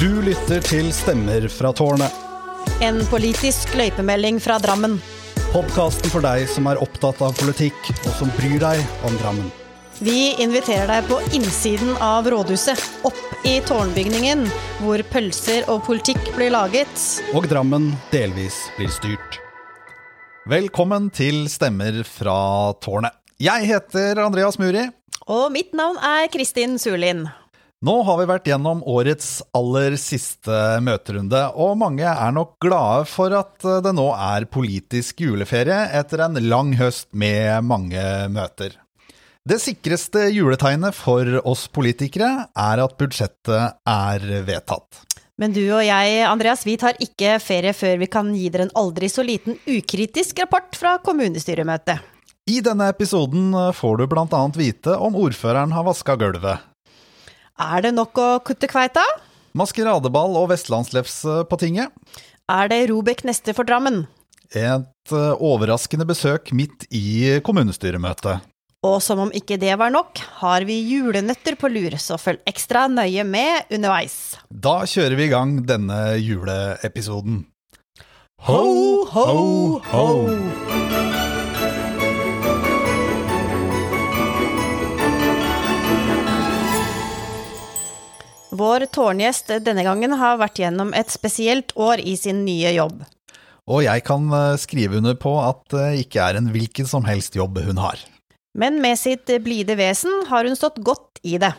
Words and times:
Du 0.00 0.22
lytter 0.24 0.62
til 0.64 0.86
Stemmer 0.96 1.44
fra 1.52 1.74
tårnet. 1.76 2.08
En 2.80 3.02
politisk 3.10 3.74
løypemelding 3.76 4.38
fra 4.40 4.54
Drammen. 4.56 4.94
Podkasten 5.52 6.08
for 6.08 6.24
deg 6.24 6.46
som 6.48 6.70
er 6.70 6.78
opptatt 6.80 7.18
av 7.20 7.34
politikk, 7.36 7.76
og 8.06 8.14
som 8.16 8.30
bryr 8.38 8.62
deg 8.62 8.80
om 9.04 9.18
Drammen. 9.20 9.50
Vi 10.00 10.30
inviterer 10.40 10.88
deg 10.88 11.10
på 11.10 11.18
innsiden 11.36 11.92
av 12.00 12.30
rådhuset, 12.32 12.80
opp 13.10 13.44
i 13.44 13.58
tårnbygningen, 13.68 14.46
hvor 14.80 15.04
pølser 15.12 15.68
og 15.68 15.82
politikk 15.84 16.32
blir 16.32 16.54
laget. 16.54 17.04
Og 17.36 17.50
Drammen 17.52 17.90
delvis 18.08 18.56
blir 18.78 18.88
styrt. 18.94 19.36
Velkommen 20.48 21.10
til 21.12 21.44
Stemmer 21.52 22.00
fra 22.08 22.72
tårnet. 22.80 23.20
Jeg 23.36 23.68
heter 23.68 24.24
Andreas 24.24 24.56
Muri. 24.56 24.88
Og 25.28 25.52
mitt 25.52 25.76
navn 25.76 26.00
er 26.00 26.32
Kristin 26.32 26.80
Surlin. 26.80 27.26
Nå 27.80 27.94
har 28.04 28.18
vi 28.20 28.26
vært 28.28 28.48
gjennom 28.50 28.82
årets 28.84 29.38
aller 29.56 29.94
siste 29.96 30.52
møterunde, 30.84 31.46
og 31.56 31.78
mange 31.80 32.04
er 32.04 32.34
nok 32.36 32.58
glade 32.60 33.06
for 33.08 33.32
at 33.32 33.64
det 33.86 33.94
nå 33.96 34.04
er 34.12 34.44
politisk 34.52 35.22
juleferie 35.24 35.86
etter 35.96 36.26
en 36.26 36.36
lang 36.44 36.74
høst 36.76 37.08
med 37.16 37.64
mange 37.64 38.02
møter. 38.36 38.76
Det 39.48 39.56
sikreste 39.64 40.26
juletegnet 40.28 40.92
for 40.92 41.40
oss 41.48 41.64
politikere 41.72 42.50
er 42.52 42.84
at 42.84 42.98
budsjettet 43.00 43.80
er 43.88 44.28
vedtatt. 44.44 45.00
Men 45.40 45.56
du 45.56 45.62
og 45.64 45.80
jeg, 45.80 46.20
Andreas, 46.28 46.66
vi 46.68 46.76
tar 46.76 47.00
ikke 47.00 47.38
ferie 47.40 47.72
før 47.72 47.96
vi 48.04 48.12
kan 48.12 48.28
gi 48.36 48.50
dere 48.52 48.68
en 48.68 48.76
aldri 48.76 49.08
så 49.08 49.24
liten 49.24 49.56
ukritisk 49.64 50.44
rapport 50.44 50.76
fra 50.76 50.98
kommunestyremøtet. 51.00 52.04
I 52.44 52.60
denne 52.60 52.92
episoden 52.92 53.54
får 53.72 54.02
du 54.02 54.18
annet 54.20 54.60
vite 54.60 55.00
om 55.00 55.16
ordføreren 55.16 55.72
har 55.72 55.88
vaska 55.88 56.20
gulvet, 56.20 56.60
er 57.60 57.86
det 57.86 57.92
nok 57.96 58.20
å 58.20 58.28
kutte 58.44 58.68
kveita? 58.70 59.04
Maskeradeball 59.58 60.36
og 60.38 60.50
vestlandslefs 60.52 61.20
eh, 61.26 61.42
på 61.48 61.58
tinget. 61.60 61.92
Er 62.50 62.70
det 62.70 62.86
Robek 62.90 63.24
neste 63.28 63.54
for 63.56 63.68
Drammen? 63.68 64.04
Et 64.50 65.14
eh, 65.14 65.34
overraskende 65.36 66.06
besøk 66.08 66.54
midt 66.56 66.86
i 66.90 67.38
kommunestyremøtet. 67.46 68.46
Og 68.86 68.96
som 69.04 69.20
om 69.26 69.32
ikke 69.36 69.58
det 69.60 69.74
var 69.76 69.92
nok, 69.92 70.22
har 70.40 70.64
vi 70.64 70.78
julenøtter 70.88 71.58
på 71.60 71.68
lur, 71.68 71.98
så 72.00 72.16
følg 72.16 72.40
ekstra 72.48 72.86
nøye 72.88 73.26
med 73.28 73.68
underveis. 73.76 74.38
Da 74.48 74.80
kjører 74.88 75.18
vi 75.20 75.28
i 75.28 75.32
gang 75.34 75.58
denne 75.68 76.00
juleepisoden. 76.16 77.42
Ho, 78.48 78.62
ho, 79.12 79.26
ho! 79.84 80.06
ho. 80.64 81.29
Vår 88.60 88.84
tårngjest 88.92 89.54
denne 89.64 89.84
gangen 89.86 90.12
har 90.20 90.40
vært 90.40 90.58
gjennom 90.60 90.90
et 90.96 91.08
spesielt 91.12 91.72
år 91.80 92.02
i 92.04 92.16
sin 92.18 92.42
nye 92.44 92.74
jobb. 92.74 92.98
Og 93.70 93.84
jeg 93.86 94.04
kan 94.04 94.26
eh, 94.34 94.58
skrive 94.60 94.98
under 94.98 95.16
på 95.16 95.32
at 95.40 95.62
det 95.72 96.02
ikke 96.02 96.24
er 96.24 96.40
en 96.40 96.50
hvilken 96.52 96.88
som 96.90 97.06
helst 97.08 97.38
jobb 97.38 97.60
hun 97.64 97.80
har. 97.80 98.00
Men 98.58 98.80
med 98.82 98.98
sitt 98.98 99.30
blide 99.44 99.76
vesen 99.78 100.26
har 100.28 100.48
hun 100.48 100.58
stått 100.58 100.80
godt 100.84 101.22
i 101.22 101.38
det. 101.40 101.52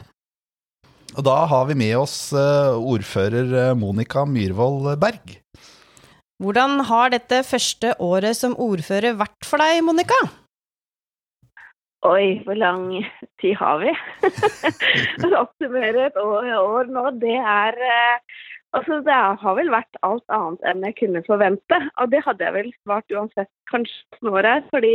Og 1.16 1.26
da 1.28 1.38
har 1.50 1.66
vi 1.72 1.78
med 1.80 1.96
oss 2.00 2.18
eh, 2.38 2.76
ordfører 2.76 3.56
eh, 3.64 3.74
Monica 3.80 4.26
Myhrvold 4.28 4.94
Berg. 5.02 5.40
Hvordan 6.42 6.84
har 6.90 7.14
dette 7.14 7.42
første 7.48 7.96
året 8.02 8.38
som 8.38 8.58
ordfører 8.60 9.18
vært 9.18 9.48
for 9.48 9.62
deg, 9.62 9.82
Monica? 9.86 10.18
Oi, 12.02 12.42
hvor 12.46 12.58
lang 12.58 12.88
tid 13.42 13.60
har 13.60 13.82
vi? 13.84 13.92
Å 15.26 15.28
oppsummere 15.44 16.08
et 16.08 16.16
år, 16.18 16.48
år, 16.58 16.90
nå, 16.90 17.04
det 17.22 17.38
er 17.38 17.78
eh, 17.78 18.40
Altså, 18.72 19.02
det 19.04 19.12
har 19.14 19.56
vel 19.58 19.68
vært 19.68 19.98
alt 20.08 20.24
annet 20.32 20.62
enn 20.70 20.86
jeg 20.88 20.96
kunne 21.02 21.22
forvente. 21.26 21.78
Og 22.00 22.12
det 22.14 22.22
hadde 22.24 22.46
jeg 22.46 22.56
vel 22.56 22.70
svart 22.86 23.12
uansett 23.12 23.50
kanskje 23.68 24.22
når 24.24 24.48
her, 24.48 24.62
fordi 24.72 24.94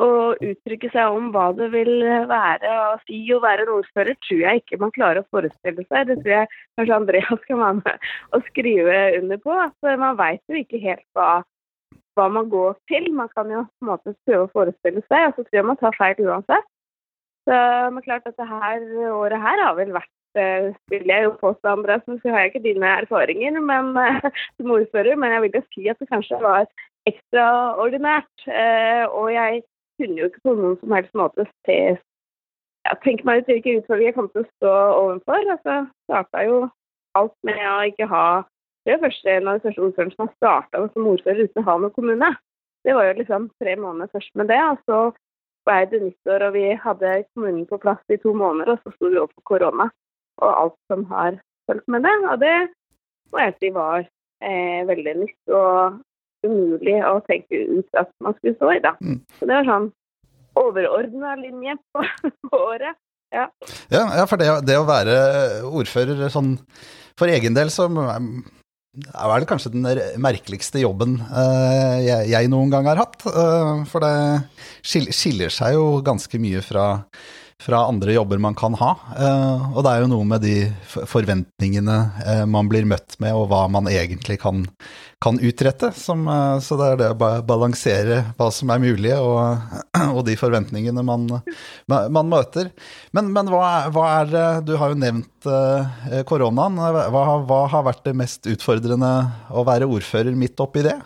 å 0.00 0.08
uttrykke 0.32 0.88
seg 0.94 1.12
om 1.12 1.26
hva 1.34 1.50
det 1.58 1.68
vil 1.74 1.92
være 2.30 2.70
å 2.72 2.94
si 3.04 3.20
å 3.36 3.42
være 3.44 3.66
en 3.66 3.74
ordfører, 3.74 4.16
tror 4.24 4.40
jeg 4.46 4.62
ikke 4.62 4.80
man 4.80 4.94
klarer 4.96 5.20
å 5.20 5.28
forestille 5.28 5.84
seg. 5.90 6.08
Det 6.08 6.16
tror 6.22 6.34
jeg 6.38 6.50
kanskje 6.80 6.96
Andreas 6.96 7.44
kan 7.50 7.60
være 7.60 7.82
med 7.82 8.08
og 8.32 8.48
skrive 8.48 8.98
under 9.20 9.42
på. 9.44 9.58
At 9.68 9.92
man 10.00 10.16
veit 10.20 10.42
jo 10.48 10.62
ikke 10.62 10.80
helt 10.80 11.04
hva 11.12 11.42
hva 12.16 12.28
man 12.32 12.50
går 12.52 12.76
til. 12.90 13.08
Man 13.16 13.30
kan 13.36 13.50
jo 13.52 13.64
på 13.64 13.86
en 13.86 13.92
måte 13.92 14.14
prøve 14.26 14.46
å 14.46 14.52
forestille 14.52 15.02
seg, 15.08 15.28
og 15.28 15.36
så 15.36 15.44
tror 15.44 15.58
jeg 15.58 15.68
man 15.68 15.80
tar 15.80 15.98
feil 15.98 16.20
uansett. 16.26 16.68
Så 17.48 17.58
men 17.90 18.04
klart 18.04 18.26
dette 18.28 18.46
her 18.46 18.84
året 19.10 19.40
her 19.42 19.64
har 19.64 19.74
vel 19.78 19.90
vært 19.96 20.38
eh, 20.38 20.70
vil 20.92 21.10
jeg 21.10 21.24
jo 21.26 21.32
påstå, 21.40 21.72
Andreas, 21.72 22.04
så 22.06 22.30
har 22.30 22.44
jeg 22.44 22.52
ikke 22.52 22.64
dine 22.68 22.92
erfaringer 23.02 23.58
men, 23.58 23.90
eh, 23.98 24.30
som 24.56 24.70
ordfører, 24.76 25.18
men 25.18 25.34
jeg 25.34 25.42
vil 25.46 25.58
jo 25.58 25.64
si 25.74 25.88
at 25.90 25.98
det 25.98 26.08
kanskje 26.12 26.38
var 26.44 26.68
ekstraordinært. 27.10 28.46
Eh, 28.46 29.04
og 29.10 29.32
jeg 29.34 29.62
kunne 29.98 30.20
jo 30.20 30.30
ikke 30.30 30.44
på 30.46 30.56
noen 30.60 30.78
som 30.80 30.96
helst 30.96 31.18
måte 31.18 31.48
se 31.66 31.78
ja, 32.86 32.94
tenke 33.02 33.26
meg 33.26 33.42
ut 33.42 33.50
hvilke 33.50 33.76
utfordringer 33.80 34.10
jeg 34.10 34.18
kom 34.18 34.30
til 34.30 34.44
å 34.44 34.50
stå 34.56 34.76
overfor. 35.02 35.50
Altså, 35.56 35.76
starta 36.06 36.46
jo 36.46 36.62
alt 37.18 37.36
med 37.46 37.60
å 37.68 37.76
ikke 37.90 38.08
ha 38.10 38.26
det 38.84 38.94
er 38.94 39.02
første, 39.02 39.30
en 39.30 39.48
av 39.48 39.58
de 39.58 39.66
første 39.66 39.84
ordførerne 39.86 40.14
som 40.16 40.24
har 40.26 40.32
starta 40.36 40.86
som 40.92 41.10
ordfører 41.12 41.44
uten 41.46 41.62
å 41.62 41.66
ha 41.68 41.76
noen 41.78 41.94
kommune. 41.94 42.30
Det 42.82 42.94
var 42.96 43.06
jo 43.06 43.18
liksom 43.20 43.50
tre 43.62 43.76
måneder 43.78 44.10
først 44.10 44.32
med 44.38 44.50
det. 44.50 44.58
og 44.70 44.80
så 44.88 45.00
ble 45.66 45.78
det 45.90 46.00
nyttår, 46.02 46.46
og 46.48 46.56
vi 46.56 46.64
hadde 46.84 47.10
kommunen 47.34 47.66
på 47.70 47.78
plass 47.82 48.02
i 48.10 48.18
to 48.22 48.34
måneder, 48.34 48.74
og 48.74 48.82
så 48.82 48.94
sto 48.96 49.10
vi 49.12 49.20
opp 49.22 49.34
for 49.36 49.54
korona 49.54 49.90
og 50.42 50.48
alt 50.50 50.78
som 50.90 51.04
har 51.12 51.38
fulgt 51.70 51.86
med 51.92 52.02
det. 52.06 52.14
Og 52.30 52.40
det 52.42 52.56
må 53.32 53.44
jeg 53.44 53.54
si 53.60 53.70
var 53.74 54.02
eh, 54.02 54.80
veldig 54.88 55.14
nytt 55.20 55.54
og 55.54 56.00
umulig 56.42 56.96
å 57.06 57.20
tenke 57.28 57.60
ut 57.78 58.00
at 58.00 58.10
man 58.24 58.34
skulle 58.38 58.56
stå 58.56 58.72
i, 58.74 58.80
da. 58.82 58.96
Mm. 58.98 59.20
Så 59.38 59.46
det 59.46 59.58
var 59.60 59.68
sånn 59.68 59.90
overordna 60.58 61.36
linje 61.38 61.76
på, 61.94 62.02
på 62.48 62.58
året. 62.58 62.98
Ja. 63.32 63.46
ja, 63.88 64.26
for 64.28 64.36
det, 64.36 64.48
det, 64.68 64.74
å 64.76 64.84
være 64.84 65.14
ordfører 65.64 66.26
sånn 66.28 66.58
for 67.16 67.30
egen 67.32 67.54
del 67.56 67.70
så 67.72 67.86
det 67.88 68.02
er 68.92 69.28
vel 69.30 69.46
kanskje 69.48 69.72
den 69.72 69.86
merkeligste 70.20 70.82
jobben 70.82 71.16
uh, 71.30 71.96
jeg, 72.04 72.50
noen 72.52 72.72
gang 72.72 72.88
har 72.90 73.00
hatt. 73.00 73.22
Uh, 73.24 73.86
for 73.88 74.04
det 74.04 74.44
skiller 74.84 75.52
seg 75.52 75.78
jo 75.78 75.86
ganske 76.04 76.40
mye 76.42 76.60
fra 76.64 76.86
fra 77.62 77.84
andre 77.86 78.12
jobber 78.12 78.38
man 78.42 78.54
kan 78.58 78.74
ha. 78.74 78.90
Eh, 79.18 79.70
og 79.76 79.84
det 79.84 79.92
er 79.92 80.02
jo 80.02 80.10
noe 80.10 80.26
med 80.26 80.42
de 80.42 80.56
forventningene 81.08 81.98
eh, 82.26 82.44
man 82.50 82.68
blir 82.70 82.86
møtt 82.88 83.16
med, 83.22 83.34
og 83.38 83.48
hva 83.52 83.64
man 83.70 83.88
egentlig 83.90 84.40
kan, 84.42 84.64
kan 85.22 85.38
utrette. 85.38 85.92
Som, 85.96 86.26
eh, 86.30 86.56
så 86.64 86.78
det 86.80 86.88
er 86.90 87.00
det 87.00 87.12
å 87.14 87.30
balansere 87.46 88.22
hva 88.38 88.50
som 88.54 88.72
er 88.74 88.82
mulig, 88.82 89.14
og, 89.14 89.78
og 90.16 90.22
de 90.26 90.36
forventningene 90.40 91.06
man, 91.06 91.28
man 91.86 92.32
møter. 92.32 92.72
Men, 93.14 93.30
men 93.34 93.50
hva, 93.52 93.88
hva, 93.94 94.10
er 94.20 94.32
det 94.32 94.46
Du 94.66 94.76
har 94.80 94.92
jo 94.92 94.98
nevnt 94.98 95.50
koronaen. 96.28 96.78
Hva, 96.78 97.24
hva 97.46 97.64
har 97.70 97.86
vært 97.86 98.04
det 98.06 98.18
mest 98.18 98.46
utfordrende 98.50 99.12
å 99.50 99.64
være 99.66 99.90
ordfører 99.90 100.34
midt 100.38 100.60
oppi 100.62 100.84
det? 100.86 100.98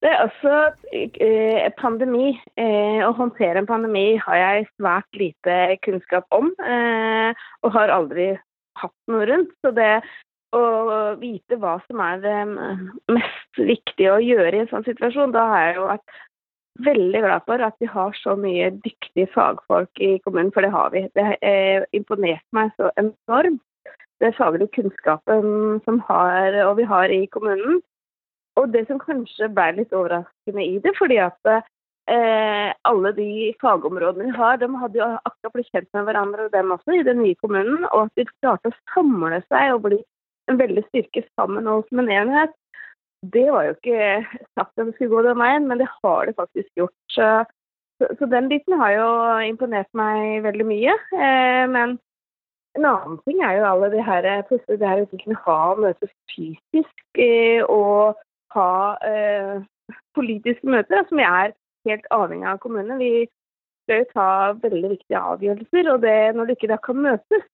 Det 0.00 0.08
er 0.08 0.22
også 0.24 0.52
eh, 0.96 1.66
pandemi. 1.76 2.32
Eh, 2.56 3.02
å 3.04 3.12
håndtere 3.18 3.60
en 3.60 3.68
pandemi 3.68 4.14
har 4.24 4.38
jeg 4.38 4.70
svært 4.78 5.20
lite 5.20 5.56
kunnskap 5.84 6.24
om, 6.32 6.48
eh, 6.64 7.36
og 7.60 7.74
har 7.76 7.92
aldri 7.92 8.30
hatt 8.80 8.96
noe 9.12 9.26
rundt. 9.28 9.52
Så 9.60 9.74
det 9.76 10.00
å 10.56 10.62
vite 11.20 11.58
hva 11.60 11.76
som 11.84 12.00
er 12.02 12.24
det 12.24 12.38
mest 13.12 13.60
viktige 13.60 14.16
å 14.16 14.24
gjøre 14.24 14.56
i 14.56 14.62
en 14.64 14.72
sånn 14.72 14.88
situasjon, 14.88 15.36
da 15.36 15.44
har 15.52 15.66
jeg 15.66 15.76
jo 15.76 15.86
vært 15.92 16.18
veldig 16.80 17.22
glad 17.26 17.44
for 17.44 17.66
at 17.66 17.76
vi 17.82 17.90
har 17.92 18.16
så 18.16 18.34
mye 18.40 18.70
dyktige 18.80 19.28
fagfolk 19.34 20.00
i 20.00 20.14
kommunen, 20.24 20.50
for 20.54 20.64
det 20.64 20.72
har 20.72 20.88
vi. 20.96 21.04
Det 21.12 21.26
har 21.28 21.86
imponert 21.96 22.46
meg 22.56 22.72
så 22.80 22.88
enormt. 22.96 23.60
Det 24.20 24.34
faglige 24.36 24.72
kunnskapen 24.80 25.80
som 25.84 26.00
har, 26.08 26.56
og 26.66 26.74
vi 26.80 26.88
har 26.88 27.12
i 27.12 27.22
kommunen. 27.32 27.80
Og 28.60 28.72
det 28.74 28.86
som 28.88 29.00
kanskje 29.00 29.48
ble 29.56 29.68
litt 29.78 29.94
overraskende 29.96 30.64
i 30.64 30.78
det, 30.84 30.92
fordi 30.98 31.16
at 31.22 31.52
eh, 31.54 32.70
alle 32.90 33.12
de 33.16 33.28
fagområdene 33.62 34.28
vi 34.28 34.36
har, 34.36 34.58
de 34.60 34.68
hadde 34.82 35.00
jo 35.00 35.08
akkurat 35.16 35.54
blitt 35.56 35.70
kjent 35.72 35.88
med 35.96 36.08
hverandre, 36.08 36.48
og 36.48 36.56
dem 36.56 36.74
også, 36.76 36.96
i 36.98 37.06
den 37.06 37.22
nye 37.24 37.38
kommunen. 37.40 37.86
Og 37.90 38.08
at 38.08 38.20
de 38.20 38.26
klarte 38.32 38.72
å 38.72 38.80
samle 38.94 39.40
seg 39.48 39.76
og 39.76 39.86
bli 39.88 40.00
en 40.50 40.58
veldig 40.60 40.84
styrke 40.88 41.24
sammen 41.38 41.70
og 41.70 41.86
som 41.88 42.02
en 42.02 42.12
enhet. 42.12 42.54
Det 43.32 43.46
var 43.52 43.66
jo 43.66 43.72
ikke 43.76 44.12
sagt 44.56 44.78
at 44.78 44.86
det 44.86 44.94
skulle 44.94 45.12
gå 45.12 45.24
den 45.26 45.40
veien, 45.40 45.66
men 45.68 45.80
det 45.80 45.88
har 46.00 46.28
det 46.28 46.36
faktisk 46.38 46.68
gjort. 46.80 46.96
Så, 47.12 47.26
så 48.00 48.28
den 48.32 48.48
biten 48.52 48.78
har 48.80 48.94
jo 48.96 49.10
imponert 49.50 49.90
meg 49.96 50.40
veldig 50.46 50.66
mye. 50.68 50.94
Eh, 51.16 51.66
men 51.68 51.98
en 52.78 52.86
annen 52.86 53.20
ting 53.26 53.42
er 53.44 53.58
jo 53.58 53.68
alle 53.68 53.90
de 53.92 54.02
her, 54.06 54.28
plutselig 54.48 54.80
det 54.80 54.88
her 54.88 55.04
å 55.04 55.10
kunne 55.12 55.44
ha 55.44 55.60
møtes 55.78 56.12
fysisk 56.32 57.20
eh, 57.20 57.60
og 57.66 58.18
ha 58.56 58.72
eh, 59.06 59.60
politiske 60.16 60.66
møter, 60.66 61.04
som 61.08 61.20
vi 61.20 61.26
er 61.26 61.54
helt 61.88 62.10
avhengig 62.14 62.48
av 62.50 62.60
kommunene. 62.62 62.98
Vi 63.00 63.26
skal 63.84 64.02
jo 64.02 64.10
ta 64.12 64.28
veldig 64.62 64.92
viktige 64.96 65.22
avgjørelser, 65.34 65.90
og 65.94 66.04
det, 66.04 66.18
når 66.36 66.48
det 66.48 66.58
ikke 66.58 66.72
da 66.72 66.78
kan 66.84 67.00
møtes, 67.04 67.46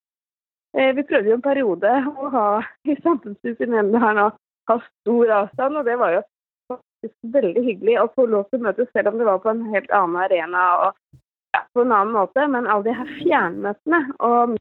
Eh, 0.76 0.94
vi 0.96 1.02
prøvde 1.08 1.30
jo 1.30 1.36
en 1.38 1.44
periode 1.44 1.90
å 2.20 2.30
ha 2.34 2.48
i 2.84 2.96
samfunnshuset 3.00 3.62
i 3.64 3.70
Nemnda 3.72 4.00
her 4.02 4.16
nå, 4.18 4.26
ha 4.68 4.74
stor 4.84 5.30
avstand, 5.38 5.78
og 5.80 5.86
det 5.88 5.94
var 5.96 6.12
jo 6.12 6.22
faktisk 6.68 7.14
veldig 7.36 7.62
hyggelig 7.64 7.94
å 8.02 8.10
få 8.12 8.26
lov 8.28 8.50
til 8.50 8.60
å 8.60 8.66
møtes, 8.66 8.90
selv 8.92 9.12
om 9.12 9.16
det 9.20 9.28
var 9.28 9.40
på 9.40 9.54
en 9.54 9.62
helt 9.72 9.94
annen 9.96 10.18
arena 10.20 10.64
og 10.82 11.22
ja, 11.56 11.62
på 11.72 11.84
en 11.84 11.94
annen 11.96 12.12
måte. 12.18 12.44
Men 12.52 12.68
alle 12.68 12.90
de 12.90 12.96
her 12.98 13.14
fjernmøtene 13.22 14.02
og 14.28 14.56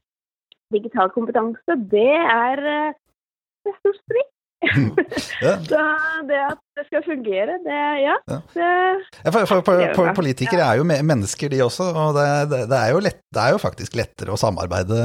digital 0.72 1.12
kompetanse, 1.12 1.78
det 1.92 2.14
er, 2.22 2.64
eh, 2.64 2.96
det 3.66 3.74
er 3.74 3.78
stor 3.82 4.00
strid. 4.00 4.32
Ja. 5.42 5.56
Så 5.70 5.82
det 6.28 6.40
at 6.42 6.60
det 6.76 6.84
skal 6.88 7.04
fungere, 7.06 7.56
det 7.64 7.78
ja. 8.02 8.16
Ja. 8.28 8.40
Det, 8.52 8.72
Ja, 9.24 9.32
for, 9.32 9.46
for, 9.48 9.62
for, 9.64 10.08
er 10.08 10.16
politikere 10.16 10.66
er 10.66 10.80
jo 10.80 10.84
mennesker, 10.86 11.52
de 11.52 11.62
også, 11.64 11.88
og 11.92 12.18
det, 12.18 12.60
det, 12.68 12.76
er 12.76 12.92
jo 12.92 13.00
lett, 13.04 13.22
det 13.34 13.42
er 13.42 13.56
jo 13.56 13.62
faktisk 13.62 13.96
lettere 13.96 14.34
å 14.34 14.40
samarbeide 14.40 15.00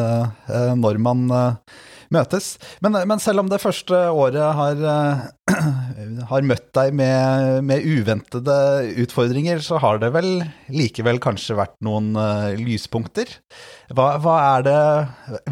eh, 0.51 0.73
når 0.79 0.99
man 1.03 1.23
eh, 1.31 1.79
møtes. 2.11 2.55
Men, 2.83 2.97
men 3.07 3.21
selv 3.23 3.43
om 3.43 3.51
det 3.51 3.61
første 3.63 3.97
året 4.11 4.57
har, 4.57 4.83
eh, 4.93 5.65
har 6.31 6.47
møtt 6.47 6.69
deg 6.77 6.95
med, 6.97 7.61
med 7.67 7.85
uventede 7.87 8.57
utfordringer, 9.05 9.63
så 9.63 9.79
har 9.83 10.01
det 10.03 10.11
vel 10.15 10.31
likevel 10.71 11.21
kanskje 11.23 11.59
vært 11.59 11.77
noen 11.85 12.11
eh, 12.19 12.59
lyspunkter. 12.59 13.37
Hva, 13.91 14.15
hva 14.23 14.39
er 14.55 14.67
det 14.67 14.79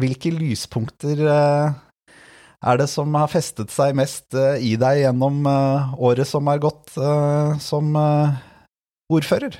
Hvilke 0.00 0.32
lyspunkter 0.32 1.24
eh, 1.28 1.78
er 2.60 2.80
det 2.80 2.88
som 2.92 3.14
har 3.16 3.30
festet 3.32 3.72
seg 3.72 3.96
mest 3.96 4.36
eh, 4.36 4.60
i 4.60 4.76
deg 4.80 5.04
gjennom 5.04 5.44
eh, 5.48 5.92
året 5.96 6.28
som 6.28 6.48
har 6.50 6.60
gått 6.62 6.96
eh, 7.00 7.58
som 7.62 7.94
ordfører? 9.10 9.56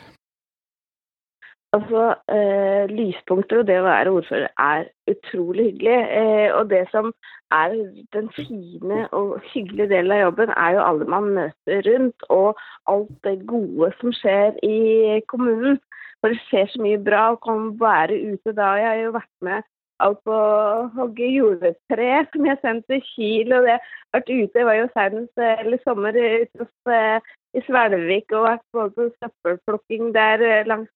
Altså, 1.73 2.14
eh, 2.35 2.91
lyspunkter 2.91 3.61
og 3.61 3.67
det 3.69 3.76
å 3.79 3.87
være 3.87 4.11
ordfører 4.11 4.49
er 4.58 4.88
utrolig 5.12 5.69
hyggelig. 5.69 5.99
Eh, 6.19 6.49
og 6.56 6.70
det 6.73 6.82
som 6.91 7.12
er 7.55 7.76
den 8.17 8.26
fine 8.35 9.05
og 9.14 9.37
hyggelige 9.52 9.93
delen 9.93 10.17
av 10.17 10.23
jobben, 10.25 10.50
er 10.56 10.75
jo 10.75 10.82
alle 10.88 11.06
man 11.14 11.31
møter 11.37 11.87
rundt, 11.87 12.26
og 12.29 12.58
alt 12.91 13.14
det 13.26 13.37
gode 13.47 13.93
som 14.00 14.14
skjer 14.19 14.58
i 14.67 15.20
kommunen. 15.31 15.79
For 16.20 16.35
det 16.35 16.43
skjer 16.49 16.67
så 16.73 16.82
mye 16.82 16.99
bra 17.06 17.23
å 17.32 17.41
kan 17.47 17.70
være 17.81 18.19
ute 18.32 18.52
da. 18.58 18.75
Jeg 18.81 18.91
har 18.91 19.02
jo 19.05 19.14
vært 19.20 19.37
med 19.47 19.69
alt 20.05 20.20
på 20.26 20.35
å 20.35 20.87
hogge 20.97 21.29
juletre 21.29 22.08
som 22.32 22.49
jeg 22.49 22.61
sendte 22.62 22.94
til 22.94 23.05
Kiel, 23.11 23.52
og 23.56 23.69
det 23.69 23.76
har 23.76 24.17
vært 24.17 24.32
ute. 24.32 24.58
Jeg 24.61 24.69
var 24.69 24.79
jo 24.79 24.88
senest 24.94 25.44
eh, 25.44 25.62
eller 25.64 25.82
sommer 25.85 26.17
ute 26.17 26.64
hos, 26.64 26.73
eh, 26.94 27.31
i 27.56 27.62
Svelvik 27.67 28.35
og 28.37 28.47
vært 28.47 28.67
både 28.76 28.93
på 28.97 29.08
søppelplukking 29.19 30.12
der 30.17 30.44
eh, 30.47 30.67
langs 30.70 30.91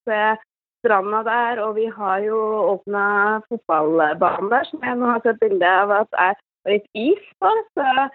stranda 0.84 1.22
der, 1.26 1.62
og 1.64 1.76
vi 1.78 1.86
har 1.88 2.18
jo 2.26 2.38
åpna 2.74 3.04
fotballbanen 3.48 4.50
der, 4.52 4.68
som 4.68 4.84
jeg 4.84 5.00
nå 5.00 5.12
har 5.12 5.22
sett 5.24 5.40
bilde 5.40 5.70
av 5.82 5.94
at 6.02 6.18
er 6.28 6.40
litt 6.68 6.88
is 6.92 7.28
på. 7.40 7.52
Så 7.74 8.08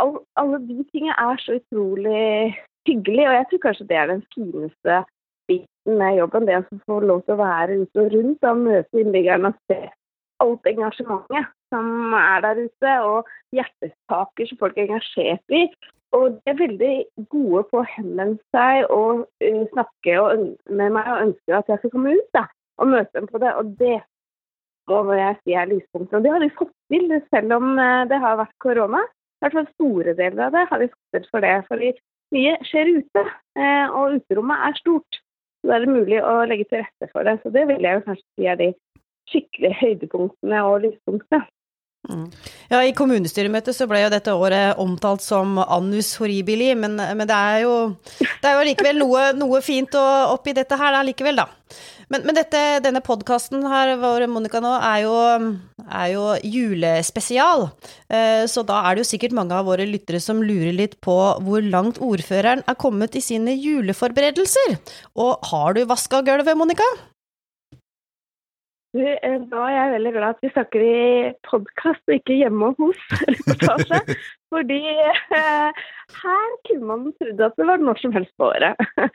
all, 0.00 0.14
alle 0.40 0.60
de 0.68 0.78
tingene 0.90 1.16
er 1.20 1.42
så 1.44 1.58
utrolig 1.60 2.54
hyggelig, 2.88 3.26
og 3.28 3.36
jeg 3.36 3.48
tror 3.50 3.64
kanskje 3.66 3.88
det 3.90 3.98
er 4.00 4.08
den 4.10 4.24
fineste 4.34 5.02
biten 5.50 5.98
med 6.00 6.18
jobben. 6.18 6.48
Det 6.48 6.60
å 6.62 6.80
få 6.86 7.00
lov 7.04 7.24
til 7.26 7.36
å 7.36 7.42
være 7.42 7.82
ute 7.82 8.06
og 8.06 8.16
rundt 8.16 8.48
og 8.48 8.62
møte 8.64 9.02
innbyggerne 9.02 9.52
og 9.52 9.60
se 9.70 9.80
alt 10.42 10.70
engasjementet 10.70 11.50
som 11.72 12.14
er 12.18 12.44
der 12.44 12.62
ute, 12.66 12.94
og 13.08 13.28
hjertesaker 13.56 14.48
som 14.48 14.60
folk 14.60 14.78
er 14.78 14.88
engasjert 14.88 15.56
i. 15.56 15.66
Og 16.12 16.34
de 16.36 16.52
er 16.52 16.58
veldig 16.58 16.94
gode 17.32 17.62
på 17.70 17.80
å 17.80 17.88
henvende 17.94 18.36
seg 18.52 18.84
og 18.92 19.24
eh, 19.40 19.62
snakke 19.72 20.18
med 20.68 20.92
meg 20.92 21.08
og 21.08 21.22
ønske 21.28 21.56
at 21.56 21.70
jeg 21.72 21.80
skal 21.80 21.94
komme 21.94 22.16
ut 22.18 22.28
da, 22.36 22.44
og 22.82 22.92
møte 22.92 23.16
dem 23.16 23.30
på 23.30 23.40
det. 23.40 23.54
Og 23.56 23.72
det 23.80 23.98
må 24.90 25.16
jeg 25.16 25.38
si 25.40 25.56
er 25.56 25.70
lyspunktet. 25.70 26.18
Og 26.18 26.24
det 26.24 26.34
har 26.34 26.44
vi 26.44 26.52
fått 26.58 26.74
til, 26.92 27.08
selv 27.32 27.56
om 27.56 27.72
eh, 27.80 28.04
det 28.12 28.20
har 28.20 28.40
vært 28.42 28.56
korona. 28.60 29.02
I 29.06 29.46
hvert 29.46 29.58
fall 29.58 29.70
store 29.72 30.14
deler 30.18 30.46
av 30.46 30.54
det 30.54 30.66
har 30.70 30.82
vi 30.82 30.90
fått 30.92 31.16
til 31.16 31.28
for 31.32 31.46
det. 31.46 31.56
Fordi 31.70 31.92
mye 32.36 32.54
skjer 32.68 32.92
ute, 32.98 33.26
eh, 33.56 33.86
og 33.88 34.18
uterommet 34.20 34.68
er 34.68 34.80
stort. 34.82 35.22
Så 35.62 35.70
da 35.70 35.78
er 35.78 35.86
det 35.86 35.94
mulig 35.96 36.20
å 36.20 36.42
legge 36.50 36.68
til 36.68 36.82
rette 36.82 37.08
for 37.14 37.24
det. 37.24 37.38
Så 37.40 37.54
det 37.54 37.64
vil 37.70 37.86
jeg 37.86 37.98
jo 37.98 38.06
kanskje 38.10 38.28
si 38.36 38.50
er 38.50 38.60
de 38.60 38.72
skikkelig 39.30 39.74
høydepunktene 39.80 40.62
og 40.68 40.80
lyspunktene. 40.86 41.44
Ja, 42.66 42.80
I 42.82 42.90
kommunestyremøtet 42.98 43.76
så 43.76 43.86
ble 43.86 44.00
jo 44.02 44.10
dette 44.10 44.32
året 44.34 44.78
omtalt 44.82 45.22
som 45.22 45.54
annus 45.62 46.16
horribili, 46.18 46.72
men, 46.74 46.96
men 46.98 47.28
det 47.30 47.36
er 47.36 47.60
jo 47.62 47.74
det 48.42 48.48
er 48.48 48.56
jo 48.56 48.64
likevel 48.66 48.98
noe, 48.98 49.28
noe 49.38 49.60
fint 49.62 49.94
oppi 49.94 50.54
dette 50.56 50.74
her 50.80 50.96
da, 50.96 51.04
likevel, 51.06 51.38
da. 51.38 51.46
Men, 52.10 52.26
men 52.26 52.36
dette, 52.36 52.58
denne 52.84 53.00
podkasten 53.06 53.62
her, 53.70 53.94
vår 54.02 54.26
Monica 54.28 54.58
nå, 54.60 54.72
er 54.82 55.04
jo, 55.04 55.14
er 55.86 56.08
jo 56.12 56.24
julespesial. 56.42 57.68
Eh, 58.10 58.42
Så 58.50 58.66
da 58.68 58.82
er 58.82 58.98
det 58.98 59.04
jo 59.06 59.10
sikkert 59.14 59.38
mange 59.38 59.56
av 59.56 59.70
våre 59.70 59.86
lyttere 59.88 60.20
som 60.20 60.42
lurer 60.42 60.74
litt 60.76 60.98
på 61.06 61.14
hvor 61.46 61.64
langt 61.64 62.02
ordføreren 62.02 62.66
er 62.66 62.80
kommet 62.82 63.16
i 63.16 63.22
sine 63.24 63.54
juleforberedelser. 63.54 64.76
Og 65.22 65.48
har 65.54 65.78
du 65.78 65.86
vaska 65.88 66.20
gulvet, 66.26 66.58
Monica? 66.58 66.90
Du, 68.92 69.00
eh, 69.00 69.38
Nå 69.40 69.60
er 69.64 69.72
jeg 69.72 69.92
veldig 69.94 70.10
glad 70.12 70.34
at 70.34 70.42
vi 70.44 70.50
snakker 70.52 70.82
i 70.84 70.96
podkast 71.48 72.02
og 72.10 72.18
ikke 72.18 72.34
hjemme 72.36 72.68
hos 72.76 72.98
reportasje. 73.30 74.16
fordi 74.52 74.80
eh, 74.92 75.80
her 76.18 76.50
kunne 76.68 76.88
man 76.90 77.06
trodd 77.16 77.40
at 77.46 77.56
det 77.56 77.68
var 77.70 77.80
når 77.80 78.02
som 78.02 78.12
helst 78.12 78.34
på 78.36 78.50
året. 78.50 78.76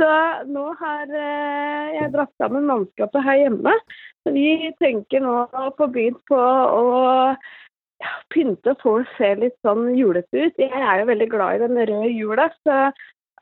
Så 0.00 0.10
nå 0.52 0.66
har 0.82 1.16
eh, 1.16 1.94
jeg 1.96 2.12
dratt 2.12 2.32
sammen 2.42 2.68
mannskapet 2.68 3.24
her 3.24 3.40
hjemme. 3.46 3.72
Så 4.20 4.36
vi 4.36 4.68
tenker 4.84 5.24
nå 5.24 5.38
å 5.48 5.72
få 5.80 5.88
begynt 5.96 6.20
på 6.28 6.36
å 6.36 6.84
ja, 7.32 8.12
pynte 8.34 8.76
og 8.76 8.84
få 8.84 8.94
se 9.16 9.32
litt 9.40 9.56
sånn 9.64 9.94
julete 9.96 10.44
ut. 10.44 10.60
Jeg 10.60 10.76
er 10.76 11.00
jo 11.00 11.08
veldig 11.08 11.30
glad 11.32 11.56
i 11.56 11.64
den 11.64 11.80
røde 11.80 12.12
jula, 12.12 12.50
så 12.68 12.84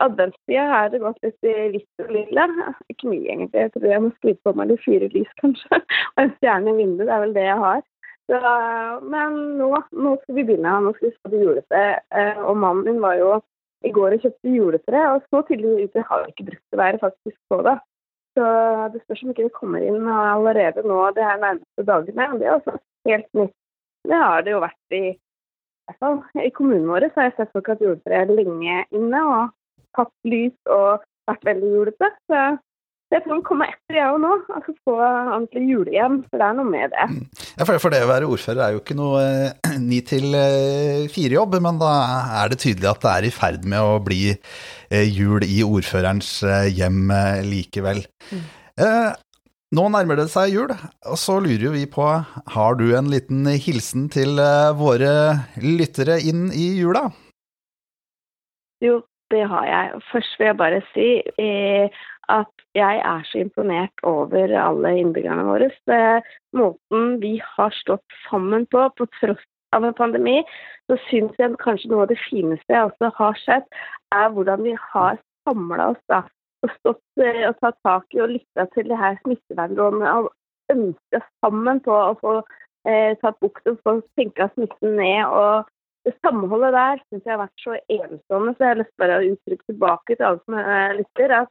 adventstida 0.04 0.64
har 0.70 0.90
det 0.92 1.02
gått 1.02 1.20
litt 1.24 1.46
i 1.48 1.54
hvitt 1.74 2.02
og 2.04 2.10
lilla. 2.14 2.46
Ikke 2.92 3.10
mye, 3.10 3.26
egentlig. 3.26 3.64
Jeg 3.66 3.72
tror 3.74 3.86
jeg 3.90 4.04
må 4.04 4.10
skryte 4.16 4.42
på 4.46 4.54
meg 4.58 4.72
litt 4.72 4.84
fire 4.84 5.10
lys, 5.14 5.30
kanskje. 5.42 5.80
Og 6.16 6.24
en 6.24 6.34
stjerne 6.38 6.72
i 6.74 6.78
vinduet. 6.80 7.06
Det 7.08 7.16
er 7.16 7.24
vel 7.26 7.36
det 7.36 7.46
jeg 7.46 7.60
har. 7.64 7.84
Så, 8.30 8.40
men 9.10 9.38
nå, 9.58 9.70
nå 10.06 10.16
skal 10.22 10.36
vi 10.38 10.46
begynne. 10.48 10.74
Nå 10.86 10.94
skal 10.96 11.10
vi 11.10 11.32
det 11.34 11.44
julete. 11.44 11.84
Eh, 12.22 12.42
Og 12.44 12.58
mannen 12.62 12.86
min 12.86 13.00
var 13.02 13.18
jo 13.20 13.38
i 13.86 13.92
går 13.96 14.16
og 14.16 14.26
kjøpte 14.26 14.52
juletre, 14.52 15.04
og 15.14 15.22
så 15.32 15.40
ut 15.40 15.94
har 16.10 16.24
vi 16.26 16.32
ikke 16.34 16.48
brukt 16.50 16.66
det 16.68 16.78
været 16.78 17.00
faktisk 17.00 17.38
på 17.48 17.62
det. 17.64 17.78
Så 18.36 18.44
det 18.92 19.00
spørs 19.02 19.22
om 19.24 19.30
ikke 19.32 19.46
det 19.48 19.56
kommer 19.56 19.80
inn 19.82 20.04
allerede 20.06 20.84
nå 20.86 20.98
de 21.16 21.24
her 21.24 21.40
nærmeste 21.40 21.86
dagene. 21.88 22.26
Det 22.38 22.46
er 22.46 22.58
også 22.58 22.76
helt 23.08 23.30
nytt. 23.34 23.56
Det 24.04 24.20
har 24.20 24.44
det 24.44 24.52
jo 24.52 24.60
vært 24.62 24.96
i 24.96 25.04
i 26.38 26.50
kommunen 26.54 26.86
vår, 26.86 27.08
så 27.10 27.18
har 27.18 27.24
jeg 27.30 27.36
sett 27.36 27.52
folk 27.54 27.66
hatt 27.72 27.80
juletre 27.82 28.20
lenge 28.30 28.84
inne 28.94 29.22
og 29.26 29.48
tatt 29.96 30.12
lys 30.28 30.56
og 30.70 31.06
vært 31.30 31.46
veldig 31.50 31.70
julete. 31.76 32.10
Så 32.30 32.42
det 33.10 33.24
får 33.24 33.40
komme 33.46 33.66
etter, 33.66 33.96
jeg 33.98 34.06
òg 34.06 34.20
nå. 34.22 34.34
Altså 34.54 34.74
få 34.86 34.94
ordentlig 35.00 35.64
julehjem, 35.66 36.20
for 36.28 36.38
det 36.38 36.46
er 36.46 36.58
noe 36.58 36.70
med 36.70 36.92
det. 36.94 37.06
Ja, 37.58 37.66
for, 37.66 37.90
det 37.90 38.02
å 38.04 38.10
være 38.10 38.28
ordfører 38.30 38.62
er 38.62 38.76
jo 38.76 38.82
ikke 38.84 38.98
noe 38.98 39.22
eh, 39.24 39.72
ni 39.90 39.98
til 40.06 40.36
eh, 40.38 41.08
fire-jobb, 41.10 41.58
men 41.64 41.80
da 41.82 41.90
er 42.42 42.52
det 42.52 42.60
tydelig 42.62 42.92
at 42.92 43.02
det 43.02 43.16
er 43.16 43.26
i 43.26 43.32
ferd 43.34 43.66
med 43.66 43.82
å 43.82 43.98
bli 44.04 44.20
eh, 44.30 45.08
jul 45.08 45.42
i 45.46 45.58
ordførerens 45.66 46.36
hjem 46.70 47.10
likevel. 47.48 48.04
Eh, 48.30 49.10
nå 49.74 49.88
nærmer 49.90 50.18
det 50.18 50.30
seg 50.30 50.54
jul, 50.54 50.70
og 50.70 51.18
så 51.18 51.40
lurer 51.42 51.74
vi 51.74 51.84
på, 51.90 52.06
har 52.54 52.78
du 52.78 52.88
en 52.98 53.10
liten 53.10 53.46
hilsen 53.50 54.06
til 54.10 54.38
våre 54.78 55.12
lyttere 55.62 56.18
inn 56.26 56.48
i 56.54 56.72
jula? 56.78 57.08
Jo, 58.82 59.00
det 59.30 59.44
har 59.48 59.66
jeg. 59.66 60.00
Først 60.12 60.38
vil 60.38 60.50
jeg 60.50 60.58
bare 60.60 60.80
si 60.94 61.08
eh, 61.38 62.02
at 62.30 62.64
jeg 62.78 63.00
er 63.12 63.22
så 63.26 63.38
imponert 63.42 64.04
over 64.06 64.52
alle 64.62 64.92
innbyggerne 64.98 65.46
våre. 65.46 65.70
Måten 66.56 67.16
vi 67.22 67.40
har 67.56 67.74
stått 67.74 68.18
sammen 68.28 68.66
på, 68.70 68.86
på 68.98 69.06
tross 69.20 69.46
av 69.74 69.84
en 69.86 69.94
pandemi, 69.94 70.40
så 70.90 70.98
syns 71.08 71.38
jeg 71.38 71.58
kanskje 71.62 71.90
noe 71.90 72.04
av 72.04 72.12
det 72.12 72.18
fineste 72.24 72.74
jeg 72.74 72.88
også 72.88 73.10
har 73.18 73.40
sett, 73.44 73.80
er 74.14 74.30
hvordan 74.34 74.64
vi 74.66 74.74
har 74.92 75.18
samla 75.46 75.92
oss 75.92 76.00
da, 76.10 76.24
og 76.64 76.72
stått 76.78 77.22
eh, 77.24 77.44
og 77.48 77.58
tatt 77.62 77.78
tak 77.86 78.16
i 78.16 78.22
og 78.24 78.32
lytta 78.34 78.66
til 78.74 78.90
det 78.90 78.98
her 78.98 79.18
smittevernrådene 79.22 80.14
og 80.18 80.32
ønska 80.74 81.22
sammen 81.42 81.80
på 81.86 81.94
å 81.94 82.16
få 82.20 82.34
eh, 82.88 83.14
tatt 83.22 83.38
bukt 83.42 83.70
og 83.70 83.78
få 83.86 84.00
senka 84.18 84.50
smitten 84.54 84.98
ned. 84.98 85.22
og 85.26 85.70
samholdet 86.24 86.72
der 86.76 87.00
syns 87.06 87.24
jeg 87.26 87.34
har 87.34 87.42
vært 87.42 87.64
så 87.64 87.78
enestående, 87.92 88.54
så 88.54 88.64
jeg 88.64 88.72
har 88.72 88.80
lyst 88.80 88.94
til 88.96 89.14
å 89.14 89.22
uttrykke 89.30 89.66
tilbake 89.72 90.16
til 90.16 90.28
alle 90.28 90.44
som 90.44 90.60
lytter, 91.00 91.34
at 91.42 91.50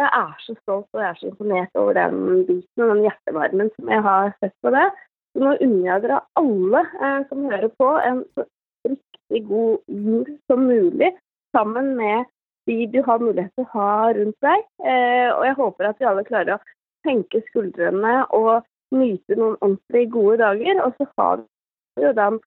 jeg 0.00 0.08
er 0.08 0.36
så 0.40 0.54
stolt 0.62 0.88
og 0.94 1.02
jeg 1.02 1.08
er 1.08 1.18
så 1.20 1.28
imponert 1.28 1.80
over 1.80 1.96
den 1.98 2.44
biten 2.48 2.84
og 2.84 2.92
den 2.94 3.02
hjertevarmen 3.06 3.72
som 3.76 3.90
jeg 3.92 4.04
har 4.06 4.30
sett 4.40 4.54
på 4.64 4.72
det. 4.72 4.86
Så 5.32 5.42
nå 5.42 5.54
unner 5.64 5.88
jeg 5.88 6.04
dere 6.04 6.20
alle 6.40 6.82
eh, 7.00 7.18
som 7.28 7.48
hører 7.48 7.72
på, 7.80 7.88
en 8.00 8.22
så 8.36 8.46
riktig 8.88 9.42
god 9.48 9.78
jul 9.88 10.30
som 10.50 10.64
mulig, 10.68 11.12
sammen 11.56 11.94
med 11.96 12.28
de 12.68 12.86
du 12.92 13.00
har 13.04 13.20
mulighet 13.20 13.52
til 13.56 13.66
å 13.66 13.72
ha 13.74 13.94
rundt 14.16 14.38
deg. 14.44 14.66
Eh, 14.84 15.28
og 15.32 15.44
jeg 15.48 15.58
håper 15.60 15.88
at 15.88 16.00
vi 16.00 16.08
alle 16.08 16.26
klarer 16.28 16.56
å 16.56 16.62
senke 17.06 17.42
skuldrene 17.50 18.22
og 18.36 18.62
nyte 18.94 19.36
noen 19.36 19.58
ordentlig 19.60 20.06
gode 20.14 20.38
dager. 20.44 20.82
Og 20.86 20.96
så 20.98 21.08
har 21.18 21.42
vi 21.42 22.06
jo 22.06 22.14
den 22.16 22.38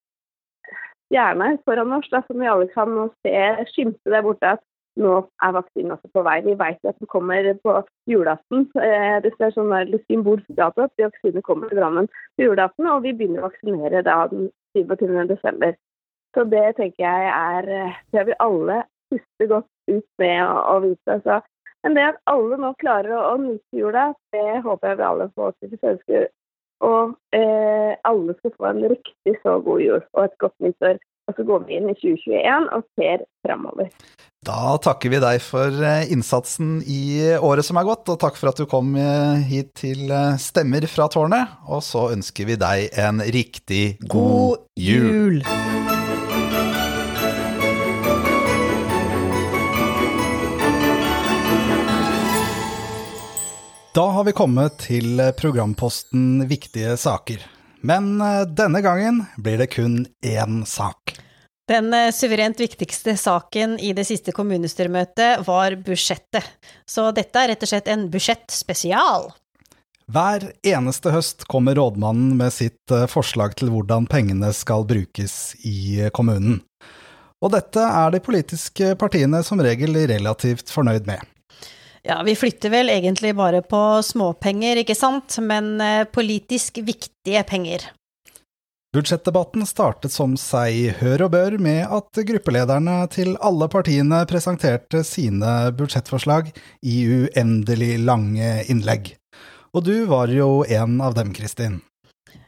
gjerne 1.14 1.56
foran 1.64 1.92
oss, 1.96 2.08
da, 2.10 2.22
som 2.26 2.40
vi 2.40 2.48
alle 2.50 2.68
kan 2.72 2.96
se 3.24 3.42
skimte 3.72 4.12
der 4.12 4.24
borte, 4.26 4.56
at 4.56 4.64
nå 4.96 5.16
er 5.44 5.52
vaksinen 5.52 5.92
også 5.92 6.08
på 6.14 6.22
vei. 6.24 6.38
Vi 6.44 6.54
vet 6.58 6.88
at 6.88 6.98
den 6.98 7.10
kommer 7.12 7.48
på 7.62 7.74
julaften. 8.08 8.64
Eh, 8.80 9.18
det 9.24 9.34
står 9.34 9.52
sånn 9.54 9.72
der 9.74 9.98
symbolsk 10.06 10.62
at 10.62 10.78
vaksinen 10.80 11.44
kommer 11.44 11.68
til 11.68 11.80
Drammen 11.80 12.08
på 12.36 12.46
julaften, 12.46 12.88
og 12.88 13.02
vi 13.04 13.12
begynner 13.16 13.44
å 13.44 13.50
vaksinere 13.50 14.02
da 14.06 14.22
den 14.32 14.48
27. 14.76 15.26
desember. 15.32 15.76
Så 16.36 16.44
det 16.52 16.64
tenker 16.76 17.04
jeg 17.04 17.28
er 17.32 17.68
eh, 17.72 18.00
Det 18.12 18.26
vil 18.28 18.40
alle 18.44 18.82
puste 19.10 19.48
godt 19.48 19.68
ut 19.88 20.08
med 20.18 20.40
å, 20.44 20.56
å 20.72 20.80
vite. 20.84 21.20
Så. 21.24 21.40
Men 21.84 21.96
det 21.96 22.08
at 22.10 22.22
alle 22.32 22.58
nå 22.60 22.72
klarer 22.80 23.12
å, 23.14 23.22
å 23.34 23.36
nyte 23.40 23.78
jula, 23.78 24.08
det 24.34 24.62
håper 24.64 24.92
jeg 24.92 25.00
vi 25.00 25.08
alle 25.10 25.30
får 25.36 25.54
til. 25.60 25.78
ønsker. 25.92 26.28
Og 26.84 27.16
eh, 27.36 27.92
alle 28.04 28.36
skal 28.38 28.54
få 28.56 28.70
en 28.70 28.82
riktig 28.92 29.36
så 29.42 29.58
god 29.64 29.84
jul 29.84 30.00
og 30.00 30.24
et 30.24 30.40
godt 30.42 30.56
nyttår. 30.64 30.98
Og 31.26 31.34
så 31.34 31.42
går 31.42 31.64
vi 31.66 31.78
inn 31.80 31.88
i 31.90 31.96
2021 31.98 32.68
og 32.76 32.84
ser 32.94 33.24
framover. 33.42 33.88
Da 34.46 34.76
takker 34.78 35.10
vi 35.10 35.18
deg 35.22 35.40
for 35.42 35.74
eh, 35.82 36.06
innsatsen 36.14 36.76
i 36.86 37.34
året 37.34 37.66
som 37.66 37.80
er 37.80 37.88
gått, 37.88 38.06
og 38.12 38.20
takk 38.22 38.38
for 38.38 38.52
at 38.52 38.60
du 38.60 38.68
kom 38.70 38.94
eh, 39.00 39.42
hit 39.48 39.72
til 39.82 40.06
eh, 40.06 40.38
Stemmer 40.38 40.86
fra 40.90 41.08
tårnet. 41.10 41.58
Og 41.66 41.82
så 41.82 42.10
ønsker 42.14 42.52
vi 42.52 42.60
deg 42.60 42.92
en 43.02 43.24
riktig 43.24 43.96
god, 44.06 44.12
god 44.14 44.86
jul. 44.86 45.42
Da 53.96 54.10
har 54.12 54.26
vi 54.28 54.36
kommet 54.36 54.76
til 54.84 55.22
programposten 55.40 56.42
Viktige 56.50 56.98
saker. 57.00 57.40
Men 57.80 58.18
denne 58.52 58.82
gangen 58.84 59.22
blir 59.40 59.56
det 59.62 59.70
kun 59.72 60.02
én 60.20 60.66
sak. 60.68 61.16
Den 61.68 61.94
eh, 61.94 62.12
suverent 62.12 62.60
viktigste 62.60 63.16
saken 63.16 63.78
i 63.82 63.90
det 63.96 64.04
siste 64.06 64.32
kommunestyremøtet 64.36 65.42
var 65.46 65.74
budsjettet, 65.82 66.44
så 66.86 67.08
dette 67.16 67.40
er 67.40 67.50
rett 67.52 67.64
og 67.64 67.70
slett 67.72 67.88
en 67.90 68.06
budsjettspesial. 68.12 69.30
Hver 70.06 70.44
eneste 70.62 71.10
høst 71.10 71.42
kommer 71.50 71.74
rådmannen 71.74 72.36
med 72.38 72.54
sitt 72.54 72.94
eh, 72.94 73.08
forslag 73.10 73.56
til 73.58 73.72
hvordan 73.74 74.06
pengene 74.06 74.52
skal 74.54 74.86
brukes 74.86 75.56
i 75.66 76.04
eh, 76.04 76.12
kommunen. 76.14 76.60
Og 77.42 77.50
dette 77.56 77.82
er 77.82 78.14
de 78.14 78.22
politiske 78.22 78.94
partiene 79.00 79.42
som 79.44 79.60
regel 79.60 79.98
relativt 80.06 80.70
fornøyd 80.72 81.10
med. 81.10 81.18
Ja, 82.06 82.20
vi 82.22 82.36
flytter 82.38 82.70
vel 82.70 82.90
egentlig 82.92 83.32
bare 83.34 83.64
på 83.66 83.82
småpenger, 84.06 84.78
ikke 84.82 84.94
sant, 84.94 85.40
men 85.42 85.74
politisk 86.14 86.78
viktige 86.86 87.42
penger. 87.48 87.88
Budsjettdebatten 88.96 89.66
startet 89.68 90.14
som 90.14 90.38
seg 90.40 90.94
hør 91.02 91.26
og 91.26 91.34
bør 91.34 91.56
med 91.60 91.82
at 91.92 92.20
gruppelederne 92.30 92.94
til 93.12 93.34
alle 93.44 93.66
partiene 93.68 94.22
presenterte 94.30 95.02
sine 95.04 95.72
budsjettforslag 95.76 96.48
i 96.80 97.02
uendelig 97.04 97.98
lange 98.06 98.54
innlegg. 98.72 99.10
Og 99.76 99.84
du 99.84 100.06
var 100.08 100.32
jo 100.32 100.62
en 100.64 101.02
av 101.04 101.18
dem, 101.18 101.34
Kristin. 101.36 101.82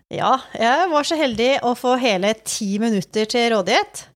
Ja, 0.08 0.38
jeg 0.56 0.88
var 0.88 1.04
så 1.04 1.18
heldig 1.20 1.50
å 1.68 1.74
få 1.76 1.98
hele 2.00 2.32
ti 2.40 2.78
minutter 2.80 3.28
til 3.28 3.50
rådighet. 3.52 4.06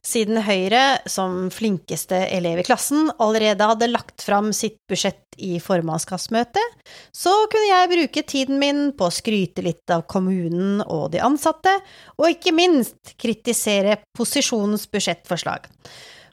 Siden 0.00 0.38
Høyre, 0.40 1.00
som 1.04 1.50
flinkeste 1.52 2.16
elev 2.32 2.62
i 2.62 2.64
klassen, 2.64 3.10
allerede 3.20 3.66
hadde 3.68 3.90
lagt 3.90 4.24
fram 4.24 4.48
sitt 4.56 4.78
budsjett 4.88 5.36
i 5.36 5.58
formannskapsmøtet, 5.60 6.78
så 7.12 7.32
kunne 7.52 7.68
jeg 7.68 7.90
bruke 7.92 8.22
tiden 8.24 8.60
min 8.62 8.80
på 8.96 9.10
å 9.10 9.12
skryte 9.12 9.64
litt 9.64 9.92
av 9.92 10.06
kommunen 10.08 10.80
og 10.86 11.10
de 11.12 11.20
ansatte, 11.24 11.74
og 12.16 12.32
ikke 12.32 12.56
minst 12.56 13.12
kritisere 13.20 13.98
posisjonens 14.16 14.88
budsjettforslag. 14.88 15.68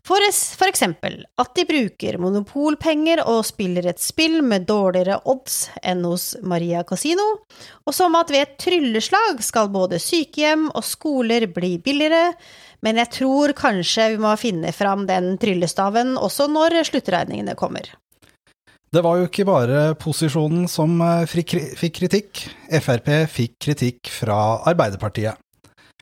For, 0.07 0.23
for, 0.55 0.69
eksempel 0.69 1.17
at 1.41 1.49
de 1.57 1.65
bruker 1.67 2.15
monopolpenger 2.21 3.19
og 3.27 3.41
spiller 3.47 3.89
et 3.91 3.99
spill 3.99 4.39
med 4.45 4.63
dårligere 4.69 5.17
odds 5.27 5.65
enn 5.83 6.05
hos 6.07 6.29
Maria 6.47 6.85
Casino, 6.87 7.25
og 7.83 7.95
som 7.95 8.15
at 8.15 8.31
ved 8.31 8.45
et 8.45 8.55
trylleslag 8.63 9.43
skal 9.43 9.67
både 9.73 9.99
sykehjem 9.99 10.69
og 10.69 10.85
skoler 10.87 11.49
bli 11.51 11.75
billigere, 11.83 12.37
men 12.85 12.99
jeg 13.01 13.11
tror 13.19 13.53
kanskje 13.57 14.11
vi 14.13 14.19
må 14.21 14.33
finne 14.39 14.73
fram 14.75 15.07
den 15.09 15.35
tryllestaven 15.41 16.15
også 16.17 16.49
når 16.51 16.81
sluttregningene 16.89 17.57
kommer. 17.57 17.89
Det 18.93 19.03
var 19.03 19.17
jo 19.19 19.27
ikke 19.27 19.43
bare 19.47 19.81
posisjonen 19.99 20.67
som 20.71 21.01
eh, 21.03 21.25
fikk 21.27 21.97
kritikk, 21.97 22.45
Frp 22.79 23.09
fikk 23.27 23.57
kritikk 23.65 24.11
fra 24.13 24.63
Arbeiderpartiet. 24.69 25.35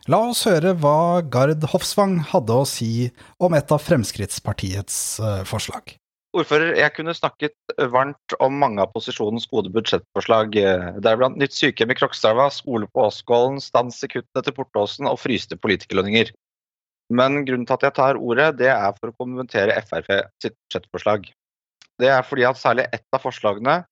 La 0.05 0.19
oss 0.21 0.43
høre 0.45 0.75
hva 0.77 1.23
Gard 1.33 1.65
Hofsvang 1.71 2.19
hadde 2.29 2.53
å 2.53 2.65
si 2.69 3.07
om 3.41 3.55
et 3.57 3.71
av 3.73 3.81
Fremskrittspartiets 3.81 4.97
eh, 5.17 5.41
forslag. 5.49 5.95
Ordfører, 6.35 6.75
jeg 6.77 6.93
kunne 6.93 7.15
snakket 7.15 7.55
varmt 7.89 8.35
om 8.43 8.57
mange 8.59 8.83
av 8.83 8.91
posisjonens 8.93 9.47
gode 9.49 9.71
budsjettforslag. 9.73 10.53
Eh, 10.61 10.87
deriblant 11.01 11.39
nytt 11.41 11.57
sykehjem 11.57 11.95
i 11.95 11.97
Krokstadelva, 11.97 12.51
skole 12.53 12.85
på 12.91 13.07
Åsgålen, 13.07 13.57
stans 13.63 13.97
i 14.05 14.11
kuttene 14.11 14.45
til 14.45 14.55
Portåsen 14.59 15.09
og 15.09 15.17
fryste 15.23 15.57
politikerlønninger. 15.57 16.35
Men 17.13 17.43
grunnen 17.45 17.65
til 17.67 17.75
at 17.77 17.83
jeg 17.85 17.95
tar 17.99 18.17
ordet, 18.17 18.55
det 18.57 18.69
er 18.73 18.95
for 18.97 19.11
å 19.11 19.17
kommentere 19.19 19.75
Frp 19.85 20.09
sitt 20.41 20.55
budsjettforslag. 20.55 21.27
Det 22.01 22.09
er 22.11 22.25
fordi 22.25 22.47
at 22.47 22.59
særlig 22.59 22.87
ett 22.95 23.05
av 23.15 23.21
forslagene 23.23 23.83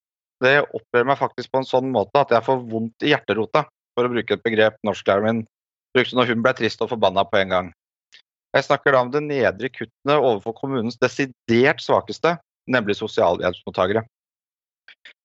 det 0.44 0.58
opprører 0.66 1.08
meg 1.08 1.20
faktisk 1.22 1.54
på 1.54 1.62
en 1.62 1.68
sånn 1.68 1.92
måte 1.94 2.20
at 2.20 2.34
jeg 2.34 2.44
får 2.44 2.64
vondt 2.68 3.06
i 3.06 3.14
hjerterota, 3.14 3.64
for 3.94 4.08
å 4.08 4.12
bruke 4.12 4.36
et 4.36 4.44
begrep 4.44 4.80
norsklæreren 4.84 5.44
min 5.44 5.46
brukte 5.94 6.18
når 6.18 6.32
hun 6.34 6.42
ble 6.44 6.54
trist 6.58 6.82
og 6.82 6.90
forbanna 6.92 7.24
på 7.30 7.40
en 7.40 7.54
gang. 7.54 7.70
Jeg 8.54 8.68
snakker 8.68 8.94
da 8.94 9.04
om 9.06 9.12
de 9.14 9.22
nedre 9.24 9.70
kuttene 9.74 10.18
overfor 10.18 10.56
kommunens 10.58 10.98
desidert 11.02 11.82
svakeste, 11.82 12.36
nemlig 12.70 12.98
sosialhjelpsmottakere. 13.00 14.04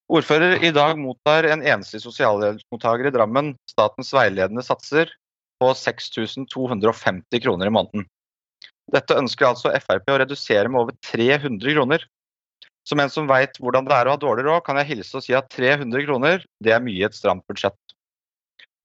Ordfører, 0.08 0.62
i 0.64 0.70
dag 0.72 0.96
mottar 1.00 1.44
en 1.50 1.64
enslig 1.66 2.00
sosialhjelpsmottaker 2.00 3.10
i 3.10 3.12
Drammen 3.12 3.50
statens 3.68 4.12
veiledende 4.16 4.64
satser 4.64 5.10
på 5.58 5.72
6250 5.74 7.42
kroner 7.42 7.70
i 7.70 7.74
måneden. 7.74 8.06
Dette 8.88 9.18
ønsker 9.20 9.50
altså 9.50 9.72
Frp 9.84 10.08
å 10.12 10.20
redusere 10.22 10.70
med 10.72 10.82
over 10.84 10.96
300 11.10 11.74
kroner. 11.76 12.06
Som 12.88 13.02
en 13.02 13.12
som 13.12 13.28
veit 13.28 13.58
hvordan 13.60 13.84
det 13.84 13.96
er 13.98 14.08
å 14.08 14.14
ha 14.14 14.20
dårlig 14.20 14.46
råd, 14.46 14.62
kan 14.64 14.78
jeg 14.80 14.94
hilse 14.94 15.18
og 15.18 15.24
si 15.26 15.34
at 15.36 15.50
300 15.52 16.06
kroner 16.06 16.44
det 16.64 16.72
er 16.72 16.84
mye 16.84 17.02
i 17.02 17.06
et 17.08 17.16
stramt 17.16 17.44
budsjett. 17.50 17.76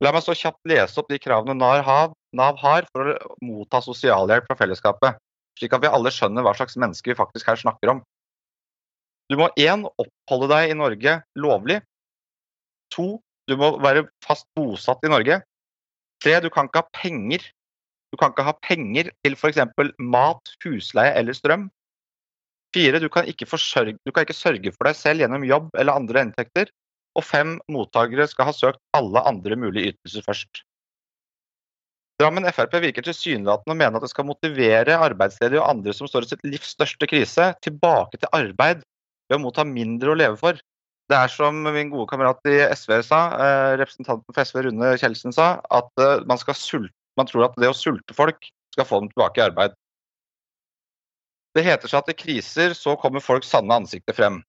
La 0.03 0.11
meg 0.11 0.25
så 0.25 0.35
kjapt 0.35 0.67
lese 0.67 0.99
opp 0.99 1.07
de 1.11 1.21
kravene 1.21 1.55
Nav 1.55 2.57
har 2.59 2.87
for 2.89 3.13
å 3.13 3.35
motta 3.45 3.79
sosialhjelp 3.85 4.49
fra 4.49 4.57
fellesskapet, 4.59 5.21
slik 5.59 5.75
at 5.77 5.85
vi 5.85 5.91
alle 5.95 6.11
skjønner 6.11 6.43
hva 6.43 6.51
slags 6.57 6.75
mennesker 6.81 7.13
vi 7.13 7.19
faktisk 7.19 7.47
her 7.47 7.61
snakker 7.61 7.93
om. 7.93 8.01
Du 9.31 9.37
må 9.39 9.47
1. 9.55 9.85
oppholde 10.03 10.49
deg 10.51 10.73
i 10.73 10.77
Norge 10.77 11.15
lovlig. 11.39 11.79
2. 12.93 13.07
du 13.49 13.55
må 13.57 13.71
være 13.81 14.03
fast 14.25 14.49
bosatt 14.57 15.05
i 15.07 15.13
Norge. 15.13 15.39
Tre, 16.23 16.39
du 16.39 16.49
kan 16.53 16.69
ikke 16.69 16.83
ha 16.83 16.89
penger. 16.95 17.45
Du 18.13 18.19
kan 18.19 18.31
ikke 18.31 18.45
ha 18.47 18.53
penger 18.63 19.09
til 19.25 19.35
f.eks. 19.35 19.59
mat, 19.99 20.53
husleie 20.63 21.15
eller 21.19 21.35
strøm. 21.35 21.67
Fire, 22.73 23.01
du 23.03 23.09
kan, 23.11 23.27
forsørge, 23.27 23.97
du 24.05 24.11
kan 24.11 24.25
ikke 24.25 24.37
sørge 24.37 24.71
for 24.73 24.87
deg 24.87 24.97
selv 24.97 25.21
gjennom 25.21 25.43
jobb 25.45 25.73
eller 25.77 25.99
andre 25.99 26.23
inntekter. 26.25 26.71
Og 27.13 27.25
fem, 27.27 27.57
mottakere 27.69 28.25
skal 28.29 28.49
ha 28.49 28.53
søkt 28.55 28.81
alle 28.97 29.21
andre 29.29 29.57
mulige 29.59 29.93
ytelser 29.93 30.25
først. 30.25 30.63
Drammen 32.21 32.45
Frp 32.53 32.77
virker 32.81 33.05
tilsynelatende 33.05 33.73
å 33.73 33.77
mene 33.77 33.99
at 33.99 34.05
det 34.05 34.11
skal 34.13 34.27
motivere 34.29 34.95
arbeidsledige 35.01 35.61
og 35.61 35.69
andre 35.69 35.93
som 35.97 36.09
står 36.09 36.25
i 36.25 36.31
sitt 36.31 36.45
livs 36.47 36.71
største 36.77 37.09
krise, 37.09 37.49
tilbake 37.65 38.21
til 38.21 38.31
arbeid 38.37 38.83
ved 39.27 39.37
å 39.37 39.41
motta 39.43 39.65
mindre 39.67 40.13
å 40.13 40.17
leve 40.17 40.37
for. 40.39 40.61
Det 41.11 41.17
er 41.19 41.31
som 41.31 41.57
min 41.65 41.91
gode 41.91 42.07
kamerat 42.09 42.39
i 42.47 42.61
SV 42.71 43.01
sa, 43.03 43.19
eh, 43.35 43.77
representanten 43.81 44.23
for 44.29 44.39
SV 44.43 44.63
Rune 44.67 44.93
Kjeldsen 45.01 45.35
sa, 45.35 45.57
at 45.69 45.91
eh, 45.99 46.23
man, 46.29 46.39
sulte, 46.39 46.93
man 47.19 47.27
tror 47.27 47.49
at 47.49 47.57
det 47.59 47.69
å 47.69 47.75
sulte 47.75 48.15
folk 48.15 48.47
skal 48.73 48.87
få 48.87 49.01
dem 49.01 49.11
tilbake 49.11 49.41
i 49.41 49.45
arbeid. 49.45 49.75
Det 51.53 51.65
heter 51.67 51.91
seg 51.91 52.01
at 52.01 52.13
i 52.13 52.17
kriser 52.17 52.73
så 52.77 52.95
kommer 52.97 53.21
folks 53.21 53.51
sanne 53.53 53.75
ansikter 53.75 54.15
frem. 54.17 54.39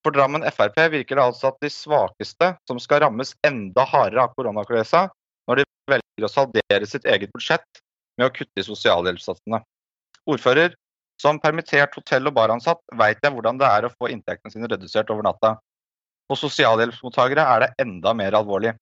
For 0.00 0.14
Drammen 0.16 0.46
Frp 0.48 0.78
virker 0.94 1.18
det 1.18 1.24
altså 1.26 1.50
at 1.50 1.58
de 1.60 1.68
svakeste 1.68 2.54
som 2.70 2.78
skal 2.80 3.02
rammes 3.04 3.34
enda 3.44 3.84
hardere 3.84 4.24
av 4.24 4.36
koronakrisa, 4.38 5.08
når 5.50 5.60
de 5.60 5.66
velger 5.92 6.24
å 6.24 6.32
saldere 6.32 6.88
sitt 6.88 7.04
eget 7.04 7.32
budsjett 7.34 7.82
med 8.16 8.30
å 8.30 8.32
kutte 8.32 8.62
i 8.62 8.64
sosialhjelpssatsene. 8.64 9.60
Ordfører, 10.30 10.72
som 11.20 11.40
permittert 11.42 11.92
hotell- 11.98 12.30
og 12.30 12.36
baransatt 12.38 12.80
vet 12.96 13.20
jeg 13.20 13.34
hvordan 13.34 13.60
det 13.60 13.68
er 13.68 13.84
å 13.84 13.92
få 13.92 14.08
inntektene 14.08 14.54
sine 14.54 14.70
redusert 14.72 15.12
over 15.12 15.26
natta. 15.26 15.58
For 16.30 16.38
sosialhjelpsmottakere 16.38 17.42
er 17.42 17.64
det 17.64 17.70
enda 17.82 18.14
mer 18.14 18.36
alvorlig. 18.38 18.76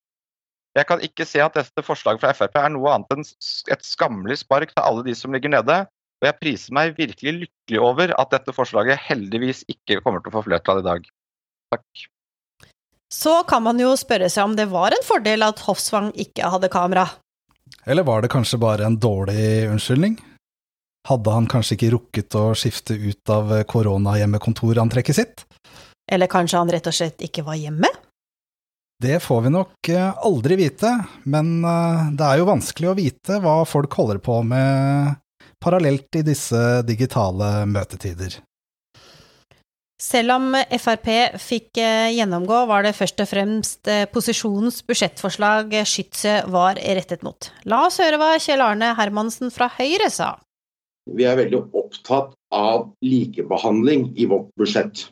Jeg 0.76 0.86
kan 0.86 1.00
ikke 1.02 1.24
se 1.26 1.40
at 1.40 1.56
dette 1.56 1.82
forslaget 1.82 2.20
fra 2.20 2.34
Frp 2.36 2.58
er 2.60 2.68
noe 2.74 2.90
annet 2.92 3.14
enn 3.14 3.24
et 3.72 3.86
skammelig 3.88 4.42
spark 4.42 4.74
til 4.74 4.84
alle 4.84 5.06
de 5.06 5.14
som 5.16 5.32
ligger 5.32 5.54
nede, 5.54 5.78
og 6.20 6.28
jeg 6.28 6.38
priser 6.42 6.76
meg 6.76 6.92
virkelig 6.98 7.34
lykkelig 7.38 7.80
over 7.80 8.12
at 8.20 8.34
dette 8.34 8.52
forslaget 8.54 9.00
heldigvis 9.06 9.64
ikke 9.70 10.02
kommer 10.04 10.20
til 10.20 10.32
å 10.32 10.36
få 10.36 10.44
flertall 10.50 10.82
i 10.82 10.86
dag. 10.86 11.08
Takk. 11.72 12.04
Så 13.08 13.34
kan 13.48 13.64
man 13.64 13.80
jo 13.80 13.94
spørre 13.96 14.28
seg 14.28 14.44
om 14.44 14.56
det 14.58 14.68
var 14.68 14.92
en 14.92 15.06
fordel 15.06 15.46
at 15.46 15.64
Hofsvang 15.64 16.12
ikke 16.20 16.52
hadde 16.52 16.68
kamera. 16.72 17.06
Eller 17.88 18.04
var 18.04 18.20
det 18.20 18.32
kanskje 18.32 18.60
bare 18.60 18.84
en 18.84 18.98
dårlig 19.00 19.70
unnskyldning? 19.72 20.18
Hadde 21.08 21.32
han 21.32 21.48
kanskje 21.48 21.78
ikke 21.78 21.94
rukket 21.94 22.36
å 22.36 22.50
skifte 22.58 22.92
ut 22.92 23.32
av 23.32 23.54
koronahjemmekontorantrekket 23.72 25.16
sitt? 25.16 25.46
Eller 26.08 26.30
kanskje 26.30 26.60
han 26.60 26.70
rett 26.72 26.88
og 26.88 26.96
slett 26.96 27.24
ikke 27.24 27.44
var 27.46 27.58
hjemme? 27.60 27.90
Det 28.98 29.20
får 29.22 29.44
vi 29.44 29.50
nok 29.54 29.88
eh, 29.94 30.10
aldri 30.26 30.56
vite, 30.58 30.90
men 31.30 31.60
eh, 31.62 32.08
det 32.18 32.24
er 32.26 32.40
jo 32.40 32.48
vanskelig 32.48 32.90
å 32.90 32.96
vite 32.98 33.36
hva 33.44 33.60
folk 33.68 33.92
holder 33.94 34.18
på 34.18 34.40
med 34.42 35.12
parallelt 35.62 36.18
i 36.18 36.24
disse 36.26 36.62
digitale 36.86 37.62
møtetider. 37.70 38.40
Selv 40.02 40.34
om 40.34 40.50
Frp 40.82 41.06
fikk 41.42 41.78
eh, 41.82 42.10
gjennomgå, 42.16 42.64
var 42.70 42.82
det 42.86 42.96
først 42.98 43.22
og 43.22 43.30
fremst 43.30 43.90
posisjonens 44.10 44.80
budsjettforslag 44.86 45.76
skytset 45.86 46.50
var 46.50 46.80
rettet 46.98 47.22
mot. 47.26 47.52
La 47.70 47.84
oss 47.86 48.00
høre 48.02 48.18
hva 48.18 48.32
Kjell 48.42 48.64
Arne 48.66 48.96
Hermansen 48.98 49.54
fra 49.54 49.70
Høyre 49.78 50.10
sa. 50.10 50.32
Vi 51.14 51.22
er 51.22 51.38
veldig 51.38 51.62
opptatt 51.70 52.34
av 52.50 52.90
likebehandling 53.06 54.10
i 54.18 54.26
vårt 54.26 54.50
budsjett. 54.58 55.06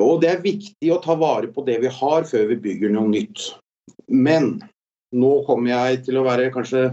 Og 0.00 0.22
det 0.22 0.30
er 0.30 0.44
viktig 0.44 0.92
å 0.92 1.00
ta 1.04 1.16
vare 1.20 1.50
på 1.52 1.64
det 1.66 1.78
vi 1.82 1.90
har 1.92 2.28
før 2.28 2.46
vi 2.52 2.60
bygger 2.64 2.94
noe 2.94 3.10
nytt. 3.12 3.50
Men 4.08 4.54
nå 5.12 5.32
kommer 5.48 5.74
jeg 5.74 6.04
til 6.06 6.20
å 6.20 6.26
være 6.26 6.52
kanskje 6.54 6.86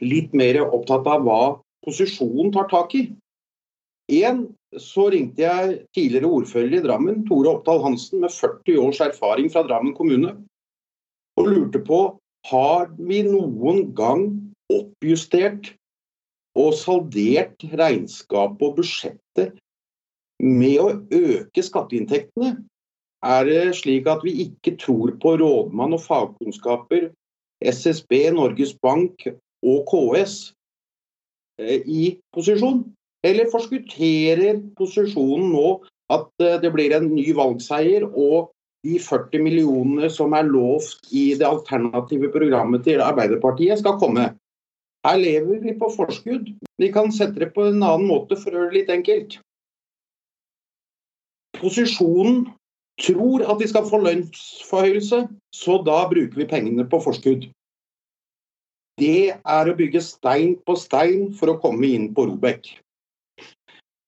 litt 0.00 0.32
mer 0.36 0.62
opptatt 0.64 1.08
av 1.10 1.26
hva 1.26 1.42
posisjonen 1.84 2.52
tar 2.54 2.70
tak 2.72 2.94
i. 2.96 3.02
En, 4.20 4.46
så 4.80 5.08
ringte 5.12 5.44
jeg 5.44 5.76
tidligere 5.96 6.30
ordfører 6.40 6.78
i 6.78 6.82
Drammen, 6.84 7.24
Tore 7.28 7.52
Oppdal 7.52 7.82
Hansen, 7.84 8.22
med 8.24 8.32
40 8.32 8.80
års 8.82 9.02
erfaring 9.04 9.50
fra 9.52 9.62
Drammen 9.66 9.94
kommune, 9.98 10.34
og 11.38 11.50
lurte 11.50 11.82
på 11.84 12.00
har 12.48 12.88
vi 12.96 13.20
noen 13.26 13.90
gang 13.96 14.24
oppjustert 14.72 15.74
og 16.58 16.72
saldert 16.74 17.62
regnskapet 17.76 18.64
og 18.66 18.78
budsjettet 18.80 19.58
med 20.40 20.76
å 20.80 20.90
øke 21.12 21.62
skatteinntektene 21.64 22.54
er 23.20 23.44
det 23.44 23.64
slik 23.76 24.08
at 24.08 24.22
vi 24.24 24.32
ikke 24.46 24.76
tror 24.80 25.12
på 25.20 25.34
rådmann 25.40 25.96
og 25.96 26.00
fagkunnskaper, 26.06 27.10
SSB, 27.60 28.30
Norges 28.32 28.72
Bank 28.80 29.26
og 29.60 29.82
KS 29.90 30.54
eh, 31.60 31.84
i 31.84 32.04
posisjon? 32.32 32.86
Eller 33.26 33.50
forskutterer 33.52 34.62
posisjonen 34.78 35.50
nå 35.52 35.66
at 36.12 36.30
eh, 36.40 36.56
det 36.62 36.72
blir 36.72 36.96
en 36.96 37.10
ny 37.12 37.26
valgseier 37.36 38.08
og 38.08 38.54
de 38.86 38.96
40 38.96 39.44
millionene 39.44 40.08
som 40.08 40.32
er 40.32 40.48
lovt 40.48 41.12
i 41.12 41.34
det 41.36 41.44
alternative 41.44 42.32
programmet 42.32 42.86
til 42.88 43.04
Arbeiderpartiet 43.04 43.82
skal 43.82 44.00
komme? 44.00 44.30
Her 45.04 45.20
lever 45.20 45.60
vi 45.60 45.76
på 45.76 45.92
forskudd. 45.92 46.48
Vi 46.80 46.88
kan 46.92 47.12
sette 47.12 47.40
det 47.40 47.52
på 47.52 47.68
en 47.68 47.84
annen 47.84 48.08
måte 48.08 48.40
for 48.40 48.52
å 48.52 48.64
gjøre 48.64 48.72
det 48.72 48.80
litt 48.80 48.96
enkelt 48.96 49.38
posisjonen 51.60 52.44
tror 53.00 53.44
at 53.48 53.60
de 53.60 53.68
skal 53.68 53.88
få 53.88 54.00
lønnsforhøyelse, 54.04 55.24
så 55.54 55.80
da 55.86 56.02
bruker 56.10 56.36
vi 56.36 56.48
pengene 56.48 56.86
på 56.88 57.00
forskudd. 57.04 57.48
Det 59.00 59.32
er 59.32 59.70
å 59.70 59.76
bygge 59.76 60.02
stein 60.04 60.56
på 60.66 60.76
stein 60.76 61.30
for 61.36 61.52
å 61.52 61.58
komme 61.62 61.88
inn 61.88 62.10
på 62.16 62.26
Robek. 62.28 62.68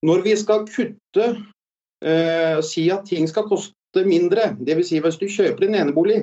Når 0.05 0.25
vi 0.27 0.35
skal 0.37 0.67
kutte, 0.69 1.27
eh, 2.03 2.61
si 2.61 2.91
at 2.91 3.07
ting 3.09 3.29
skal 3.31 3.49
koste 3.49 4.05
mindre, 4.05 4.53
dvs. 4.59 4.89
Si 4.89 5.01
hvis 5.01 5.21
du 5.21 5.29
kjøper 5.31 5.69
en 5.69 5.79
enebolig 5.79 6.19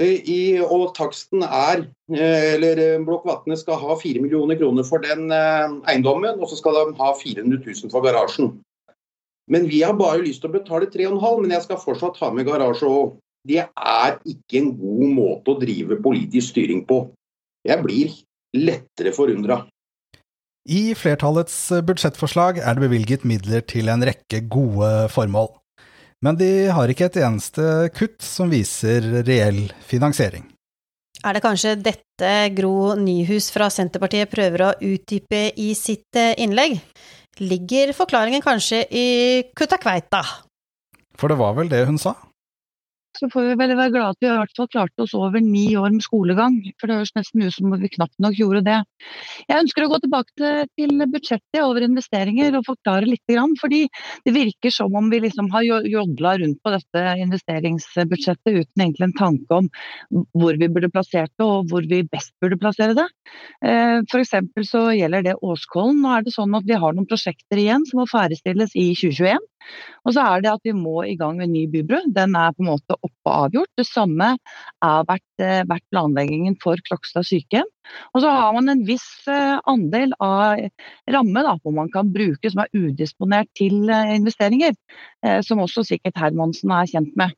eh, 0.00 0.18
i, 0.24 0.40
og 0.58 0.94
taksten 0.96 1.44
er 1.44 1.84
eh, 2.14 2.54
Eller 2.56 2.80
eh, 2.80 3.04
Blokk 3.04 3.28
Vatne 3.28 3.58
skal 3.60 3.78
ha 3.82 3.98
4 4.00 4.22
millioner 4.24 4.56
kroner 4.56 4.88
for 4.88 5.04
den 5.04 5.30
eh, 5.30 5.68
eiendommen, 5.92 6.40
og 6.40 6.48
så 6.48 6.58
skal 6.58 6.80
de 6.80 6.96
ha 6.98 7.12
400 7.14 7.60
000 7.60 7.92
for 7.92 8.02
garasjen. 8.02 8.56
Men 9.50 9.66
vi 9.66 9.82
har 9.82 9.96
bare 9.98 10.22
lyst 10.22 10.44
til 10.44 10.52
å 10.52 10.54
betale 10.54 10.86
3,5, 10.90 11.42
men 11.42 11.54
jeg 11.56 11.66
skal 11.66 11.80
fortsatt 11.82 12.20
ha 12.22 12.30
med 12.34 12.46
garasje 12.46 12.86
òg. 12.86 13.16
Det 13.46 13.62
er 13.64 14.18
ikke 14.28 14.60
en 14.60 14.72
god 14.78 15.06
måte 15.16 15.54
å 15.54 15.60
drive 15.60 15.96
politisk 16.04 16.52
styring 16.52 16.84
på. 16.86 17.02
Jeg 17.66 17.82
blir 17.82 18.12
lettere 18.56 19.12
forundra. 19.16 19.62
I 20.70 20.92
flertallets 20.94 21.56
budsjettforslag 21.88 22.60
er 22.60 22.76
det 22.76 22.84
bevilget 22.84 23.24
midler 23.26 23.64
til 23.64 23.88
en 23.90 24.04
rekke 24.06 24.42
gode 24.52 25.08
formål. 25.10 25.48
Men 26.20 26.36
de 26.36 26.68
har 26.68 26.92
ikke 26.92 27.08
et 27.08 27.18
eneste 27.24 27.64
kutt 27.96 28.20
som 28.22 28.52
viser 28.52 29.24
reell 29.24 29.70
finansiering. 29.88 30.44
Er 31.24 31.36
det 31.36 31.42
kanskje 31.44 31.74
dette 31.80 32.32
Gro 32.56 32.92
Nyhus 32.96 33.48
fra 33.52 33.70
Senterpartiet 33.72 34.30
prøver 34.32 34.66
å 34.66 34.74
utdype 34.84 35.48
i 35.56 35.72
sitt 35.76 36.16
innlegg? 36.16 36.78
Ligger 37.40 37.94
forklaringen 37.96 38.42
kanskje 38.44 38.82
i 38.92 39.04
kutta 39.56 39.78
kveita? 39.80 40.20
For 41.16 41.32
det 41.32 41.38
var 41.40 41.54
vel 41.56 41.70
det 41.72 41.86
hun 41.88 41.96
sa? 42.00 42.12
Så 43.20 43.28
får 43.32 43.50
vi 43.50 43.56
vel 43.60 43.74
være 43.76 43.92
glad 43.94 44.14
at 44.14 44.22
vi 44.22 44.28
i 44.30 44.32
hvert 44.32 44.54
fall 44.56 44.68
klarte 44.72 45.04
oss 45.04 45.14
over 45.16 45.42
ni 45.44 45.66
år 45.78 45.92
med 45.92 46.04
skolegang. 46.04 46.56
For 46.80 46.88
det 46.88 47.00
høres 47.00 47.14
nesten 47.16 47.44
ut 47.44 47.54
som 47.54 47.68
om 47.68 47.82
vi 47.82 47.92
knapt 47.92 48.16
nok 48.22 48.38
gjorde 48.38 48.62
det. 48.66 48.78
Jeg 49.50 49.64
ønsker 49.66 49.84
å 49.84 49.90
gå 49.92 50.00
tilbake 50.04 50.52
til 50.78 50.94
budsjettet 51.12 51.60
over 51.62 51.84
investeringer 51.84 52.56
og 52.58 52.66
forklare 52.68 53.08
litt. 53.08 53.18
Fordi 53.60 53.84
det 54.26 54.32
virker 54.34 54.72
som 54.74 54.94
om 54.96 55.10
vi 55.12 55.20
liksom 55.22 55.50
har 55.52 55.66
jodla 55.66 56.32
rundt 56.40 56.58
på 56.64 56.72
dette 56.74 57.04
investeringsbudsjettet 57.22 58.56
uten 58.56 58.84
egentlig 58.84 59.06
en 59.10 59.16
tanke 59.18 59.60
om 59.60 59.68
hvor 60.10 60.58
vi 60.58 60.70
burde 60.72 60.90
plassert 60.92 61.30
det 61.38 61.46
og 61.46 61.70
hvor 61.70 61.86
vi 61.86 62.02
best 62.10 62.32
burde 62.42 62.58
plassere 62.60 62.96
det. 62.98 63.06
Eh, 63.62 64.00
F.eks. 64.08 64.34
så 64.70 64.86
gjelder 64.96 65.28
det 65.28 65.38
Åskollen. 65.44 66.00
Nå 66.02 66.16
er 66.16 66.26
det 66.26 66.34
sånn 66.34 66.56
at 66.56 66.66
vi 66.66 66.78
har 66.80 66.96
noen 66.96 67.08
prosjekter 67.10 67.60
igjen 67.60 67.86
som 67.88 68.02
må 68.02 68.08
ferdigstilles 68.10 68.74
i 68.74 68.90
2021. 68.96 69.49
Og 70.06 70.14
så 70.16 70.24
er 70.24 70.44
det 70.44 70.52
at 70.52 70.66
vi 70.66 70.74
må 70.76 71.02
i 71.06 71.16
gang 71.18 71.38
med 71.40 71.52
ny 71.52 71.66
bybru. 71.70 72.00
Den 72.14 72.36
er 72.38 72.54
på 72.56 72.64
en 72.64 72.70
måte 72.72 72.96
oppe 72.98 73.28
og 73.28 73.46
avgjort. 73.46 73.70
Det 73.78 73.86
samme 73.88 74.32
har 74.84 75.04
vært, 75.08 75.26
eh, 75.42 75.62
vært 75.68 75.86
planleggingen 75.92 76.56
for 76.62 76.80
Krokstad 76.88 77.28
sykehjem. 77.28 77.68
Og 78.14 78.22
så 78.22 78.30
har 78.30 78.54
man 78.54 78.70
en 78.72 78.84
viss 78.86 79.08
eh, 79.28 79.58
andel 79.70 80.14
av 80.20 80.60
ramme 81.10 81.44
da, 81.46 81.56
hvor 81.60 81.74
man 81.76 81.90
kan 81.92 82.12
bruke 82.14 82.52
som 82.52 82.64
er 82.64 82.72
udisponert 82.74 83.50
til 83.58 83.90
eh, 83.90 84.16
investeringer. 84.16 84.76
Som 85.44 85.60
også 85.60 85.84
sikkert 85.84 86.16
Hermansen 86.16 86.72
er 86.72 86.88
kjent 86.88 87.12
med. 87.18 87.34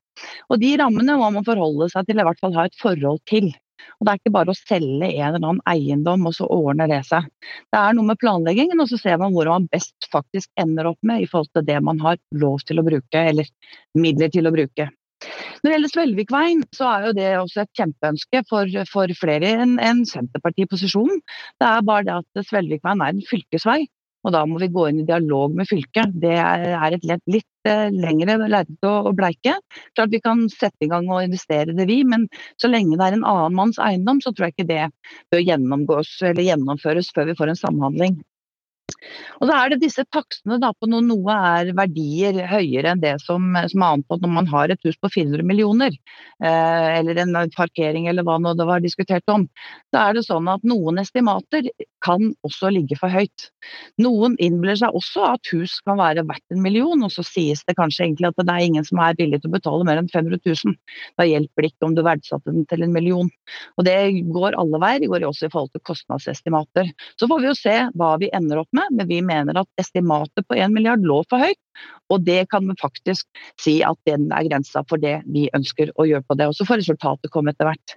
Og 0.53 0.61
de 0.63 0.77
rammene 0.79 1.17
må 1.19 1.31
man 1.35 1.47
forholde 1.47 1.89
seg 1.91 2.07
til, 2.07 2.21
i 2.21 2.27
hvert 2.27 2.39
fall 2.43 2.55
ha 2.55 2.69
et 2.69 2.79
forhold 2.79 3.19
til. 3.31 3.51
Og 3.99 4.07
Det 4.07 4.13
er 4.13 4.21
ikke 4.21 4.35
bare 4.35 4.55
å 4.55 4.59
selge 4.59 5.11
en 5.11 5.29
eller 5.29 5.43
annen 5.43 5.63
eiendom 5.71 6.27
og 6.29 6.37
så 6.37 6.49
ordner 6.51 6.91
det 6.91 7.03
seg. 7.09 7.29
Det 7.73 7.81
er 7.81 7.95
noe 7.97 8.11
med 8.11 8.21
planleggingen, 8.23 8.81
og 8.83 8.91
så 8.91 8.99
ser 9.01 9.21
man 9.23 9.35
hvor 9.37 9.51
man 9.53 9.69
best 9.73 10.09
faktisk 10.13 10.51
ender 10.61 10.91
opp 10.93 11.01
med 11.07 11.23
i 11.23 11.29
forhold 11.31 11.53
til 11.57 11.69
det 11.69 11.79
man 11.85 12.03
har 12.03 12.19
lov 12.35 12.65
til 12.67 12.83
å 12.83 12.87
bruke, 12.87 13.23
eller 13.33 13.49
midler 13.99 14.33
til 14.33 14.49
å 14.49 14.55
bruke. 14.55 14.91
Når 15.63 15.69
det 15.69 15.75
gjelder 15.77 15.91
Svelvikveien, 15.93 16.63
så 16.75 16.87
er 16.91 17.05
jo 17.07 17.11
det 17.15 17.27
også 17.39 17.63
et 17.63 17.79
kjempeønske 17.79 18.41
for, 18.51 18.71
for 18.91 19.13
flere 19.15 19.53
enn 19.63 19.77
en 19.79 20.03
Senterparti-posisjonen. 20.09 21.21
Det 21.63 21.69
er 21.69 21.85
bare 21.87 22.07
det 22.09 22.17
at 22.19 22.49
Svelvikveien 22.49 23.05
er 23.05 23.15
en 23.15 23.23
fylkesvei, 23.29 23.85
og 24.23 24.35
da 24.35 24.43
må 24.47 24.61
vi 24.63 24.71
gå 24.73 24.87
inn 24.89 25.03
i 25.03 25.07
dialog 25.09 25.55
med 25.59 25.69
fylket. 25.71 26.15
Det 26.23 26.35
er 26.39 26.97
et 26.97 27.07
litt, 27.09 27.23
litt 27.31 27.71
eh, 27.71 27.89
lengre 27.91 28.39
lerret 28.43 28.89
å 28.89 29.13
bleike. 29.19 29.57
Klart 29.97 30.15
vi 30.15 30.23
kan 30.23 30.45
sette 30.53 30.87
i 30.87 30.91
gang 30.93 31.11
og 31.11 31.25
investere 31.27 31.75
det, 31.75 31.89
vi, 31.91 32.03
men 32.07 32.29
så 32.61 32.71
lenge 32.71 32.99
det 32.99 33.09
er 33.09 33.19
en 33.19 33.27
annen 33.29 33.59
manns 33.59 33.81
eiendom, 33.83 34.23
så 34.23 34.33
tror 34.33 34.49
jeg 34.49 34.57
ikke 34.57 34.71
det 34.71 34.85
bør 35.35 35.47
gjennomgås 35.47 36.15
eller 36.31 36.47
gjennomføres 36.47 37.11
før 37.15 37.33
vi 37.33 37.39
får 37.39 37.55
en 37.55 37.63
samhandling. 37.65 38.21
Og 39.41 39.51
da 39.51 39.59
er 39.59 39.73
det 39.73 39.83
disse 39.83 40.05
takstene 40.15 40.59
da, 40.63 40.73
på 40.75 40.89
når 40.91 41.07
noe 41.07 41.37
er 41.53 41.73
verdier 41.77 42.43
høyere 42.51 42.93
enn 42.93 43.03
det 43.03 43.17
som, 43.25 43.53
som 43.71 43.85
er 43.85 43.99
antatt 43.99 44.25
når 44.25 44.35
man 44.37 44.51
har 44.51 44.73
et 44.73 44.87
hus 44.87 44.99
på 45.01 45.11
400 45.13 45.47
millioner, 45.49 45.97
eh, 46.43 46.89
eller 46.99 47.23
en 47.23 47.37
parkering 47.57 48.09
eller 48.11 48.27
hva 48.27 48.39
nå 48.43 48.55
det 48.59 48.69
var 48.69 48.85
diskutert 48.85 49.29
om. 49.33 49.47
Da 49.95 50.09
er 50.09 50.19
det 50.19 50.27
sånn 50.27 50.51
at 50.51 50.65
noen 50.67 51.01
estimater 51.03 51.69
kan 52.03 52.33
også 52.47 52.73
ligge 52.75 52.99
for 52.99 53.13
høyt. 53.13 53.49
Noen 54.03 54.35
innbiller 54.43 54.79
seg 54.81 54.97
også 54.97 55.27
at 55.35 55.53
hus 55.53 55.79
kan 55.87 56.01
være 56.01 56.25
verdt 56.29 56.55
en 56.55 56.63
million, 56.65 57.05
og 57.05 57.13
så 57.15 57.25
sies 57.27 57.63
det 57.69 57.77
kanskje 57.79 58.07
egentlig 58.09 58.31
at 58.33 58.41
det 58.43 58.55
er 58.55 58.67
ingen 58.67 58.87
som 58.87 59.01
er 59.03 59.19
villig 59.19 59.43
til 59.43 59.53
å 59.53 59.57
betale 59.57 59.87
mer 59.87 60.01
enn 60.01 60.11
500 60.11 60.43
000. 60.43 60.77
Da 61.21 61.29
hjelper 61.29 61.65
det 61.65 61.73
ikke 61.73 61.89
om 61.89 61.97
du 61.97 62.03
verdsatte 62.07 62.51
den 62.51 62.67
til 62.71 62.87
en 62.87 62.95
million. 62.95 63.31
Og 63.79 63.87
det 63.87 63.97
går 64.35 64.59
alle 64.61 64.83
veier, 64.83 65.03
det 65.03 65.11
går 65.13 65.27
også 65.29 65.49
i 65.49 65.53
forhold 65.53 65.73
til 65.75 65.85
kostnadsestimater. 65.89 66.91
Så 67.21 67.29
får 67.31 67.43
vi 67.43 67.51
jo 67.51 67.57
se 67.59 67.77
hva 67.99 68.15
vi 68.23 68.33
ender 68.35 68.63
opp 68.63 68.71
med 68.77 68.82
men 68.91 69.09
vi 69.09 69.21
mener 69.25 69.61
at 69.61 69.81
estimatet 69.81 70.47
på 70.49 70.59
1 70.59 70.73
milliard 70.75 71.05
lå 71.07 71.21
for 71.31 71.43
høyt. 71.43 71.61
Og 72.13 72.25
det 72.27 72.47
kan 72.53 72.67
vi 72.69 72.77
faktisk 72.81 73.27
si 73.61 73.79
at 73.87 73.99
den 74.09 74.29
er 74.35 74.49
grensa 74.49 74.85
for 74.89 75.01
det 75.03 75.21
vi 75.33 75.49
ønsker 75.57 75.95
å 75.97 76.09
gjøre 76.09 76.27
på 76.29 76.39
det. 76.41 76.51
Og 76.51 76.59
så 76.59 76.67
får 76.69 76.83
resultatet 76.83 77.33
komme 77.33 77.55
etter 77.55 77.71
hvert. 77.71 77.97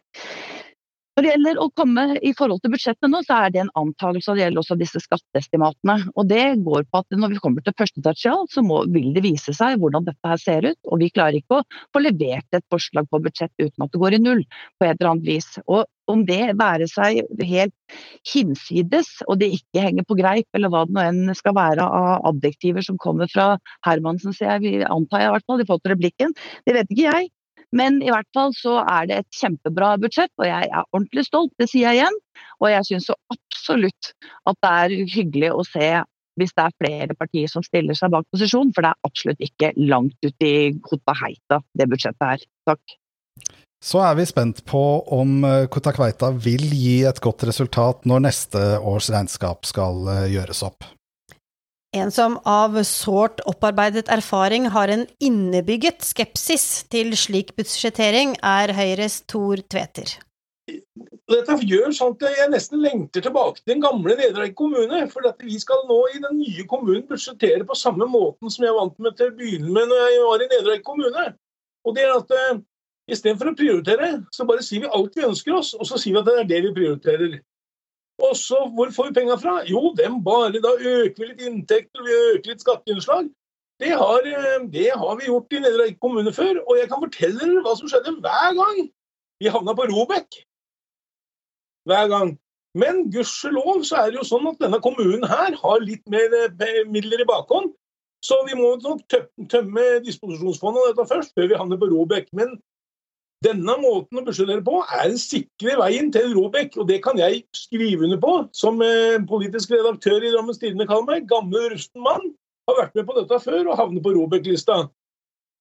Når 1.15 1.23
det 1.23 1.29
gjelder 1.29 1.59
å 1.63 1.65
komme 1.79 2.03
i 2.27 2.33
forhold 2.35 2.59
til 2.59 2.73
budsjettet 2.73 3.07
nå, 3.07 3.21
så 3.23 3.37
er 3.45 3.51
det 3.55 3.61
en 3.61 3.69
antakelse 3.79 4.33
og 4.33 4.35
det 4.35 4.41
gjelder 4.43 4.59
også 4.59 4.75
disse 4.81 4.99
skatteestimatene. 4.99 6.09
Og 6.19 6.27
det 6.27 6.43
går 6.65 6.83
på 6.91 6.99
at 6.99 7.15
når 7.15 7.31
vi 7.31 7.39
kommer 7.39 7.63
til 7.63 7.75
første 7.79 8.03
tertial, 8.03 8.43
så 8.51 8.63
må, 8.65 8.81
vil 8.91 9.13
det 9.15 9.23
vise 9.23 9.55
seg 9.55 9.77
hvordan 9.79 10.03
dette 10.09 10.27
her 10.27 10.41
ser 10.41 10.67
ut. 10.67 10.79
Og 10.91 10.99
vi 10.99 11.07
klarer 11.15 11.37
ikke 11.39 11.61
å 11.61 11.67
få 11.95 12.01
levert 12.03 12.59
et 12.59 12.65
forslag 12.73 13.07
på 13.07 13.21
budsjett 13.23 13.53
uten 13.63 13.85
at 13.85 13.93
det 13.93 14.01
går 14.01 14.17
i 14.17 14.19
null 14.25 14.43
på 14.75 14.89
et 14.89 14.97
eller 14.97 15.13
annet 15.13 15.29
vis. 15.29 15.47
Og 15.63 15.87
om 16.11 16.25
det 16.27 16.41
være 16.59 16.91
seg 16.91 17.23
helt 17.47 17.95
hinsides 18.33 19.13
og 19.29 19.39
det 19.39 19.53
ikke 19.55 19.87
henger 19.87 20.09
på 20.11 20.19
greip, 20.19 20.49
eller 20.51 20.73
hva 20.73 20.83
det 20.83 20.97
nå 20.99 21.05
enn 21.05 21.39
skal 21.39 21.55
være 21.55 21.87
av 21.87 22.27
adjektiver 22.33 22.83
som 22.83 22.99
kommer 22.99 23.31
fra 23.31 23.53
Hermansen, 23.87 24.35
sier 24.35 24.59
jeg 24.59 24.83
antar 24.91 25.23
jeg 25.23 25.31
i 25.31 25.33
hvert 25.37 25.47
fall, 25.47 25.63
i 25.63 25.71
forhold 25.71 25.87
til 25.87 25.95
replikken, 25.95 26.37
det 26.67 26.75
vet 26.75 26.91
ikke 26.91 27.07
jeg. 27.07 27.31
Men 27.75 28.01
i 28.03 28.11
hvert 28.11 28.29
fall 28.35 28.53
så 28.57 28.79
er 28.83 29.07
det 29.09 29.21
et 29.21 29.39
kjempebra 29.39 29.95
budsjett, 30.01 30.33
og 30.39 30.47
jeg 30.47 30.69
er 30.69 30.89
ordentlig 30.91 31.25
stolt, 31.27 31.53
det 31.61 31.69
sier 31.71 31.89
jeg 31.89 32.01
igjen. 32.01 32.19
Og 32.61 32.69
jeg 32.71 32.89
syns 32.89 33.09
så 33.09 33.15
absolutt 33.33 34.11
at 34.49 34.59
det 34.61 34.73
er 34.83 35.15
hyggelig 35.15 35.53
å 35.55 35.65
se 35.67 35.89
hvis 36.35 36.51
det 36.51 36.65
er 36.65 36.75
flere 36.83 37.15
partier 37.15 37.47
som 37.51 37.63
stiller 37.63 37.95
seg 37.95 38.11
bak 38.11 38.27
posisjon, 38.33 38.73
for 38.75 38.83
det 38.83 38.91
er 38.91 39.07
absolutt 39.07 39.43
ikke 39.43 39.71
langt 39.79 40.17
ut 40.25 40.43
i 40.45 40.73
Kotaheita 40.83 41.61
det 41.79 41.87
budsjettet 41.91 42.27
er. 42.27 42.45
Takk. 42.67 42.97
Så 43.85 44.01
er 44.01 44.15
vi 44.17 44.25
spent 44.27 44.63
på 44.67 44.81
om 45.13 45.43
eh, 45.45 45.67
Kotakveita 45.71 46.31
vil 46.41 46.63
gi 46.73 47.03
et 47.05 47.19
godt 47.21 47.45
resultat 47.47 48.07
når 48.09 48.23
neste 48.27 48.61
års 48.79 49.11
regnskap 49.13 49.67
skal 49.69 50.07
eh, 50.11 50.27
gjøres 50.33 50.63
opp. 50.65 50.87
En 51.95 52.11
som 52.11 52.35
av 52.43 52.75
sårt 52.83 53.39
opparbeidet 53.47 54.09
erfaring 54.11 54.67
har 54.73 54.91
en 54.91 55.05
innebygget 55.23 56.03
skepsis 56.03 56.83
til 56.91 57.13
slik 57.15 57.53
budsjettering, 57.55 58.33
er 58.43 58.73
Høyres 58.75 59.21
Tor 59.31 59.63
Tveter. 59.71 60.17
Dette 61.31 61.55
gjør 61.63 61.93
sånn 61.95 62.17
at 62.17 62.25
jeg 62.35 62.51
nesten 62.51 62.83
lengter 62.83 63.23
tilbake 63.23 63.61
til 63.61 63.75
den 63.75 63.85
gamle 63.85 64.17
Nedreik 64.19 64.57
kommune. 64.59 65.05
For 65.13 65.25
vi 65.39 65.57
skal 65.61 65.87
nå 65.87 66.01
i 66.11 66.19
den 66.19 66.41
nye 66.41 66.67
kommunen 66.69 67.05
budsjettere 67.07 67.63
på 67.65 67.79
samme 67.79 68.09
måten 68.11 68.51
som 68.51 68.67
jeg 68.67 68.75
vant 68.75 68.99
med 68.99 69.15
til 69.15 69.31
å 69.31 69.37
begynne 69.39 69.71
med 69.71 69.89
når 69.89 70.03
jeg 70.03 70.23
var 70.27 70.43
i 70.43 70.51
Nedreik 70.51 70.85
kommune. 70.85 71.25
Og 71.85 71.95
det 71.95 72.03
er 72.03 72.15
at 72.17 72.35
uh, 72.35 72.63
Istedenfor 73.05 73.51
å 73.51 73.57
prioritere, 73.57 74.07
så 74.33 74.47
bare 74.49 74.63
sier 74.65 74.81
vi 74.81 74.89
alt 74.97 75.13
vi 75.13 75.27
ønsker 75.27 75.53
oss, 75.53 75.75
og 75.77 75.85
så 75.85 75.99
sier 76.01 76.15
vi 76.15 76.21
at 76.23 76.25
det 76.25 76.39
er 76.41 76.47
det 76.49 76.61
vi 76.63 76.71
prioriterer. 76.73 77.35
Og 78.23 78.35
så, 78.39 78.59
hvor 78.75 78.91
får 78.95 79.09
vi 79.09 79.17
penga 79.19 79.35
fra? 79.35 79.57
Jo, 79.67 79.91
dem 79.97 80.21
bare 80.23 80.61
da 80.63 80.71
øker 80.79 81.19
vi 81.19 81.31
litt 81.31 81.41
inntekter, 81.43 82.03
vi 82.05 82.19
øker 82.31 82.51
litt 82.51 82.63
skatteinnslag. 82.63 83.27
Det 83.79 83.91
har, 83.91 84.23
eh, 84.23 84.67
det 84.71 84.91
har 84.95 85.15
vi 85.19 85.27
gjort 85.27 85.53
i 85.53 85.59
Nedre 85.59 85.87
Eik 85.89 85.99
kommune 85.99 86.31
før, 86.33 86.61
og 86.63 86.77
jeg 86.79 86.87
kan 86.89 87.03
fortelle 87.03 87.39
dere 87.39 87.63
hva 87.65 87.75
som 87.75 87.91
skjedde 87.91 88.15
hver 88.23 88.53
gang 88.55 88.85
vi 89.41 89.51
havna 89.51 89.75
på 89.75 89.87
Robek. 89.91 90.39
Hver 91.85 92.07
gang. 92.07 92.37
Men 92.75 93.09
gudskjelov 93.11 93.83
så 93.87 93.99
er 93.99 94.11
det 94.11 94.21
jo 94.21 94.27
sånn 94.27 94.47
at 94.47 94.61
denne 94.63 94.79
kommunen 94.83 95.27
her 95.27 95.55
har 95.59 95.83
litt 95.83 96.07
mer 96.11 96.31
eh, 96.39 96.85
midler 96.87 97.23
i 97.23 97.27
bakhånd. 97.27 97.73
Så 98.23 98.39
vi 98.47 98.55
må 98.57 98.73
nok 98.81 99.03
tømme 99.51 99.83
disposisjonsfondet 100.05 100.81
og 100.81 100.87
dette 100.89 101.09
først, 101.11 101.35
før 101.35 101.51
vi 101.51 101.59
havner 101.59 101.79
på 101.79 101.91
Robek. 101.91 102.31
Men 102.33 102.55
denne 103.45 103.75
måten 103.81 104.19
å 104.19 104.23
budsjettere 104.25 104.63
på 104.65 104.79
er 104.83 105.09
den 105.11 105.19
sikre 105.21 105.77
veien 105.79 106.11
til 106.13 106.33
Robek, 106.35 106.75
og 106.81 106.89
det 106.89 107.01
kan 107.05 107.19
jeg 107.19 107.43
skrive 107.55 108.07
under 108.07 108.21
på. 108.21 108.33
Som 108.57 108.81
eh, 108.85 109.21
politisk 109.29 109.75
redaktør 109.75 110.23
i 110.23 110.33
Drammens 110.33 110.61
Tidende 110.61 110.87
kaller 110.89 111.07
meg, 111.11 111.29
gammel, 111.29 111.69
rusten 111.75 112.03
mann, 112.05 112.33
har 112.69 112.79
vært 112.81 112.97
med 112.97 113.07
på 113.07 113.17
dette 113.19 113.41
før 113.43 113.69
og 113.69 113.79
havnet 113.79 114.05
på 114.05 114.15
Robek-lista. 114.15 114.85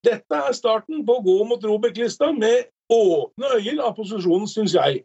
Dette 0.05 0.41
er 0.49 0.57
starten 0.57 1.05
på 1.05 1.19
å 1.19 1.25
gå 1.25 1.39
mot 1.49 1.65
Robek-lista 1.65 2.31
med 2.37 2.71
åpne 2.93 3.57
øyne 3.59 3.85
av 3.85 3.97
posisjonen, 3.97 4.49
syns 4.51 4.77
jeg. 4.77 5.05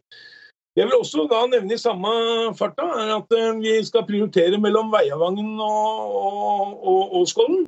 Jeg 0.78 0.88
vil 0.88 1.00
også 1.00 1.26
da 1.28 1.42
nevne 1.50 1.76
i 1.76 1.82
samme 1.82 2.12
farta 2.56 2.88
at 3.18 3.36
eh, 3.36 3.52
vi 3.60 3.76
skal 3.88 4.08
prioritere 4.08 4.62
mellom 4.62 4.94
Veiavangen 4.94 5.58
og, 5.60 6.16
og, 6.24 6.80
og 6.80 7.20
Åskollen 7.24 7.68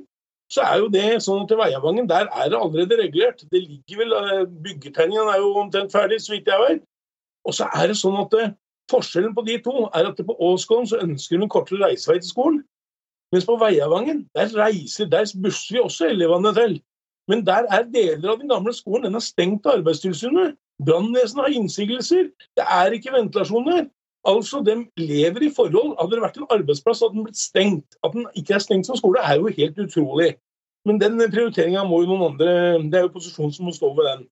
så 0.52 0.64
er 0.68 0.82
jo 0.82 0.88
det 0.92 1.06
sånn 1.24 1.46
at 1.46 1.52
i 1.54 1.56
Veiavangen 1.56 2.08
der 2.10 2.26
er 2.28 2.50
det 2.52 2.58
allerede 2.60 2.98
regulert. 3.00 3.44
Det 3.50 3.62
ligger 3.62 4.02
vel, 4.02 4.12
eh, 4.18 4.42
Byggetegningen 4.64 5.30
er 5.32 5.38
jo 5.40 5.54
omtrent 5.62 5.92
ferdig, 5.92 6.20
så 6.20 6.34
vidt 6.34 6.50
jeg 6.50 6.60
vet. 6.60 6.82
Og 7.48 7.56
så 7.56 7.68
er 7.72 7.88
det 7.88 7.96
sånn 7.96 8.18
at 8.20 8.30
det, 8.34 8.44
eh, 8.50 8.58
Forskjellen 8.90 9.32
på 9.34 9.44
de 9.46 9.56
to 9.62 9.86
er 9.94 10.08
at 10.10 10.18
på 10.26 10.34
Åsgården 10.36 10.88
så 10.90 10.98
ønsker 11.00 11.36
hun 11.36 11.44
en 11.46 11.48
kortere 11.48 11.86
reisevei 11.86 12.18
til 12.18 12.28
skolen. 12.28 12.62
Mens 13.32 13.46
på 13.48 13.56
Veiavangen 13.56 14.26
der 14.34 14.50
reiser, 14.58 15.06
der 15.06 15.24
busser 15.42 15.76
vi 15.76 15.80
også 15.80 16.10
elevene 16.10 16.52
til. 16.54 16.82
Men 17.28 17.46
der 17.46 17.64
er 17.70 17.86
deler 17.88 18.32
av 18.32 18.40
den 18.40 18.50
gamle 18.50 18.74
skolen 18.74 19.06
den 19.06 19.14
er 19.14 19.24
stengt 19.24 19.66
av 19.66 19.78
Arbeidstilsynet. 19.78 20.58
Brannvesenet 20.84 21.46
har 21.46 21.56
innsigelser. 21.56 22.28
Det 22.58 22.66
er 22.66 22.92
ikke 22.92 23.14
ventilasjon 23.14 23.70
der. 23.70 23.86
Altså, 24.24 24.62
De 24.62 24.86
lever 24.96 25.48
i 25.48 25.52
forhold. 25.56 25.96
Hadde 25.98 26.16
det 26.16 26.22
vært 26.22 26.38
en 26.38 26.50
arbeidsplass, 26.56 27.02
hadde 27.02 27.18
den 27.18 27.26
blitt 27.26 27.40
stengt. 27.40 27.96
At 28.04 28.14
den 28.14 28.28
ikke 28.38 28.54
er 28.54 28.62
stengt 28.62 28.86
som 28.86 28.98
skole, 28.98 29.22
er 29.22 29.40
jo 29.40 29.50
helt 29.50 29.78
utrolig. 29.78 30.36
Men 30.86 31.00
den 31.00 31.18
prioriteringa 31.30 31.84
må 31.86 32.02
jo 32.02 32.10
noen 32.10 32.32
andre 32.32 32.52
Det 32.90 32.98
er 32.98 33.04
jo 33.06 33.16
posisjonen 33.16 33.52
som 33.54 33.68
må 33.68 33.74
stå 33.74 33.92
ved 33.94 34.08
den. 34.10 34.24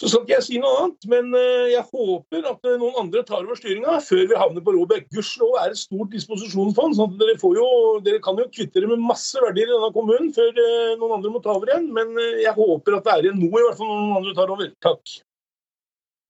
Så 0.00 0.08
skal 0.08 0.22
ikke 0.22 0.36
jeg 0.38 0.44
si 0.46 0.58
noe 0.60 0.76
annet, 0.80 1.06
men 1.12 1.34
eh, 1.36 1.72
jeg 1.74 1.82
håper 1.90 2.46
at 2.48 2.68
eh, 2.70 2.76
noen 2.80 2.94
andre 3.02 3.20
tar 3.26 3.42
over 3.42 3.58
styringa 3.58 3.98
før 4.00 4.22
vi 4.30 4.38
havner 4.38 4.64
på 4.64 4.72
Robek. 4.72 5.10
Gudskjelov 5.12 5.58
er 5.60 5.74
et 5.74 5.80
stort 5.80 6.14
disposisjonsfond, 6.14 6.96
så 6.96 7.04
at 7.04 7.18
dere, 7.20 7.34
jo, 7.36 7.66
dere 8.06 8.22
kan 8.24 8.40
jo 8.40 8.46
kvitte 8.48 8.78
dere 8.78 8.94
med 8.94 9.02
masse 9.10 9.36
verdier 9.44 9.68
i 9.68 9.74
denne 9.74 9.90
kommunen 9.92 10.30
før 10.36 10.54
eh, 10.54 10.94
noen 10.94 11.18
andre 11.18 11.34
må 11.34 11.42
ta 11.44 11.52
over 11.52 11.68
igjen. 11.68 11.90
Men 11.96 12.16
jeg 12.16 12.54
håper 12.56 12.96
at 12.96 13.10
det 13.10 13.12
er 13.12 13.28
igjen 13.28 13.42
noe 13.42 13.60
i 13.60 13.66
hvert 13.66 13.82
fall 13.82 13.92
når 13.92 14.00
noen 14.00 14.16
andre 14.22 14.38
tar 14.38 14.54
over. 14.56 14.72
Takk. 14.88 15.18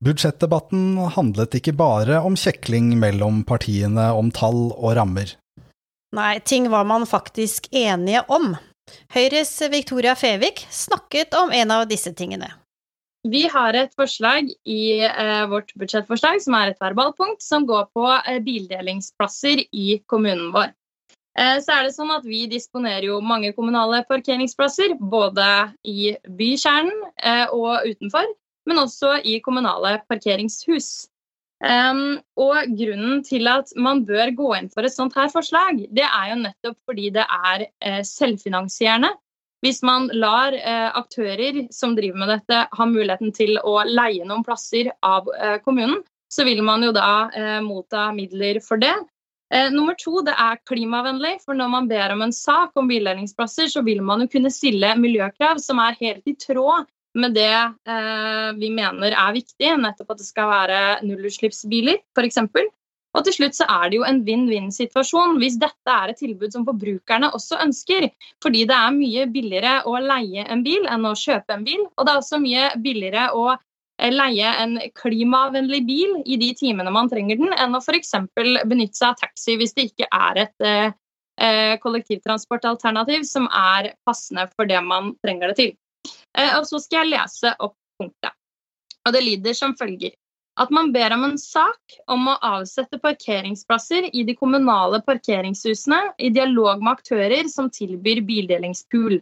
Budsjettdebatten 0.00 0.96
handlet 1.12 1.58
ikke 1.58 1.74
bare 1.76 2.22
om 2.24 2.36
kjekling 2.40 2.94
mellom 3.02 3.42
partiene 3.44 4.06
om 4.16 4.30
tall 4.32 4.70
og 4.72 4.94
rammer. 4.96 5.34
Nei, 6.16 6.38
ting 6.40 6.70
var 6.72 6.86
man 6.88 7.04
faktisk 7.04 7.68
enige 7.76 8.22
om. 8.32 8.54
Høyres 9.12 9.52
Victoria 9.70 10.14
Fevik 10.16 10.64
snakket 10.72 11.36
om 11.36 11.52
en 11.52 11.76
av 11.76 11.84
disse 11.90 12.14
tingene. 12.16 12.48
Vi 13.28 13.44
har 13.52 13.76
et 13.76 13.92
forslag 13.92 14.48
i 14.64 15.04
eh, 15.04 15.44
vårt 15.52 15.74
budsjettforslag 15.76 16.40
som 16.40 16.56
er 16.56 16.72
et 16.72 16.80
verbalpunkt, 16.80 17.44
som 17.44 17.68
går 17.68 17.90
på 17.92 18.08
eh, 18.16 18.40
bildelingsplasser 18.40 19.66
i 19.68 20.00
kommunen 20.08 20.48
vår. 20.56 20.72
Eh, 21.36 21.58
så 21.60 21.76
er 21.76 21.84
det 21.84 21.94
sånn 21.98 22.16
at 22.16 22.24
Vi 22.24 22.46
disponerer 22.48 23.10
jo 23.12 23.20
mange 23.20 23.52
kommunale 23.52 24.00
parkeringsplasser, 24.08 24.96
både 24.96 25.46
i 25.84 26.14
bykjernen 26.24 27.10
eh, 27.20 27.52
og 27.52 27.84
utenfor 27.84 28.32
men 28.70 28.84
også 28.84 29.18
i 29.26 29.40
kommunale 29.44 29.98
parkeringshus. 30.08 31.08
Um, 31.60 32.20
og 32.40 32.70
grunnen 32.72 33.18
til 33.20 33.48
at 33.52 33.68
man 33.76 34.06
bør 34.08 34.30
gå 34.32 34.52
inn 34.56 34.70
for 34.72 34.86
et 34.86 34.94
sånt 34.94 35.16
her 35.18 35.28
forslag, 35.28 35.82
det 35.92 36.06
er 36.06 36.30
jo 36.30 36.38
nettopp 36.40 36.78
fordi 36.88 37.10
det 37.12 37.26
er 37.26 37.66
uh, 37.68 38.00
selvfinansierende. 38.06 39.10
Hvis 39.60 39.82
man 39.84 40.06
lar 40.16 40.56
uh, 40.56 40.88
aktører 40.96 41.66
som 41.74 41.92
driver 41.98 42.22
med 42.22 42.32
dette, 42.32 42.62
ha 42.72 42.86
muligheten 42.88 43.34
til 43.36 43.60
å 43.60 43.82
leie 43.84 44.24
noen 44.24 44.46
plasser 44.46 44.88
av 45.04 45.28
uh, 45.28 45.58
kommunen, 45.60 46.00
så 46.32 46.46
vil 46.48 46.62
man 46.64 46.86
jo 46.86 46.92
da 46.94 47.58
motta 47.66 48.04
midler 48.14 48.60
for 48.62 48.78
det. 48.78 48.92
nummer 49.74 49.96
to, 49.98 50.20
det 50.22 50.30
er 50.38 50.60
klimavennlig. 50.62 51.40
For 51.42 51.58
når 51.58 51.72
man 51.72 51.88
ber 51.90 52.12
om 52.14 52.22
en 52.22 52.30
sak 52.30 52.70
om 52.78 52.86
bildelingsplasser, 52.86 53.66
så 53.66 53.82
vil 53.82 53.98
man 53.98 54.22
jo 54.22 54.28
kunne 54.30 54.52
stille 54.54 54.92
miljøkrav 54.94 55.58
som 55.58 55.82
er 55.82 55.98
helt 55.98 56.30
i 56.30 56.36
tråd 56.38 56.86
med 57.18 57.34
det 57.34 57.52
eh, 57.52 58.50
vi 58.58 58.70
mener 58.74 59.14
er 59.14 59.32
viktig, 59.34 59.72
nettopp 59.82 60.14
at 60.14 60.20
det 60.20 60.28
skal 60.28 60.50
være 60.50 60.82
nullutslippsbiler 61.06 61.98
f.eks. 62.14 62.38
Og 63.10 63.24
til 63.26 63.34
slutt 63.34 63.56
så 63.58 63.66
er 63.66 63.88
det 63.90 63.98
jo 63.98 64.04
en 64.06 64.20
vinn-vinn-situasjon 64.26 65.40
hvis 65.40 65.56
dette 65.58 65.94
er 65.94 66.12
et 66.12 66.20
tilbud 66.20 66.54
som 66.54 66.66
forbrukerne 66.66 67.32
også 67.34 67.58
ønsker. 67.64 68.06
Fordi 68.42 68.62
det 68.70 68.76
er 68.76 68.94
mye 68.94 69.26
billigere 69.34 69.80
å 69.90 69.96
leie 70.04 70.46
en 70.46 70.62
bil 70.66 70.86
enn 70.86 71.08
å 71.08 71.16
kjøpe 71.18 71.56
en 71.56 71.66
bil. 71.66 71.82
Og 71.96 72.06
det 72.06 72.12
er 72.12 72.22
også 72.22 72.40
mye 72.42 72.70
billigere 72.84 73.26
å 73.34 73.48
eh, 73.56 74.12
leie 74.14 74.54
en 74.62 74.78
klimavennlig 75.00 75.82
bil 75.88 76.16
i 76.22 76.38
de 76.40 76.52
timene 76.60 76.94
man 76.94 77.10
trenger 77.10 77.42
den, 77.42 77.50
enn 77.58 77.74
å 77.74 77.82
f.eks. 77.82 78.14
benytte 78.36 79.00
seg 79.00 79.10
av 79.10 79.20
taxi 79.24 79.58
hvis 79.58 79.74
det 79.74 79.90
ikke 79.90 80.10
er 80.14 80.44
et 80.46 80.66
eh, 80.70 80.96
eh, 81.42 81.74
kollektivtransportalternativ 81.82 83.26
som 83.26 83.50
er 83.50 83.96
passende 84.06 84.46
for 84.54 84.70
det 84.70 84.78
man 84.86 85.16
trenger 85.24 85.50
det 85.50 85.62
til. 85.64 85.78
Eh, 86.38 86.56
og 86.58 86.66
så 86.68 86.80
skal 86.82 87.04
jeg 87.04 87.16
lese 87.16 87.54
opp 87.58 87.76
punktet. 88.00 88.34
Og 89.06 89.14
det 89.16 89.22
lyder 89.24 89.56
som 89.56 89.76
følger. 89.78 90.12
At 90.60 90.72
man 90.74 90.90
ber 90.92 91.14
om 91.14 91.24
en 91.24 91.38
sak 91.40 91.96
om 92.10 92.26
å 92.28 92.36
avsette 92.44 93.00
parkeringsplasser 93.00 94.10
i 94.12 94.24
de 94.28 94.34
kommunale 94.36 95.00
parkeringshusene 95.06 96.00
i 96.18 96.32
dialog 96.34 96.82
med 96.82 96.98
aktører 96.98 97.48
som 97.48 97.70
tilbyr 97.72 98.20
bildelingspool. 98.28 99.20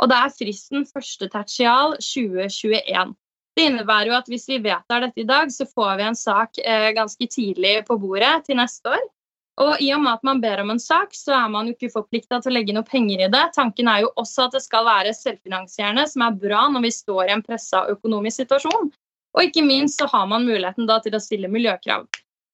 Og 0.00 0.10
det 0.10 0.16
er 0.16 0.34
fristen 0.34 0.86
første 0.88 1.28
tertial 1.30 1.94
2021. 2.00 3.14
Det 3.56 3.66
innebærer 3.68 4.10
jo 4.10 4.16
at 4.16 4.28
hvis 4.30 4.48
vi 4.48 4.58
vedtar 4.64 5.04
dette 5.04 5.22
i 5.22 5.28
dag, 5.28 5.50
så 5.52 5.66
får 5.68 5.96
vi 6.00 6.06
en 6.08 6.18
sak 6.18 6.60
eh, 6.64 6.90
ganske 6.96 7.26
tidlig 7.28 7.80
på 7.86 7.98
bordet 8.00 8.46
til 8.46 8.58
neste 8.58 8.94
år. 8.96 9.08
Og 9.60 9.82
i 9.84 9.90
og 9.92 10.00
med 10.00 10.14
at 10.14 10.24
man 10.24 10.40
ber 10.40 10.62
om 10.62 10.72
en 10.72 10.80
sak, 10.80 11.12
så 11.16 11.34
er 11.36 11.50
man 11.52 11.68
jo 11.68 11.74
ikke 11.74 11.92
forplikta 11.92 12.38
til 12.40 12.52
å 12.52 12.56
legge 12.56 12.72
noe 12.76 12.86
penger 12.86 13.26
i 13.26 13.28
det. 13.32 13.42
Tanken 13.56 13.90
er 13.92 14.06
jo 14.06 14.14
også 14.20 14.46
at 14.46 14.56
det 14.56 14.62
skal 14.64 14.86
være 14.88 15.12
selvfinansierende, 15.16 16.06
som 16.08 16.24
er 16.24 16.38
bra 16.46 16.64
når 16.72 16.86
vi 16.86 16.94
står 16.96 17.26
i 17.26 17.34
en 17.36 17.44
pressa 17.44 17.84
økonomisk 17.92 18.40
situasjon. 18.40 18.88
Og 19.36 19.46
ikke 19.46 19.62
minst 19.66 20.00
så 20.00 20.08
har 20.10 20.26
man 20.30 20.48
muligheten 20.48 20.88
da 20.88 20.98
til 21.04 21.14
å 21.14 21.22
stille 21.22 21.50
miljøkrav. 21.52 22.08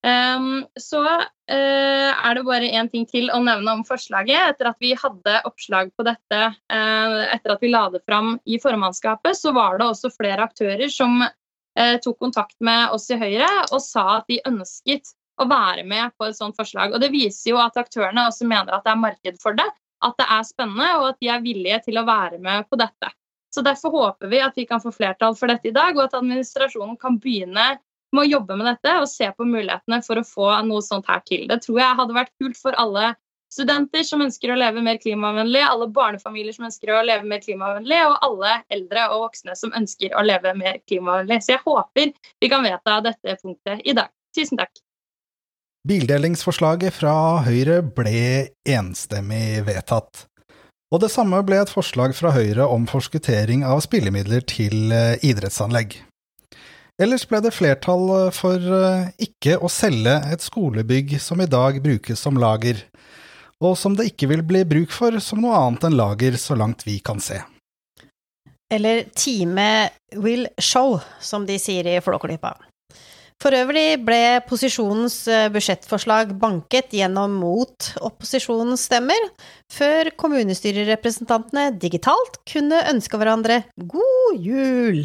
Um, 0.07 0.61
så 0.79 1.01
uh, 1.03 2.11
er 2.15 2.37
det 2.37 2.45
bare 2.47 2.69
én 2.79 2.91
ting 2.93 3.07
til 3.11 3.31
å 3.35 3.41
nevne 3.43 3.79
om 3.79 3.83
forslaget. 3.87 4.53
Etter 4.53 4.71
at 4.71 4.83
vi 4.83 4.93
hadde 4.99 5.41
oppslag 5.49 5.91
på 5.97 6.07
dette 6.07 6.43
uh, 6.53 7.23
etter 7.33 7.55
at 7.55 7.65
vi 7.65 7.73
la 7.73 7.87
det 7.91 8.05
fram 8.07 8.37
i 8.45 8.61
formannskapet, 8.63 9.39
så 9.39 9.55
var 9.57 9.81
det 9.81 9.89
også 9.89 10.13
flere 10.15 10.47
aktører 10.47 10.93
som 10.93 11.25
uh, 11.25 11.97
tok 12.05 12.19
kontakt 12.23 12.59
med 12.61 12.95
oss 12.95 13.09
i 13.11 13.19
Høyre 13.19 13.49
og 13.71 13.81
sa 13.83 14.21
at 14.21 14.31
de 14.31 14.39
ønsket 14.47 15.16
å 15.37 15.49
være 15.49 15.85
med 15.89 16.15
på 16.17 16.29
et 16.29 16.39
sånt 16.39 16.57
forslag. 16.57 16.95
Og 16.95 17.03
Det 17.03 17.13
viser 17.13 17.53
jo 17.53 17.61
at 17.63 17.77
aktørene 17.81 18.27
også 18.29 18.49
mener 18.49 18.77
at 18.77 18.87
det 18.87 18.95
er 18.95 19.03
marked 19.03 19.41
for 19.43 19.59
det, 19.59 19.67
at 20.05 20.17
det 20.21 20.27
er 20.29 20.49
spennende 20.49 20.89
og 21.01 21.09
at 21.11 21.21
de 21.23 21.31
er 21.33 21.45
villige 21.45 21.81
til 21.89 22.01
å 22.01 22.07
være 22.09 22.41
med 22.43 22.69
på 22.71 22.79
dette. 22.81 23.13
Så 23.55 23.65
Derfor 23.65 23.95
håper 23.95 24.29
vi 24.29 24.41
at 24.45 24.57
vi 24.57 24.67
kan 24.69 24.83
få 24.83 24.93
flertall 24.93 25.37
for 25.37 25.49
dette 25.49 25.71
i 25.71 25.77
dag, 25.77 25.97
og 25.97 26.09
at 26.09 26.17
administrasjonen 26.19 26.99
kan 27.01 27.17
begynne 27.23 27.77
med 28.13 28.23
å 28.23 28.29
jobbe 28.29 28.57
med 28.59 28.69
dette 28.69 28.97
og 29.01 29.09
se 29.11 29.29
på 29.33 29.47
mulighetene 29.49 30.03
for 30.05 30.21
å 30.21 30.27
få 30.27 30.51
noe 30.67 30.85
sånt 30.85 31.09
her 31.09 31.23
til. 31.29 31.47
Det 31.49 31.63
tror 31.65 31.81
jeg 31.81 32.01
hadde 32.01 32.17
vært 32.17 32.35
kult 32.41 32.61
for 32.61 32.77
alle 32.81 33.15
studenter 33.53 34.05
som 34.05 34.23
ønsker 34.25 34.53
å 34.53 34.59
leve 34.59 34.83
mer 34.85 34.99
klimavennlig, 35.01 35.63
alle 35.65 35.89
barnefamilier 35.89 36.57
som 36.57 36.67
ønsker 36.69 36.93
å 36.93 37.03
leve 37.07 37.29
mer 37.29 37.43
klimavennlig, 37.45 38.01
og 38.11 38.19
alle 38.29 38.59
eldre 38.77 39.09
og 39.15 39.29
voksne 39.29 39.57
som 39.59 39.75
ønsker 39.79 40.17
å 40.17 40.25
leve 40.27 40.53
mer 40.59 40.81
klimavennlig. 40.89 41.43
Så 41.45 41.57
jeg 41.57 41.65
håper 41.65 42.13
vi 42.43 42.53
kan 42.53 42.67
vedta 42.67 43.01
dette 43.07 43.39
punktet 43.43 43.85
i 43.87 43.97
dag. 43.97 44.13
Tusen 44.37 44.61
takk. 44.61 44.86
Bildelingsforslaget 45.87 46.97
fra 46.97 47.13
Høyre 47.47 47.79
ble 47.95 48.49
enstemmig 48.67 49.61
vedtatt. 49.69 50.25
Og 50.91 51.03
det 51.03 51.13
samme 51.13 51.39
ble 51.47 51.61
et 51.63 51.71
forslag 51.71 52.15
fra 52.17 52.33
Høyre 52.35 52.67
om 52.67 52.89
forskuttering 52.91 53.63
av 53.67 53.83
spillemidler 53.85 54.43
til 54.51 54.91
eh, 54.95 55.15
idrettsanlegg. 55.27 55.99
Ellers 56.99 57.27
ble 57.31 57.43
det 57.45 57.55
flertall 57.55 58.07
eh, 58.17 58.35
for 58.35 58.59
eh, 58.81 59.09
ikke 59.29 59.61
å 59.61 59.71
selge 59.71 60.17
et 60.33 60.43
skolebygg 60.43 61.19
som 61.23 61.43
i 61.45 61.51
dag 61.51 61.79
brukes 61.85 62.19
som 62.19 62.39
lager, 62.41 62.83
og 63.63 63.79
som 63.79 63.95
det 63.99 64.09
ikke 64.11 64.31
vil 64.33 64.43
bli 64.47 64.65
bruk 64.67 64.95
for 64.95 65.15
som 65.23 65.45
noe 65.45 65.59
annet 65.61 65.87
enn 65.87 65.99
lager 65.99 66.39
så 66.41 66.59
langt 66.59 66.83
vi 66.89 66.99
kan 66.99 67.23
se. 67.23 67.45
Eller 68.75 69.05
Time 69.15 69.91
will 70.19 70.49
show, 70.59 70.99
som 71.23 71.47
de 71.47 71.61
sier 71.63 71.87
i 71.87 72.01
Flåklypa. 72.03 72.57
For 73.37 73.53
øvrig 73.53 73.99
ble 74.01 74.41
posisjonens 74.49 75.19
eh, 75.29 75.51
budsjettforslag 75.53 76.31
banket 76.41 76.95
gjennom 76.97 77.35
mot 77.37 77.91
opposisjonens 78.01 78.87
stemmer, 78.89 79.29
før 79.69 80.09
kommunestyrerepresentantene 80.17 81.69
digitalt 81.77 82.41
kunne 82.49 82.81
ønske 82.89 83.21
hverandre 83.21 83.61
god 83.77 84.41
jul. 84.41 85.05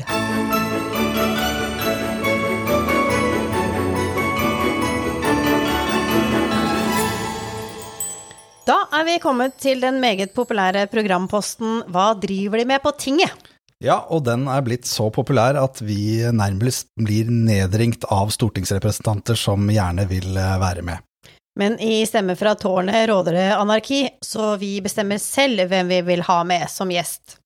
Da 8.72 8.80
er 8.96 9.08
vi 9.10 9.20
kommet 9.20 9.60
til 9.60 9.84
den 9.84 10.00
meget 10.00 10.32
populære 10.38 10.86
programposten 10.88 11.82
Hva 11.92 12.14
driver 12.16 12.62
de 12.62 12.70
med 12.70 12.80
på 12.80 12.96
tinget? 12.96 13.51
Ja, 13.82 14.04
og 14.14 14.28
den 14.28 14.46
er 14.52 14.62
blitt 14.62 14.86
så 14.86 15.08
populær 15.14 15.58
at 15.58 15.82
vi 15.82 16.22
nærmest 16.30 16.92
blir 17.02 17.32
nedringt 17.34 18.06
av 18.14 18.30
stortingsrepresentanter 18.30 19.40
som 19.40 19.66
gjerne 19.74 20.06
vil 20.10 20.38
eh, 20.38 20.60
være 20.62 20.86
med. 20.86 21.02
Men 21.60 21.80
i 21.82 22.06
Stemme 22.08 22.38
fra 22.40 22.54
tårnet 22.56 23.10
råder 23.10 23.36
det 23.36 23.48
anarki, 23.58 24.06
så 24.24 24.54
vi 24.62 24.76
bestemmer 24.86 25.20
selv 25.20 25.66
hvem 25.68 25.90
vi 25.90 26.00
vil 26.14 26.22
ha 26.30 26.44
med 26.48 26.70
som 26.72 26.94
gjest. 26.94 27.40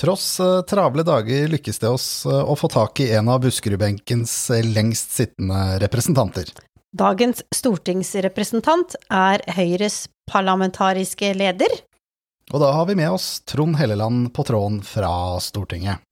Tross 0.00 0.38
uh, 0.40 0.62
travle 0.64 1.04
dager 1.04 1.50
lykkes 1.52 1.82
det 1.82 1.90
oss 1.90 2.06
uh, 2.24 2.38
å 2.40 2.54
få 2.56 2.70
tak 2.72 3.02
i 3.04 3.10
en 3.18 3.28
av 3.28 3.42
Buskerudbenkens 3.44 4.32
lengst 4.70 5.12
sittende 5.18 5.76
representanter. 5.82 6.48
Dagens 6.96 7.42
stortingsrepresentant 7.54 8.96
er 9.12 9.44
Høyres 9.58 10.06
parlamentariske 10.30 11.34
leder. 11.36 11.76
Og 12.50 12.58
da 12.58 12.72
har 12.74 12.86
vi 12.88 12.96
med 12.98 13.12
oss 13.14 13.44
Trond 13.46 13.76
Helleland 13.78 14.32
på 14.34 14.42
tråden 14.42 14.80
fra 14.82 15.38
Stortinget. 15.38 16.02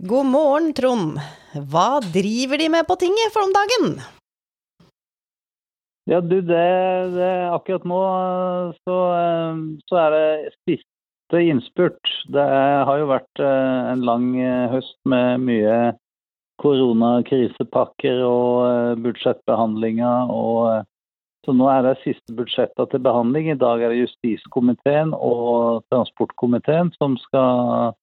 God 0.00 0.30
morgen, 0.32 0.70
Trond. 0.72 1.18
Hva 1.52 2.00
driver 2.00 2.56
de 2.56 2.70
med 2.72 2.86
på 2.88 2.96
tinget 3.02 3.34
for 3.34 3.44
om 3.44 3.52
dagen? 3.52 3.90
Ja, 6.08 6.22
du, 6.24 6.38
det, 6.40 6.62
det 7.12 7.32
Akkurat 7.52 7.84
nå 7.84 8.00
så, 8.80 8.96
så, 9.84 9.98
er 10.00 10.16
det 10.16 10.54
siste 10.64 11.42
innspurt. 11.44 12.00
Det 12.32 12.46
har 12.88 13.02
jo 13.02 13.10
vært 13.12 13.42
eh, 13.44 13.90
en 13.92 14.06
lang 14.08 14.32
eh, 14.40 14.70
høst 14.72 14.96
med 15.04 15.44
mye 15.44 15.76
koronakrisepakker 16.64 18.24
og 18.24 18.54
eh, 18.64 18.96
budsjettbehandlinger. 19.04 20.32
og 20.32 20.70
eh, 20.72 20.88
så 21.46 21.54
nå 21.56 21.68
er 21.72 21.86
det 21.86 22.00
siste 22.02 22.34
budsjettet 22.36 22.92
til 22.92 23.00
behandling. 23.04 23.48
I 23.48 23.58
dag 23.60 23.80
er 23.80 23.94
det 23.94 24.02
justiskomiteen 24.02 25.14
og 25.16 25.86
transportkomiteen 25.92 26.92
som 26.98 27.16
skal 27.22 27.94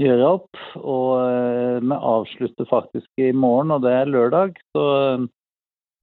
gjøre 0.00 0.30
opp. 0.38 0.62
Og 0.80 1.10
eh, 1.20 1.76
vi 1.84 1.98
avslutter 2.14 2.70
faktisk 2.70 3.20
i 3.20 3.34
morgen, 3.36 3.74
og 3.74 3.84
det 3.84 3.92
er 3.98 4.14
lørdag. 4.14 4.56
Så 4.72 4.86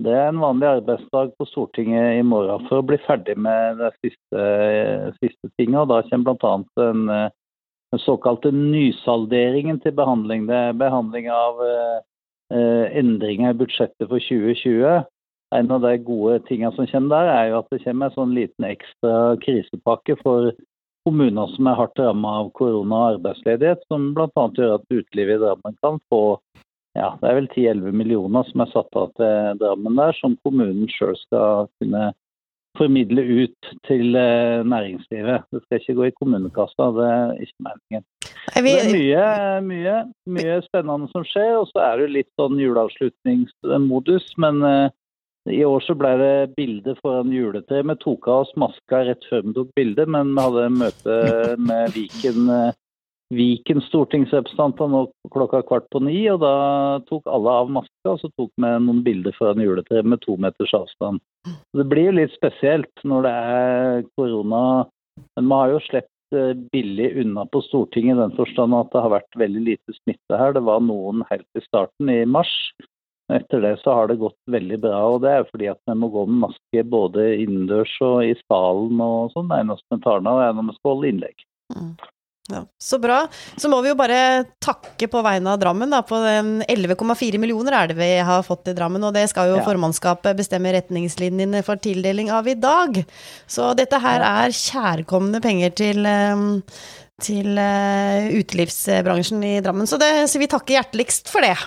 det 0.06 0.14
er 0.14 0.30
en 0.30 0.44
vanlig 0.44 0.70
arbeidsdag 0.70 1.34
på 1.40 1.50
Stortinget 1.50 2.20
i 2.20 2.22
morgen 2.26 2.70
for 2.70 2.84
å 2.84 2.86
bli 2.86 3.00
ferdig 3.08 3.34
med 3.42 3.82
det 3.82 3.92
siste, 3.98 4.46
siste 5.18 5.50
tinget. 5.58 5.82
Og 5.82 5.90
da 5.90 6.04
kommer 6.12 6.38
bl.a. 6.38 6.56
den, 6.78 7.34
den 7.90 8.06
såkalte 8.06 8.54
nysalderingen 8.54 9.82
til 9.82 9.98
behandling. 9.98 10.46
Det 10.46 10.62
er 10.70 10.82
behandling 10.86 11.34
av 11.34 11.66
eh, 11.66 12.98
endringer 13.02 13.56
i 13.56 13.62
budsjettet 13.66 14.06
for 14.06 14.22
2020. 14.22 15.08
En 15.56 15.72
av 15.72 15.84
de 15.86 15.94
gode 16.04 16.42
tingene 16.48 16.74
som 16.76 16.88
kommer 16.90 17.14
der, 17.16 17.30
er 17.32 17.52
jo 17.52 17.60
at 17.62 17.70
det 17.72 17.84
kommer 17.86 18.10
en 18.10 18.18
sånn 18.18 18.34
liten 18.36 18.68
ekstra 18.68 19.38
krisepakke 19.44 20.18
for 20.20 20.52
kommuner 21.08 21.48
som 21.54 21.70
er 21.72 21.78
hardt 21.80 22.00
rammet 22.04 22.42
av 22.42 22.50
korona 22.58 22.98
og 22.98 23.10
arbeidsledighet, 23.16 23.86
som 23.88 24.12
bl.a. 24.18 24.28
gjør 24.58 24.76
at 24.76 24.90
utelivet 24.92 25.38
i 25.38 25.44
Drammen 25.46 25.78
kan 25.84 26.02
få 26.12 26.24
ja, 26.98 27.12
det 27.22 27.30
er 27.30 27.36
vel 27.38 27.48
10-11 27.54 27.94
millioner 27.94 28.48
som 28.48 28.64
er 28.64 28.72
satt 28.74 28.98
av 28.98 29.12
til 29.20 29.60
Drammen 29.62 30.00
der, 30.00 30.16
som 30.18 30.36
kommunen 30.44 30.90
sjøl 30.92 31.16
skal 31.22 31.70
kunne 31.78 32.10
formidle 32.78 33.22
ut 33.22 33.70
til 33.88 34.18
eh, 34.18 34.64
næringslivet. 34.66 35.48
Det 35.54 35.62
skal 35.64 35.82
ikke 35.82 35.98
gå 35.98 36.08
i 36.08 36.16
kommunekassa, 36.18 36.90
det 36.98 37.08
er 37.08 37.34
ikke 37.46 37.68
meningen. 37.70 38.06
Det 38.48 38.74
er 38.74 38.92
mye, 38.94 39.26
mye, 39.66 39.96
mye 40.38 40.60
spennende 40.66 41.10
som 41.14 41.26
skjer, 41.28 41.56
og 41.62 41.70
så 41.72 41.84
er 41.86 42.02
det 42.02 42.14
litt 42.16 42.30
sånn 42.40 42.60
juleavslutningsmodus. 42.62 44.30
Men 44.42 44.62
uh, 44.66 44.94
i 45.52 45.62
år 45.66 45.84
så 45.86 45.96
ble 45.98 46.14
det 46.20 46.56
bilde 46.58 46.96
foran 47.02 47.32
juletreet. 47.34 47.88
Vi 47.88 47.96
tok 48.02 48.28
av 48.28 48.46
oss 48.46 48.56
maska 48.60 49.04
rett 49.08 49.30
før 49.30 49.46
vi 49.46 49.56
tok 49.56 49.72
bilde, 49.78 50.06
men 50.10 50.34
vi 50.36 50.46
hadde 50.46 50.68
møte 50.76 51.22
med 51.62 51.96
Viken 51.96 52.52
uh, 52.52 52.76
Viken 53.34 53.82
stortingsrepresentanter 53.84 54.88
nå 54.88 55.02
klokka 55.34 55.60
kvart 55.68 55.90
på 55.92 56.00
ni, 56.00 56.16
og 56.32 56.40
da 56.46 56.52
tok 57.10 57.26
alle 57.28 57.56
av 57.62 57.72
maska, 57.76 58.14
og 58.14 58.22
så 58.22 58.30
tok 58.40 58.54
vi 58.56 58.70
noen 58.86 59.02
bilder 59.04 59.36
foran 59.36 59.60
juletreet 59.60 60.08
med 60.08 60.22
to 60.24 60.38
meters 60.40 60.72
avstand. 60.78 61.20
Det 61.76 61.88
blir 61.92 62.08
jo 62.08 62.20
litt 62.22 62.36
spesielt 62.38 63.04
når 63.04 63.28
det 63.28 63.34
er 63.58 64.06
korona, 64.16 64.62
men 65.36 65.50
vi 65.50 65.60
har 65.60 65.74
jo 65.74 65.82
sluppet 65.90 66.40
eh, 66.40 66.54
billig 66.72 67.10
unna 67.26 67.44
på 67.52 67.66
Stortinget 67.68 68.16
i 68.16 68.22
den 68.22 68.38
forstand 68.40 68.78
at 68.80 68.94
det 68.96 69.04
har 69.04 69.16
vært 69.18 69.40
veldig 69.44 69.66
lite 69.74 69.98
smitte 70.00 70.40
her. 70.40 70.56
Det 70.56 70.64
var 70.64 70.80
noen 70.88 71.26
helt 71.28 71.60
i 71.60 71.66
starten, 71.68 72.14
i 72.14 72.24
mars. 72.24 72.54
Etter 73.34 73.60
det 73.60 73.74
så 73.82 73.92
har 73.92 74.08
det 74.08 74.22
gått 74.22 74.38
veldig 74.48 74.78
bra, 74.86 75.00
og 75.12 75.24
det 75.26 75.32
er 75.36 75.48
fordi 75.50 75.68
at 75.68 75.80
vi 75.90 75.96
må 76.00 76.08
gå 76.14 76.24
med 76.30 76.46
maske 76.46 76.84
både 76.88 77.26
innendørs 77.44 77.96
og 78.08 78.22
i 78.24 78.36
salen 78.46 79.02
og 79.04 79.34
sånn. 79.34 79.50
Det 79.52 79.64
eneste 79.66 79.98
vi 79.98 80.06
tar 80.06 80.22
av, 80.22 80.44
er 80.46 80.54
når 80.56 80.70
vi 80.70 80.76
skal 80.78 80.94
holde 80.94 81.10
innlegg. 81.12 81.44
Mm. 81.76 81.90
Ja, 82.48 82.62
så 82.80 83.00
bra. 83.00 83.28
Så 83.60 83.68
må 83.68 83.82
vi 83.84 83.92
jo 83.92 83.98
bare 84.00 84.46
takke 84.64 85.10
på 85.12 85.22
vegne 85.26 85.52
av 85.52 85.60
Drammen, 85.60 85.92
da, 85.92 86.00
på 86.08 86.16
11,4 86.16 87.42
millioner 87.44 87.76
er 87.76 87.92
det 87.92 87.98
vi 88.00 88.12
har 88.24 88.46
fått 88.48 88.72
i 88.72 88.76
Drammen, 88.78 89.04
og 89.04 89.12
det 89.18 89.26
skal 89.28 89.52
jo 89.52 89.58
ja. 89.60 89.66
formannskapet 89.68 90.40
bestemme 90.40 90.72
retningslinjene 90.78 91.66
for 91.68 91.84
tildeling 91.84 92.32
av 92.32 92.48
i 92.48 92.56
dag. 92.56 93.02
Så 93.52 93.74
dette 93.76 94.00
her 94.00 94.24
er 94.24 94.56
kjærkomne 94.56 95.44
penger 95.44 95.76
til, 95.76 96.08
ehm, 96.08 96.62
til 97.20 97.60
uh, 97.60 98.32
utelivsbransjen 98.40 99.44
i 99.44 99.58
Drammen, 99.66 99.90
så, 99.90 100.00
det, 100.00 100.14
så 100.32 100.40
vi 100.40 100.48
takker 100.48 100.80
hjerteligst 100.80 101.28
for 101.34 101.44
det. 101.44 101.58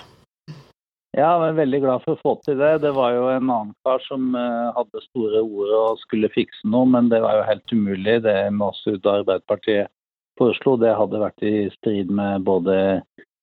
Ja, 1.11 1.33
jeg 1.43 1.51
er 1.51 1.57
veldig 1.57 1.79
glad 1.83 2.03
for 2.05 2.15
å 2.15 2.21
få 2.21 2.31
til 2.45 2.61
det. 2.61 2.69
Det 2.85 2.93
var 2.95 3.11
jo 3.11 3.25
en 3.27 3.49
annen 3.49 3.73
kar 3.83 3.99
som 4.05 4.29
uh, 4.31 4.71
hadde 4.77 5.01
store 5.09 5.41
ord 5.43 5.73
og 5.75 6.03
skulle 6.05 6.31
fikse 6.31 6.63
noe, 6.71 6.87
men 6.87 7.09
det 7.11 7.19
var 7.23 7.35
jo 7.35 7.49
helt 7.49 7.73
umulig, 7.75 8.21
det 8.23 8.35
oss 8.63 8.79
ut 8.87 9.09
Arbeiderpartiet 9.09 9.91
foreslo, 10.39 10.77
det 10.79 10.93
hadde 10.95 11.19
vært 11.19 11.43
i 11.43 11.67
strid 11.75 12.13
med 12.15 12.45
både 12.47 12.75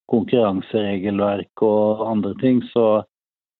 konkurranseregelverk 0.08 1.62
og 1.66 2.06
andre 2.06 2.32
ting. 2.40 2.62
Så 2.72 3.02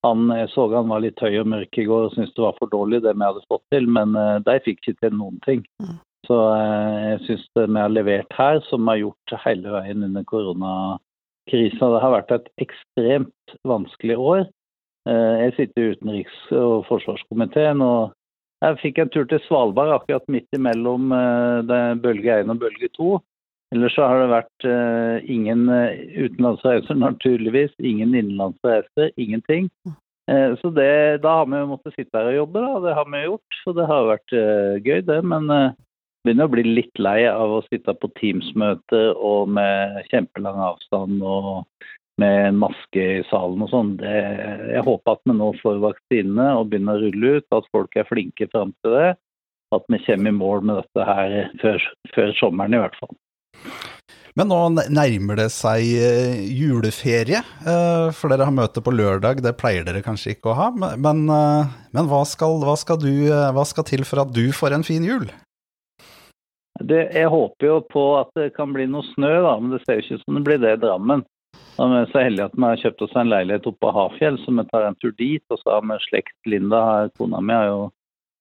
han 0.07 0.31
jeg 0.33 0.49
så 0.55 0.69
han 0.73 0.89
var 0.89 1.03
litt 1.05 1.21
høy 1.21 1.41
og 1.43 1.51
mørk 1.53 1.77
i 1.77 1.85
går 1.89 2.07
og 2.07 2.15
syntes 2.15 2.33
det 2.37 2.47
var 2.47 2.57
for 2.57 2.73
dårlig 2.73 3.03
det 3.05 3.13
vi 3.13 3.27
hadde 3.27 3.45
fått 3.51 3.65
til, 3.75 3.91
men 3.93 4.17
uh, 4.17 4.39
de 4.47 4.57
fikk 4.65 4.81
ikke 4.81 5.03
til 5.05 5.19
noen 5.19 5.37
ting. 5.45 5.67
Mm. 5.85 5.99
Så 6.29 6.39
uh, 6.49 6.97
jeg 7.11 7.21
syns 7.27 7.45
det 7.61 7.67
vi 7.69 7.83
har 7.83 7.93
levert 7.93 8.41
her, 8.41 8.63
som 8.71 8.89
vi 8.89 8.95
har 8.95 9.03
gjort 9.05 9.37
hele 9.45 9.77
veien 9.77 10.09
under 10.09 10.25
krisa. 11.51 11.91
Det 11.95 12.03
har 12.05 12.15
vært 12.15 12.35
et 12.37 12.49
ekstremt 12.67 13.59
vanskelig 13.69 14.17
år. 14.19 14.47
Eh, 15.09 15.35
jeg 15.45 15.55
sitter 15.57 15.83
i 15.83 15.95
utenriks- 15.95 16.53
og 16.53 16.87
forsvarskomiteen, 16.89 17.83
og 17.85 18.13
jeg 18.65 18.81
fikk 18.83 19.01
en 19.03 19.13
tur 19.15 19.27
til 19.31 19.41
Svalbard 19.47 19.95
akkurat 19.95 20.27
midt 20.29 20.49
imellom 20.57 21.13
eh, 21.15 21.95
bølge 22.03 22.41
1 22.43 22.53
og 22.53 22.61
bølge 22.65 22.91
2. 22.99 23.17
Ellers 23.75 23.93
så 23.93 24.07
har 24.09 24.23
det 24.23 24.29
vært 24.33 24.65
uh, 24.65 25.19
ingen 25.29 25.67
utenlandsreiser, 25.69 26.97
naturligvis. 26.97 27.75
Ingen 27.85 28.15
innenlandsreiser, 28.17 29.11
ingenting. 29.21 29.67
Så 30.25 30.71
det, 30.73 31.21
da 31.21 31.35
har 31.39 31.51
vi 31.53 31.61
jo 31.61 31.67
måttet 31.75 31.93
sitte 31.93 32.17
her 32.17 32.31
og 32.31 32.39
jobbe, 32.39 32.63
da. 32.65 32.81
Det 32.87 32.95
har 32.97 33.11
vi 33.13 33.21
gjort. 33.27 33.59
Så 33.61 33.75
det 33.77 33.85
har 33.91 34.09
vært 34.09 34.35
gøy, 34.87 35.03
det. 35.05 35.19
Men 35.21 35.53
begynner 36.25 36.49
å 36.49 36.53
bli 36.53 36.65
litt 36.67 37.01
lei 37.01 37.23
av 37.31 37.59
å 37.59 37.63
sitte 37.69 37.95
på 37.95 38.11
Teams-møte 38.19 39.03
og 39.15 39.53
med 39.59 40.03
kjempelang 40.11 40.59
avstand 40.71 41.23
og 41.23 41.65
med 42.19 42.57
maske 42.59 43.05
i 43.21 43.23
salen 43.31 43.63
og 43.63 43.71
sånn. 43.71 43.95
Jeg 44.03 44.83
håper 44.87 45.15
at 45.15 45.23
vi 45.29 45.37
nå 45.39 45.53
får 45.63 45.79
vaksinene 45.85 46.51
og 46.59 46.73
begynner 46.73 46.99
å 46.99 47.05
rulle 47.05 47.39
ut, 47.39 47.47
at 47.55 47.71
folk 47.75 47.95
er 47.95 48.09
flinke 48.09 48.51
fram 48.51 48.75
til 48.83 48.97
det. 48.97 49.13
At 49.75 49.85
vi 49.93 50.01
kommer 50.07 50.33
i 50.33 50.39
mål 50.39 50.65
med 50.65 50.81
dette 50.81 51.07
her 51.07 51.39
før, 51.63 51.87
før 52.17 52.35
sommeren 52.41 52.75
i 52.75 52.83
hvert 52.83 52.99
fall. 52.99 53.15
Men 54.39 54.53
nå 54.53 54.59
nærmer 54.95 55.41
det 55.41 55.49
seg 55.51 55.83
eh, 55.99 56.43
juleferie, 56.55 57.41
eh, 57.43 58.05
for 58.15 58.31
dere 58.31 58.47
har 58.47 58.55
møte 58.55 58.83
på 58.85 58.95
lørdag. 58.95 59.43
Det 59.43 59.57
pleier 59.59 59.87
dere 59.87 60.05
kanskje 60.05 60.37
ikke 60.37 60.53
å 60.53 60.59
ha. 60.59 60.69
Men, 60.79 61.25
eh, 61.27 61.73
men 61.97 62.11
hva, 62.11 62.23
skal, 62.29 62.61
hva, 62.63 62.77
skal 62.79 63.01
du, 63.03 63.11
hva 63.27 63.65
skal 63.67 63.87
til 63.89 64.07
for 64.07 64.23
at 64.23 64.31
du 64.35 64.47
får 64.55 64.79
en 64.79 64.87
fin 64.87 65.07
jul? 65.07 65.27
Det, 66.81 67.01
jeg 67.15 67.31
håper 67.33 67.67
jo 67.67 67.81
på 67.91 68.05
at 68.21 68.31
det 68.39 68.53
kan 68.57 68.73
bli 68.75 68.87
noe 68.91 69.07
snø, 69.15 69.33
da, 69.45 69.57
men 69.61 69.75
det 69.75 69.83
ser 69.83 69.99
jo 69.99 70.05
ikke 70.05 70.19
ut 70.19 70.25
som 70.25 70.39
det 70.39 70.45
blir 70.47 70.63
det 70.63 70.77
i 70.77 70.81
Drammen. 70.83 71.25
Da 71.79 71.87
er 71.87 71.93
vi 71.95 72.11
så 72.13 72.23
heldige 72.23 72.49
at 72.49 72.57
vi 72.59 72.67
har 72.67 72.83
kjøpt 72.83 73.05
oss 73.07 73.15
en 73.19 73.31
leilighet 73.31 73.69
oppe 73.71 73.83
på 73.85 73.95
Hafjell, 73.95 74.39
så 74.43 74.55
vi 74.55 74.65
tar 74.71 74.87
en 74.87 74.99
tur 75.03 75.15
dit. 75.19 75.45
Og 75.51 75.61
så 75.61 75.77
har 75.77 75.87
vi 75.87 75.99
slekt 76.07 76.51
Linda, 76.51 76.83
kona 77.19 77.41
mi, 77.43 77.55
har 77.55 77.71
jo 77.71 77.81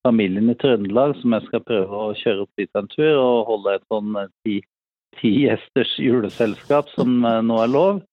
familien 0.06 0.50
i 0.54 0.58
Trøndelag, 0.58 1.16
så 1.18 1.32
vi 1.34 1.42
skal 1.46 1.66
prøve 1.68 2.02
å 2.02 2.18
kjøre 2.18 2.46
opp 2.46 2.62
dit 2.62 2.80
en 2.80 2.90
tur 2.94 3.14
og 3.14 3.50
holde 3.52 3.78
et 3.78 3.88
sånn 3.94 4.20
eh, 4.22 4.30
ti, 4.46 4.60
ti 5.20 5.34
gjesters 5.44 5.96
juleselskap, 6.02 6.94
som 6.94 7.18
eh, 7.26 7.42
nå 7.46 7.62
er 7.64 7.74
lov. 7.74 8.04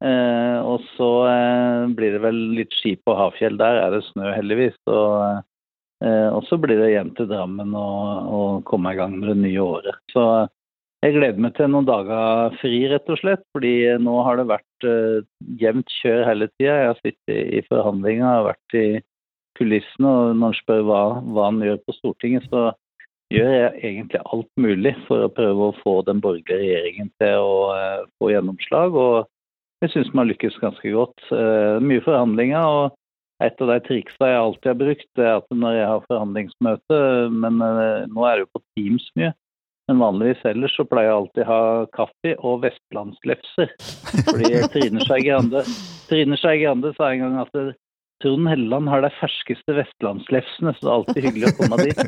Eh, 0.00 0.58
og 0.64 0.84
så 0.94 1.10
eh, 1.28 1.88
blir 1.96 2.16
det 2.16 2.24
vel 2.24 2.40
litt 2.56 2.76
ski 2.76 2.94
på 3.04 3.16
Hafjell. 3.16 3.60
Der 3.60 3.82
er 3.84 3.96
det 3.96 4.04
snø, 4.12 4.32
heldigvis. 4.36 4.76
Og 4.88 5.08
Eh, 5.24 5.40
og 6.00 6.46
så 6.48 6.56
blir 6.56 6.78
det 6.80 6.94
hjem 6.94 7.10
til 7.12 7.26
Drammen 7.28 7.74
og, 7.76 8.30
og 8.32 8.62
komme 8.68 8.94
i 8.94 8.96
gang 8.96 9.18
med 9.18 9.28
det 9.28 9.36
nye 9.42 9.60
året. 9.60 9.98
Så 10.14 10.24
jeg 11.00 11.14
gleder 11.14 11.40
meg 11.40 11.54
til 11.56 11.70
noen 11.72 11.86
dager 11.88 12.56
fri, 12.60 12.82
rett 12.90 13.08
og 13.08 13.20
slett. 13.22 13.44
Fordi 13.56 13.72
nå 14.04 14.18
har 14.26 14.36
det 14.36 14.50
vært 14.50 14.86
uh, 14.86 15.24
jevnt 15.60 15.88
kjør 16.02 16.26
hele 16.28 16.50
tida. 16.52 16.76
Jeg 16.76 16.90
har 16.90 17.00
sittet 17.00 17.56
i 17.56 17.62
forhandlinger, 17.70 18.26
har 18.26 18.48
vært 18.50 18.76
i 18.76 18.86
kulissene. 19.56 20.10
Og 20.10 20.36
når 20.36 20.52
en 20.52 20.60
spør 20.60 20.84
hva, 20.88 21.02
hva 21.24 21.48
han 21.48 21.64
gjør 21.64 21.80
på 21.86 21.96
Stortinget, 21.96 22.48
så 22.52 22.68
gjør 23.32 23.52
jeg 23.54 23.72
egentlig 23.80 24.20
alt 24.26 24.50
mulig 24.60 24.94
for 25.06 25.24
å 25.24 25.32
prøve 25.32 25.70
å 25.70 25.78
få 25.80 26.00
den 26.04 26.20
borgerlige 26.20 26.60
regjeringen 26.60 27.12
til 27.22 27.48
å 27.48 27.58
uh, 27.72 28.08
få 28.20 28.34
gjennomslag. 28.34 29.00
Og 29.00 29.30
jeg 29.80 29.94
syns 29.94 30.12
vi 30.12 30.20
har 30.20 30.28
lykkes 30.34 30.60
ganske 30.60 30.96
godt. 30.98 31.28
Uh, 31.32 31.80
mye 31.80 32.04
forhandlinger. 32.04 32.60
og 32.60 32.99
et 33.40 33.62
av 33.64 33.70
de 33.72 33.76
triksene 33.86 34.30
jeg 34.30 34.40
alltid 34.40 34.70
har 34.70 34.80
brukt, 34.80 35.10
er 35.18 35.30
at 35.38 35.54
når 35.62 35.76
jeg 35.76 35.90
har 35.90 36.08
forhandlingsmøte, 36.08 37.02
men 37.32 37.60
uh, 37.64 38.08
nå 38.10 38.26
er 38.28 38.38
det 38.38 38.46
jo 38.46 38.50
på 38.56 38.64
Teams 38.76 39.06
mye, 39.20 39.32
men 39.90 40.02
vanligvis 40.02 40.42
ellers 40.46 40.74
så 40.78 40.86
pleier 40.86 41.10
jeg 41.10 41.18
alltid 41.18 41.44
å 41.44 41.50
ha 41.50 41.62
kaffe 41.96 42.34
og 42.46 42.60
vestlandslefser. 42.62 43.72
Fordi 44.28 44.50
Trine 44.70 45.02
Skei 45.02 45.24
Grande, 45.26 46.92
sa 46.94 47.08
en 47.10 47.24
gang 47.24 47.38
at 47.42 47.56
Trond 48.20 48.48
Helleland 48.48 48.88
har 48.92 49.00
de 49.00 49.08
ferskeste 49.16 49.74
vestlandslefsene, 49.78 50.74
så 50.76 50.84
det 50.84 50.90
er 50.90 50.96
alltid 50.98 51.24
hyggelig 51.24 51.48
å 51.48 51.56
komme 51.56 51.78
dit. 51.88 52.00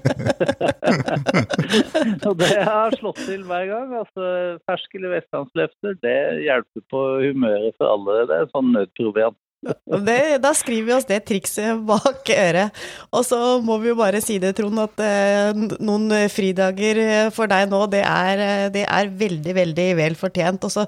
og 2.29 2.35
det 2.43 2.51
har 2.69 2.97
slått 3.01 3.23
til 3.25 3.47
hver 3.49 3.65
gang. 3.71 3.95
altså 4.03 4.27
Ferske 4.69 5.01
vestlandslefser, 5.01 5.97
det 6.05 6.19
hjelper 6.45 6.85
på 6.93 7.01
humøret 7.25 7.79
for 7.81 7.95
alle. 7.95 8.27
Det 8.29 8.43
er 8.43 8.53
sånn 8.53 8.75
nødproviant. 8.77 9.41
Det, 9.63 10.41
da 10.43 10.51
skriver 10.59 10.89
vi 10.89 10.95
oss 10.97 11.07
det 11.07 11.21
trikset 11.29 11.83
bak 11.87 12.31
øret. 12.35 12.79
Og 13.15 13.27
så 13.27 13.39
må 13.63 13.79
vi 13.83 13.93
jo 13.93 13.99
bare 13.99 14.23
si 14.25 14.41
det, 14.43 14.57
Trond, 14.59 14.81
at 14.83 15.03
eh, 15.07 15.53
noen 15.79 16.11
fridager 16.33 17.31
for 17.35 17.51
deg 17.51 17.69
nå, 17.71 17.85
det 17.93 18.03
er, 18.03 18.47
det 18.75 18.87
er 18.89 19.13
veldig, 19.21 19.59
veldig 19.61 19.91
vel 20.01 20.19
fortjent. 20.19 20.67
Og 20.67 20.75
så 20.75 20.87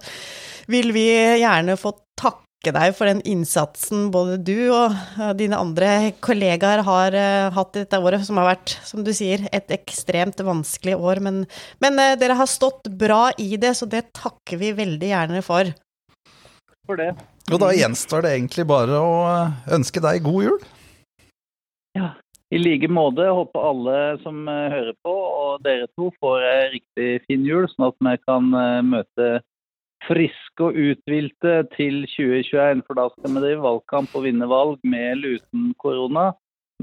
vil 0.70 0.90
vi 0.96 1.06
gjerne 1.42 1.78
få 1.78 1.94
takke 2.18 2.72
deg 2.74 2.94
for 2.96 3.06
den 3.10 3.20
innsatsen 3.28 4.08
både 4.08 4.38
du 4.40 4.56
og 4.72 4.94
dine 5.36 5.58
andre 5.60 6.14
kollegaer 6.24 6.80
har 6.86 7.18
hatt 7.54 7.74
dette 7.76 8.00
året, 8.00 8.24
som 8.24 8.40
har 8.40 8.54
vært, 8.54 8.78
som 8.88 9.04
du 9.04 9.12
sier, 9.14 9.44
et 9.52 9.70
ekstremt 9.76 10.40
vanskelig 10.40 10.96
år. 10.96 11.20
Men, 11.22 11.42
men 11.84 12.00
dere 12.18 12.40
har 12.40 12.50
stått 12.50 12.88
bra 12.88 13.28
i 13.38 13.52
det, 13.60 13.76
så 13.76 13.86
det 13.86 14.08
takker 14.16 14.58
vi 14.58 14.72
veldig 14.80 15.12
gjerne 15.12 15.44
for. 15.44 15.74
For 16.84 17.00
det. 17.00 17.12
Og 17.52 17.60
da 17.60 17.70
gjenstår 17.76 18.24
det 18.24 18.34
egentlig 18.36 18.66
bare 18.68 18.98
å 19.00 19.14
ønske 19.76 20.02
deg 20.04 20.24
god 20.24 20.44
jul. 20.46 20.60
Ja, 21.96 22.10
i 22.52 22.60
like 22.60 22.88
måte. 22.92 23.26
Håper 23.28 23.66
alle 23.70 23.96
som 24.24 24.44
eh, 24.48 24.68
hører 24.72 24.94
på, 25.04 25.14
og 25.14 25.64
dere 25.64 25.88
to, 25.96 26.10
får 26.20 26.46
ei 26.48 26.62
riktig 26.78 27.10
fin 27.28 27.44
jul, 27.46 27.68
sånn 27.72 27.90
at 27.90 27.98
vi 27.98 28.14
kan 28.26 28.48
eh, 28.60 28.84
møte 28.84 29.32
friske 30.04 30.68
og 30.68 30.76
uthvilte 30.76 31.62
til 31.76 32.02
2021. 32.16 32.84
For 32.86 33.00
da 33.00 33.08
skal 33.14 33.36
vi 33.36 33.44
drive 33.46 33.64
valgkamp 33.64 34.16
og 34.16 34.26
vinne 34.26 34.48
valg 34.50 34.80
med 34.84 35.10
eller 35.16 35.38
uten 35.40 35.70
korona. 35.80 36.32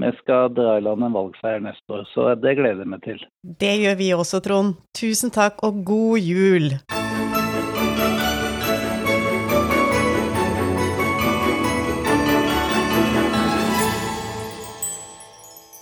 Vi 0.00 0.08
skal 0.22 0.48
dra 0.56 0.78
i 0.78 0.82
land 0.82 1.04
en 1.04 1.14
valgseier 1.14 1.60
neste 1.62 1.92
år, 1.92 2.06
så 2.14 2.32
det 2.40 2.56
gleder 2.58 2.80
jeg 2.82 2.92
meg 2.94 3.02
til. 3.04 3.20
Det 3.60 3.74
gjør 3.84 3.98
vi 4.00 4.12
også, 4.16 4.40
Trond. 4.42 4.78
Tusen 4.96 5.34
takk 5.34 5.60
og 5.68 5.84
god 5.86 6.32
jul. 6.32 6.72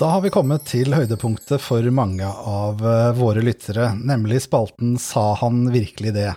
Da 0.01 0.09
har 0.09 0.23
vi 0.25 0.31
kommet 0.33 0.63
til 0.65 0.95
høydepunktet 0.97 1.61
for 1.61 1.85
mange 1.93 2.25
av 2.25 2.79
eh, 2.81 3.11
våre 3.19 3.43
lyttere, 3.45 3.91
nemlig 4.01 4.39
spalten 4.47 4.95
Sa 4.97 5.35
han 5.37 5.67
virkelig 5.75 6.15
det? 6.17 6.31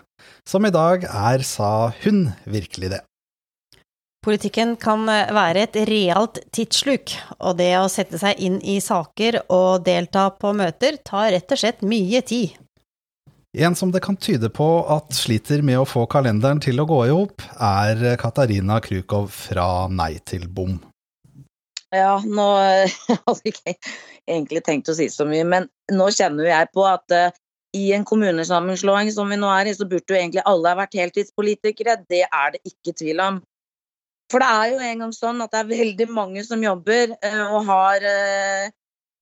Som 0.43 0.67
i 0.67 0.71
dag 0.73 1.05
er 1.07 1.45
Sa 1.47 1.93
hun 2.03 2.25
virkelig 2.43 2.91
det? 2.97 2.99
Politikken 4.27 4.75
kan 4.83 5.07
eh, 5.07 5.31
være 5.31 5.63
et 5.63 5.79
realt 5.87 6.43
tidssluk, 6.51 7.15
og 7.39 7.55
det 7.63 7.71
å 7.79 7.87
sette 7.87 8.19
seg 8.19 8.43
inn 8.43 8.59
i 8.59 8.81
saker 8.83 9.45
og 9.47 9.87
delta 9.87 10.27
på 10.35 10.51
møter 10.59 10.99
tar 10.99 11.31
rett 11.31 11.55
og 11.55 11.63
slett 11.63 11.87
mye 11.87 12.19
tid. 12.19 12.59
En 13.55 13.79
som 13.79 13.95
det 13.95 14.03
kan 14.03 14.19
tyde 14.19 14.51
på 14.51 14.73
at 14.91 15.15
sliter 15.15 15.63
med 15.63 15.79
å 15.79 15.87
få 15.87 16.03
kalenderen 16.11 16.59
til 16.59 16.83
å 16.83 16.89
gå 16.89 17.05
i 17.07 17.15
hop, 17.15 17.39
er 17.55 18.17
Katarina 18.19 18.83
Krukov 18.83 19.31
fra 19.31 19.85
Nei 19.87 20.17
til 20.27 20.49
bom. 20.51 20.81
Ja, 21.93 22.17
nå 22.25 22.47
hadde 23.27 23.39
jeg 23.45 23.53
ikke 23.53 23.73
egentlig 24.25 24.63
tenkt 24.65 24.89
å 24.89 24.97
si 24.97 25.09
så 25.13 25.27
mye, 25.29 25.45
men 25.45 25.69
nå 25.93 26.09
kjenner 26.15 26.49
jeg 26.49 26.69
på 26.73 26.85
at 26.89 27.13
uh, 27.13 27.33
i 27.77 27.91
en 27.93 28.05
kommunesammenslåing 28.05 29.11
som 29.13 29.29
vi 29.29 29.37
nå 29.37 29.49
er 29.53 29.69
i, 29.69 29.75
så 29.77 29.85
burde 29.89 30.13
jo 30.13 30.17
egentlig 30.17 30.45
alle 30.49 30.71
ha 30.71 30.79
vært 30.81 30.97
heltidspolitikere. 30.97 31.99
Det 32.09 32.23
er 32.25 32.53
det 32.55 32.61
ikke 32.69 32.95
tvil 32.97 33.21
om. 33.21 33.41
For 34.31 34.41
det 34.41 34.47
er 34.49 34.71
jo 34.71 34.79
en 34.87 35.03
gang 35.03 35.13
sånn 35.13 35.43
at 35.45 35.53
det 35.53 35.59
er 35.61 35.73
veldig 35.73 36.07
mange 36.13 36.45
som 36.47 36.63
jobber 36.65 37.13
uh, 37.13 37.43
og 37.51 37.69
har, 37.69 38.07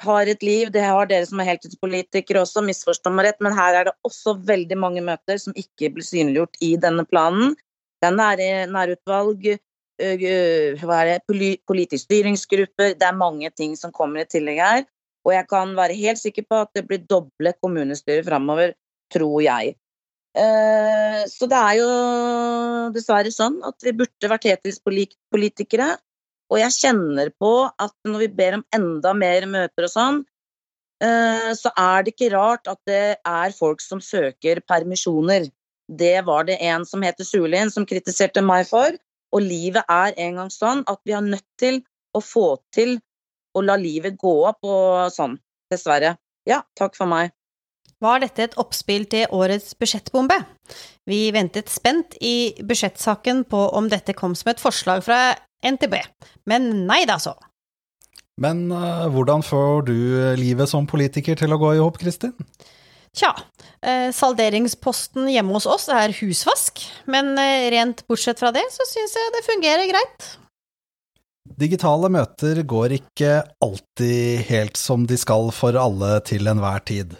har, 0.05 0.31
et 0.31 0.45
liv. 0.47 0.71
Det 0.71 0.85
har 0.85 1.09
dere 1.11 1.27
som 1.27 1.43
er 1.43 1.49
heltidspolitikere 1.51 2.45
også, 2.45 2.63
misforstå 2.67 3.11
meg 3.11 3.27
rett, 3.27 3.41
men 3.43 3.57
her 3.57 3.81
er 3.81 3.89
det 3.89 3.97
også 4.07 4.37
veldig 4.47 4.79
mange 4.79 5.03
møter 5.03 5.43
som 5.43 5.57
ikke 5.59 5.91
blir 5.97 6.07
synliggjort 6.07 6.55
i 6.63 6.77
denne 6.79 7.03
planen. 7.09 7.57
Det 7.99 8.07
er 8.07 8.15
nære, 8.15 8.49
nærutvalg, 8.71 9.51
det, 10.01 11.59
politisk 11.69 12.03
styringsgrupper. 12.07 12.95
Det 12.97 13.07
er 13.07 13.17
mange 13.17 13.49
ting 13.55 13.77
som 13.77 13.93
kommer 13.93 14.25
i 14.25 14.29
tillegg 14.29 14.59
her. 14.59 14.83
Og 15.21 15.35
jeg 15.35 15.45
kan 15.51 15.75
være 15.77 15.93
helt 15.99 16.17
sikker 16.17 16.47
på 16.49 16.63
at 16.65 16.71
det 16.73 16.87
blir 16.89 17.05
doble 17.05 17.53
kommunestyrer 17.61 18.25
framover, 18.25 18.73
tror 19.13 19.37
jeg. 19.45 19.75
Så 21.29 21.45
det 21.51 21.59
er 21.59 21.75
jo 21.77 21.89
dessverre 22.95 23.31
sånn 23.35 23.59
at 23.67 23.77
vi 23.85 23.91
burde 23.99 24.31
vært 24.31 24.47
heltidspolitikere. 24.49 25.89
Og 26.51 26.59
jeg 26.59 26.75
kjenner 26.79 27.29
på 27.39 27.51
at 27.69 27.93
når 28.07 28.25
vi 28.25 28.29
ber 28.41 28.57
om 28.57 28.65
enda 28.75 29.13
mer 29.15 29.45
møter 29.47 29.85
og 29.87 29.93
sånn, 29.93 30.21
så 31.01 31.69
er 31.79 32.03
det 32.03 32.11
ikke 32.15 32.33
rart 32.33 32.67
at 32.69 32.81
det 32.89 33.17
er 33.17 33.53
folk 33.57 33.81
som 33.83 34.01
søker 34.03 34.59
permisjoner. 34.67 35.47
Det 35.91 36.17
var 36.27 36.45
det 36.47 36.57
en 36.63 36.85
som 36.87 37.01
heter 37.03 37.27
Sulin 37.27 37.71
som 37.73 37.85
kritiserte 37.89 38.41
meg 38.45 38.67
for. 38.69 38.95
Og 39.31 39.43
livet 39.45 39.87
er 39.87 40.15
en 40.25 40.41
gang 40.41 40.51
sånn 40.53 40.83
at 40.91 40.99
vi 41.07 41.15
er 41.15 41.23
nødt 41.25 41.47
til 41.59 41.81
å 42.15 42.21
få 42.23 42.47
til 42.75 42.97
å 43.55 43.63
la 43.63 43.77
livet 43.79 44.17
gå 44.19 44.33
opp 44.47 44.67
og 44.67 45.11
sånn. 45.13 45.37
Dessverre. 45.71 46.17
Ja, 46.47 46.61
takk 46.75 46.97
for 46.97 47.07
meg. 47.07 47.31
var 48.01 48.19
dette 48.19 48.43
et 48.43 48.57
oppspill 48.57 49.05
til 49.05 49.29
årets 49.29 49.75
budsjettbombe. 49.77 50.39
Vi 51.05 51.29
ventet 51.31 51.69
spent 51.69 52.15
i 52.19 52.51
budsjettsaken 52.65 53.43
på 53.45 53.61
om 53.77 53.89
dette 53.91 54.15
kom 54.17 54.33
som 54.35 54.49
et 54.49 54.59
forslag 54.59 55.03
fra 55.05 55.35
NTB, 55.61 55.93
men 56.49 56.87
nei 56.89 57.03
da 57.05 57.19
så. 57.21 57.35
Men 58.41 58.71
uh, 58.73 59.05
hvordan 59.13 59.45
får 59.45 59.85
du 59.85 59.97
livet 60.39 60.69
som 60.71 60.89
politiker 60.89 61.37
til 61.37 61.53
å 61.53 61.59
gå 61.61 61.75
i 61.75 61.83
hop, 61.83 61.99
Kristin? 62.01 62.33
Tja, 63.11 63.33
eh, 63.83 64.09
salderingsposten 64.15 65.27
hjemme 65.33 65.57
hos 65.57 65.67
oss 65.67 65.89
er 65.91 66.13
husvask, 66.21 66.79
men 67.11 67.33
eh, 67.39 67.67
rent 67.73 68.05
bortsett 68.07 68.39
fra 68.39 68.53
det, 68.55 68.63
så 68.71 68.87
syns 68.87 69.17
jeg 69.17 69.33
det 69.35 69.41
fungerer 69.47 69.89
greit. 69.91 70.29
Digitale 71.59 72.07
møter 72.13 72.61
går 72.63 72.95
ikke 72.95 73.41
alltid 73.61 74.45
helt 74.47 74.79
som 74.79 75.03
de 75.09 75.17
skal 75.19 75.51
for 75.53 75.75
alle 75.75 76.21
til 76.23 76.47
enhver 76.47 76.79
tid. 76.87 77.17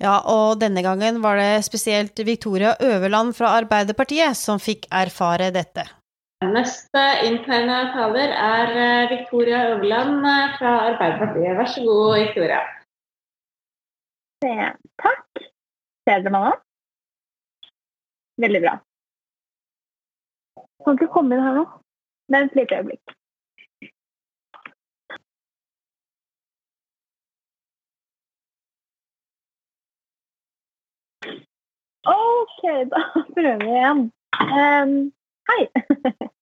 Ja, 0.00 0.20
og 0.30 0.62
denne 0.62 0.80
gangen 0.86 1.20
var 1.22 1.36
det 1.36 1.66
spesielt 1.66 2.18
Victoria 2.24 2.72
Øverland 2.80 3.34
fra 3.36 3.52
Arbeiderpartiet 3.58 4.38
som 4.38 4.62
fikk 4.62 4.86
erfare 4.94 5.50
dette. 5.54 5.84
Neste 6.44 7.02
interne 7.26 7.90
taler 7.92 8.32
er 8.32 8.72
Victoria 9.12 9.60
Øverland 9.74 10.24
fra 10.58 10.72
Arbeiderpartiet. 10.92 11.56
Vær 11.58 11.70
så 11.74 11.84
god, 11.84 12.18
Victoria. 12.22 12.62
Takk. 14.44 15.44
Ser 16.04 16.20
dere 16.20 16.32
meg 16.34 16.42
nå? 16.44 16.52
Veldig 18.44 18.60
bra. 18.64 18.74
Kan 20.84 20.98
ikke 20.98 21.12
komme 21.14 21.36
inn 21.36 21.44
her 21.44 21.60
nå. 21.60 21.66
Vent 22.32 22.52
et 22.52 22.58
lite 22.60 22.80
øyeblikk. 22.80 23.14
OK, 32.04 32.62
da 32.92 33.00
prøver 33.34 33.62
vi 33.62 33.70
igjen. 33.72 34.02
Um, 34.40 34.92
hei. 35.48 35.62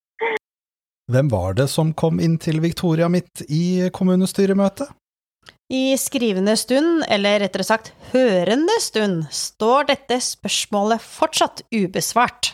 Hvem 1.12 1.30
var 1.30 1.54
det 1.58 1.68
som 1.70 1.92
kom 1.94 2.18
inn 2.24 2.38
til 2.40 2.62
Victoria 2.64 3.08
midt 3.12 3.44
i 3.48 3.90
kommunestyremøtet? 3.94 4.90
I 5.72 5.96
skrivende 5.96 6.52
stund, 6.60 7.04
eller 7.08 7.40
rettere 7.40 7.64
sagt 7.64 7.94
hørende 8.10 8.74
stund, 8.84 9.22
står 9.32 9.86
dette 9.88 10.18
spørsmålet 10.20 11.00
fortsatt 11.00 11.62
ubesvart. 11.72 12.50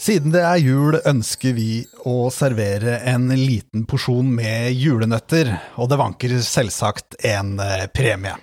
Siden 0.00 0.34
det 0.34 0.42
er 0.42 0.58
jul, 0.58 0.98
ønsker 1.06 1.54
vi 1.54 1.84
å 2.02 2.32
servere 2.34 2.98
en 3.06 3.30
liten 3.30 3.86
porsjon 3.86 4.34
med 4.34 4.74
julenøtter, 4.74 5.54
og 5.78 5.92
det 5.92 6.02
vanker 6.02 6.40
selvsagt 6.42 7.20
en 7.22 7.60
premie. 7.94 8.34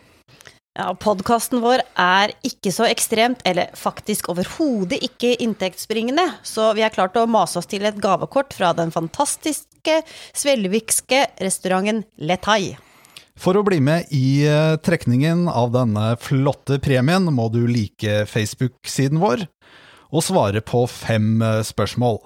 Ja, 0.78 0.92
Podkasten 0.94 1.64
vår 1.64 1.82
er 1.98 2.36
ikke 2.46 2.70
så 2.70 2.86
ekstremt, 2.86 3.40
eller 3.50 3.72
faktisk 3.74 4.28
overhodet 4.30 5.00
ikke 5.02 5.32
inntektsbringende, 5.42 6.28
så 6.46 6.70
vi 6.78 6.84
har 6.86 6.94
klart 6.94 7.18
å 7.18 7.24
mase 7.26 7.58
oss 7.58 7.70
til 7.72 7.88
et 7.90 7.98
gavekort 7.98 8.54
fra 8.54 8.76
den 8.78 8.94
fantastiske 8.94 9.96
svelvikske 10.38 11.24
restauranten 11.42 12.04
Letai. 12.22 12.78
For 13.42 13.58
å 13.58 13.66
bli 13.66 13.80
med 13.82 14.14
i 14.14 14.46
eh, 14.46 14.78
trekningen 14.78 15.48
av 15.50 15.74
denne 15.74 16.12
flotte 16.22 16.78
premien, 16.82 17.26
må 17.34 17.50
du 17.50 17.64
like 17.66 18.28
Facebook-siden 18.30 19.18
vår 19.22 19.48
og 20.14 20.24
svare 20.30 20.62
på 20.62 20.86
fem 20.90 21.42
eh, 21.42 21.64
spørsmål. 21.66 22.22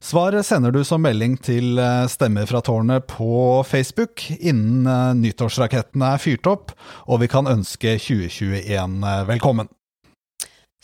Svaret 0.00 0.46
sender 0.46 0.74
du 0.74 0.82
som 0.84 1.00
melding 1.02 1.38
til 1.40 1.78
eh, 1.80 2.04
Stemmer 2.12 2.46
fra 2.48 2.60
tårnet 2.64 3.06
på 3.08 3.62
Facebook 3.66 4.26
innen 4.36 4.84
eh, 4.86 5.14
nyttårsrakettene 5.16 6.12
er 6.14 6.22
fyrt 6.22 6.46
opp, 6.50 6.74
og 7.08 7.22
vi 7.22 7.30
kan 7.32 7.48
ønske 7.48 7.96
2021 8.02 9.00
velkommen. 9.30 9.70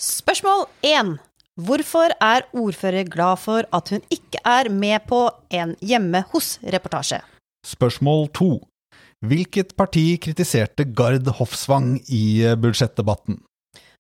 Spørsmål 0.01 0.67
1. 0.89 1.15
Hvorfor 1.61 2.15
er 2.25 2.47
ordfører 2.57 3.05
glad 3.13 3.43
for 3.43 3.69
at 3.77 3.93
hun 3.93 4.01
ikke 4.11 4.41
er 4.49 4.71
med 4.73 5.05
på 5.07 5.27
en 5.53 5.77
Hjemme 5.85 6.25
hos-reportasje? 6.33 7.21
Spørsmål 7.69 8.31
2. 8.35 8.53
Hvilket 9.29 9.77
parti 9.79 10.17
kritiserte 10.19 10.89
Gard 10.97 11.29
Hofsvang 11.37 11.99
i 12.09 12.43
budsjettdebatten? 12.59 13.43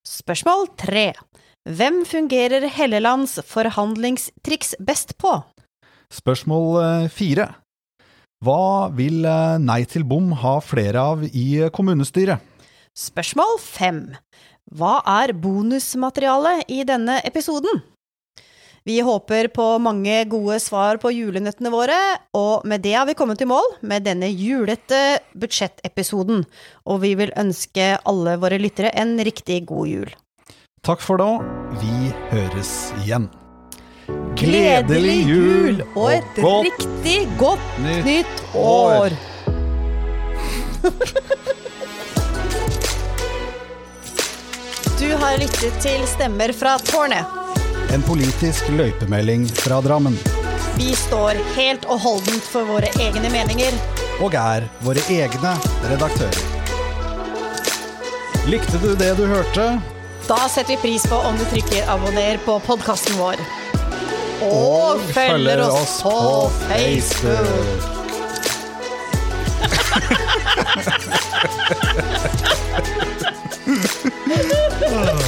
Spørsmål 0.02 0.66
3. 0.80 1.12
Hvem 1.62 2.00
fungerer 2.02 2.64
Hellelands 2.66 3.36
forhandlingstriks 3.46 4.74
best 4.82 5.14
på? 5.22 5.36
Spørsmål 6.10 6.64
eh, 6.82 7.04
fire. 7.06 7.52
Hva 8.42 8.90
vil 8.90 9.22
eh, 9.22 9.60
Nei 9.62 9.84
til 9.86 10.02
bom 10.02 10.32
ha 10.40 10.56
flere 10.58 11.04
av 11.12 11.22
i 11.22 11.62
kommunestyret? 11.70 12.42
Spørsmål 12.98 13.60
fem. 13.62 14.00
Hva 14.74 14.96
er 15.06 15.32
bonusmaterialet 15.38 16.66
i 16.66 16.82
denne 16.88 17.20
episoden? 17.22 17.84
Vi 18.82 18.98
håper 19.06 19.46
på 19.54 19.66
mange 19.78 20.16
gode 20.26 20.58
svar 20.58 20.98
på 20.98 21.12
julenøttene 21.14 21.70
våre, 21.70 22.00
og 22.34 22.66
med 22.66 22.82
det 22.82 22.96
har 22.96 23.06
vi 23.06 23.14
kommet 23.14 23.44
i 23.44 23.46
mål 23.46 23.76
med 23.86 24.02
denne 24.08 24.26
julete 24.26 25.20
budsjettepisoden, 25.38 26.42
og 26.90 27.00
vi 27.06 27.14
vil 27.22 27.30
ønske 27.38 27.92
alle 28.02 28.34
våre 28.42 28.58
lyttere 28.58 28.90
en 28.98 29.14
riktig 29.22 29.62
god 29.70 29.92
jul. 29.92 30.10
Takk 30.82 30.98
for 30.98 31.14
nå. 31.14 31.38
Vi 31.78 32.10
høres 32.32 32.90
igjen. 33.04 33.28
Gledelig 34.34 35.28
jul 35.28 35.78
og 35.92 36.08
et 36.10 36.40
godt 36.42 36.66
riktig 36.66 37.28
godt 37.38 37.62
nytt, 37.84 38.04
nytt 38.08 38.42
år! 38.58 39.14
du 44.98 45.14
har 45.22 45.38
lyttet 45.38 45.78
til 45.86 46.02
Stemmer 46.16 46.50
fra 46.50 46.74
tårnet. 46.90 47.22
En 47.94 48.02
politisk 48.02 48.66
løypemelding 48.74 49.46
fra 49.62 49.78
Drammen. 49.86 50.18
Vi 50.82 50.90
står 50.98 51.38
helt 51.54 51.86
og 51.86 52.02
holdent 52.08 52.42
for 52.50 52.66
våre 52.66 52.90
egne 52.98 53.30
meninger. 53.30 53.70
Og 54.18 54.34
er 54.34 54.66
våre 54.82 54.98
egne 55.14 55.54
redaktører. 55.94 56.42
Likte 58.50 58.82
du 58.82 58.98
det 58.98 59.14
du 59.22 59.30
hørte? 59.30 59.78
Da 60.32 60.48
setter 60.48 60.68
vi 60.68 60.76
pris 60.76 61.02
på 61.08 61.14
om 61.14 61.36
du 61.36 61.44
trykker 61.44 61.90
abonner 61.92 62.38
på 62.44 62.54
podkasten 62.64 63.18
vår. 63.20 63.36
Og, 64.40 64.48
og 64.48 65.00
følger 65.12 65.60
oss 65.66 66.02
på 66.02 66.50
Facebook. 66.70 67.92
Last 74.92 75.21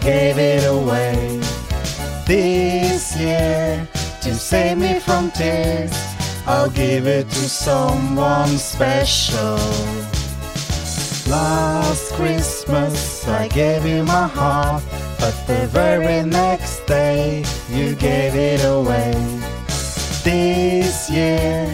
gave 0.00 0.38
it 0.38 0.64
away. 0.64 1.40
This 2.26 3.16
year, 3.16 3.86
to 4.22 4.34
save 4.34 4.78
me 4.78 4.98
from 5.00 5.30
tears, 5.30 5.92
I'll 6.46 6.70
give 6.70 7.06
it 7.06 7.28
to 7.30 7.48
someone 7.48 8.58
special. 8.58 9.58
Last 11.28 12.12
Christmas 12.14 13.26
I 13.28 13.48
gave 13.48 13.84
you 13.86 14.04
my 14.04 14.26
heart, 14.26 14.82
but 15.18 15.34
the 15.46 15.66
very 15.68 16.22
next 16.24 16.86
day 16.86 17.44
you 17.68 17.94
gave 17.94 18.34
it 18.34 18.64
away. 18.64 19.12
This 20.24 21.10
year, 21.10 21.66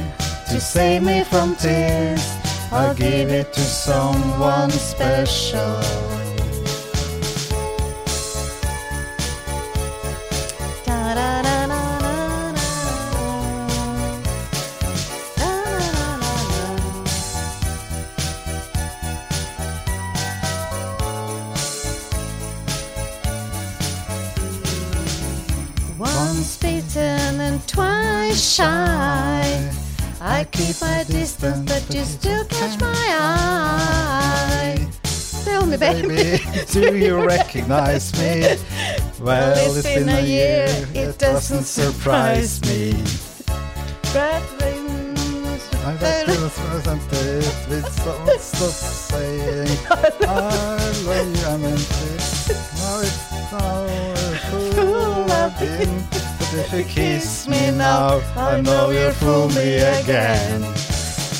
to 0.50 0.60
save 0.60 1.02
me 1.02 1.24
from 1.24 1.56
tears, 1.56 2.24
I'll 2.72 2.94
give 2.94 3.30
it 3.30 3.52
to 3.52 3.60
someone 3.60 4.70
special. 4.70 6.13
But 31.94 32.00
you 32.00 32.06
still 32.06 32.44
catch 32.46 32.80
my 32.80 33.06
eye. 33.20 34.88
Tell 35.44 35.66
me, 35.66 35.76
baby. 35.76 36.42
Do 36.72 36.96
you 36.96 37.24
recognize 37.26 38.12
me? 38.14 38.56
Well, 39.20 39.54
it's 39.56 39.82
been 39.82 40.08
a 40.08 40.20
year, 40.20 40.66
it 40.94 41.18
doesn't 41.18 41.64
surprise 41.64 42.60
me. 42.62 42.94
I 45.86 45.96
bet 46.00 46.28
you 46.28 46.40
wasn't 46.40 47.02
it 47.12 47.68
with 47.68 47.92
so 47.92 48.12
stop 48.38 48.72
saying 48.72 49.78
I 49.90 49.92
love 50.20 51.36
you, 51.36 51.46
I 51.46 51.56
meant 51.58 51.80
it. 51.80 52.56
Now 52.74 53.00
it's 53.00 53.18
a 53.52 53.64
fool 54.50 55.30
I've 55.30 55.58
been. 55.60 56.04
But 56.10 56.54
if 56.54 56.72
you 56.72 56.84
kiss 56.84 57.46
me 57.46 57.70
now, 57.70 58.20
I 58.34 58.60
know 58.60 58.90
you'll 58.90 59.12
fool 59.12 59.48
me 59.50 59.76
again. 59.76 60.62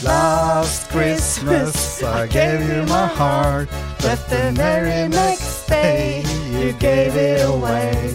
Last 0.05 0.91
Christmas 0.91 2.03
I 2.03 2.27
gave 2.27 2.61
you 2.69 2.83
my 2.83 3.07
heart, 3.07 3.71
but 4.03 4.19
the 4.29 4.53
very 4.53 5.09
next 5.09 5.67
day 5.67 6.23
you 6.51 6.73
gave 6.75 7.17
it 7.17 7.41
away. 7.49 8.15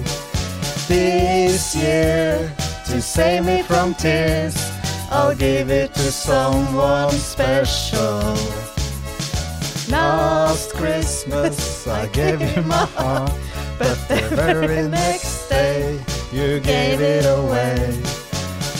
This 0.88 1.76
year, 1.76 2.54
to 2.86 3.02
save 3.02 3.44
me 3.46 3.64
from 3.64 3.96
tears, 3.96 4.56
I'll 5.10 5.34
give 5.36 5.72
it 5.72 5.96
to 5.96 6.12
someone 6.12 7.12
special. 7.14 8.38
Last 9.90 10.76
Christmas 10.76 11.88
I 12.02 12.06
gave 12.08 12.40
you 12.40 12.62
my 12.62 12.86
heart, 12.98 13.34
but 13.80 13.98
the 14.08 14.22
very 14.36 14.88
next 14.88 15.50
day 15.50 16.00
you 16.32 16.60
gave 16.60 17.02
it 17.02 17.26
away. 17.26 18.00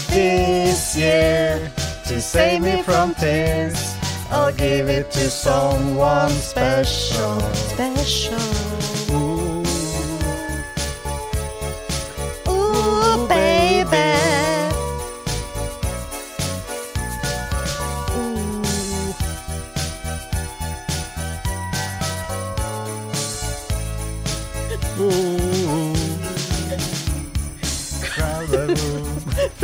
This 0.10 0.96
year, 0.96 1.74
to 2.10 2.20
save 2.20 2.64
me 2.64 2.82
from 2.82 3.14
tears, 3.14 3.96
I'll 4.32 4.52
give 4.52 4.90
it 4.90 5.12
to 5.12 5.30
someone 5.30 6.32
special. 6.32 7.40
Special. 7.54 8.89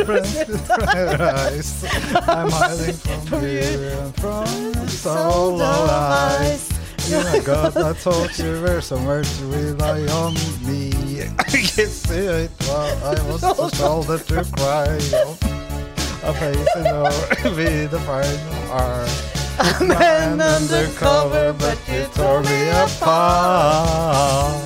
Eyes. 0.10 1.84
I'm 2.28 2.50
hiding 2.52 2.94
from 2.96 3.44
you 3.44 3.60
and 3.60 4.16
from 4.16 4.88
soul 4.88 5.62
of 5.62 5.90
eyes. 5.90 6.70
You 7.10 7.18
my 7.24 7.40
God, 7.40 7.78
I 7.78 7.94
thought 7.94 8.38
you 8.40 8.62
were 8.62 8.82
somewhere 8.82 9.24
to 9.24 9.46
rely 9.46 10.08
on 10.08 10.34
me. 10.66 11.22
I 11.40 11.44
can 11.44 11.88
see 11.88 12.16
it 12.16 12.52
while 12.66 12.98
I 13.04 13.22
was 13.28 13.42
the 13.42 13.70
shoulder 13.76 14.18
to 14.18 14.44
cry 14.58 14.88
on. 15.24 15.38
A 16.24 16.34
face 16.34 16.76
in 16.76 16.88
over 16.88 17.56
with 17.56 17.92
the 17.92 18.00
final 18.00 18.72
arm. 18.72 19.10
A 19.60 19.84
man 19.84 20.42
undercover, 20.42 21.54
but 21.54 21.78
you 21.88 22.06
tore 22.14 22.42
me 22.42 22.70
apart. 22.70 24.62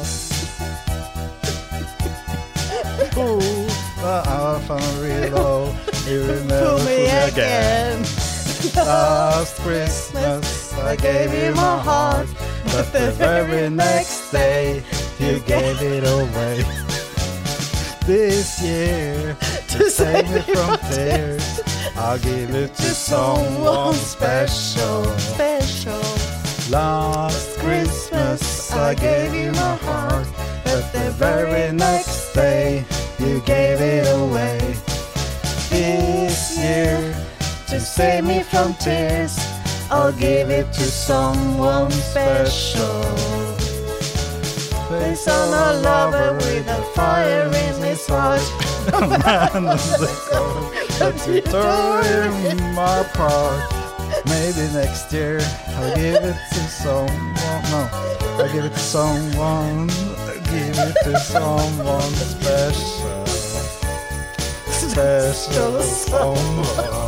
Ooh, 3.17 3.39
but 4.01 4.27
I 4.27 4.59
found 4.67 4.97
real 4.99 5.29
low. 5.31 5.75
You 6.07 6.19
will 6.21 6.43
never 6.45 6.65
Fool 6.69 6.77
fool 6.77 6.85
me 6.85 6.95
me 6.97 7.05
again. 7.05 8.01
again. 8.01 8.75
Last 8.75 9.57
Christmas 9.61 10.73
I 10.73 10.95
gave 10.95 11.33
you 11.33 11.53
my 11.55 11.77
heart, 11.79 12.27
but 12.65 12.91
the 12.93 13.11
very 13.11 13.69
next 13.69 14.31
day 14.31 14.83
you 15.19 15.39
gave 15.41 15.81
it 15.81 16.03
away. 16.03 16.63
This 18.05 18.61
year, 18.61 19.37
to 19.69 19.89
save 19.89 20.29
me 20.33 20.41
from 20.41 20.77
tears, 20.89 21.61
I'll 21.95 22.17
give 22.19 22.49
it 22.55 22.73
to 22.75 22.89
someone 22.95 23.93
special. 23.93 25.03
Special. 25.19 26.01
Last 26.71 27.57
Christmas 27.59 28.71
I 28.71 28.93
gave 28.95 29.33
you 29.33 29.51
my 29.51 29.75
heart, 29.77 30.27
but 30.63 30.91
the 30.91 31.11
very 31.17 31.71
next 31.73 32.33
day 32.33 32.85
you 33.19 33.41
gave 33.41 33.81
it 33.81 34.07
away. 34.07 34.57
This 35.69 36.57
year, 36.57 37.13
to 37.67 37.79
save 37.79 38.23
me 38.23 38.43
from 38.43 38.73
tears, 38.75 39.37
I'll 39.91 40.11
give 40.11 40.49
it 40.49 40.71
to 40.73 40.83
someone 40.83 41.91
special. 41.91 43.03
Based 44.89 45.27
on 45.27 45.47
a 45.53 45.81
lover 45.81 46.33
with 46.33 46.67
a 46.67 46.81
fire 46.95 47.45
in 47.47 47.83
his 47.83 48.07
heart, 48.07 48.41
a 48.93 49.07
man 49.07 49.49
undercover, 49.55 50.69
but 50.97 51.27
you 51.27 51.41
tore 51.41 52.03
him 52.03 52.77
apart. 52.77 53.79
Maybe 54.25 54.71
next 54.73 55.13
year 55.13 55.39
I'll 55.67 55.95
give 55.95 56.23
it 56.23 56.37
to 56.53 56.59
someone. 56.69 57.33
No, 57.71 57.89
I'll 58.39 58.51
give 58.51 58.65
it 58.65 58.73
to 58.73 58.79
someone. 58.79 59.89
Give 60.51 60.79
it 60.79 60.95
to 61.03 61.19
someone 61.19 62.13
special. 62.15 63.25
Special 64.89 65.81
someone. 65.83 66.98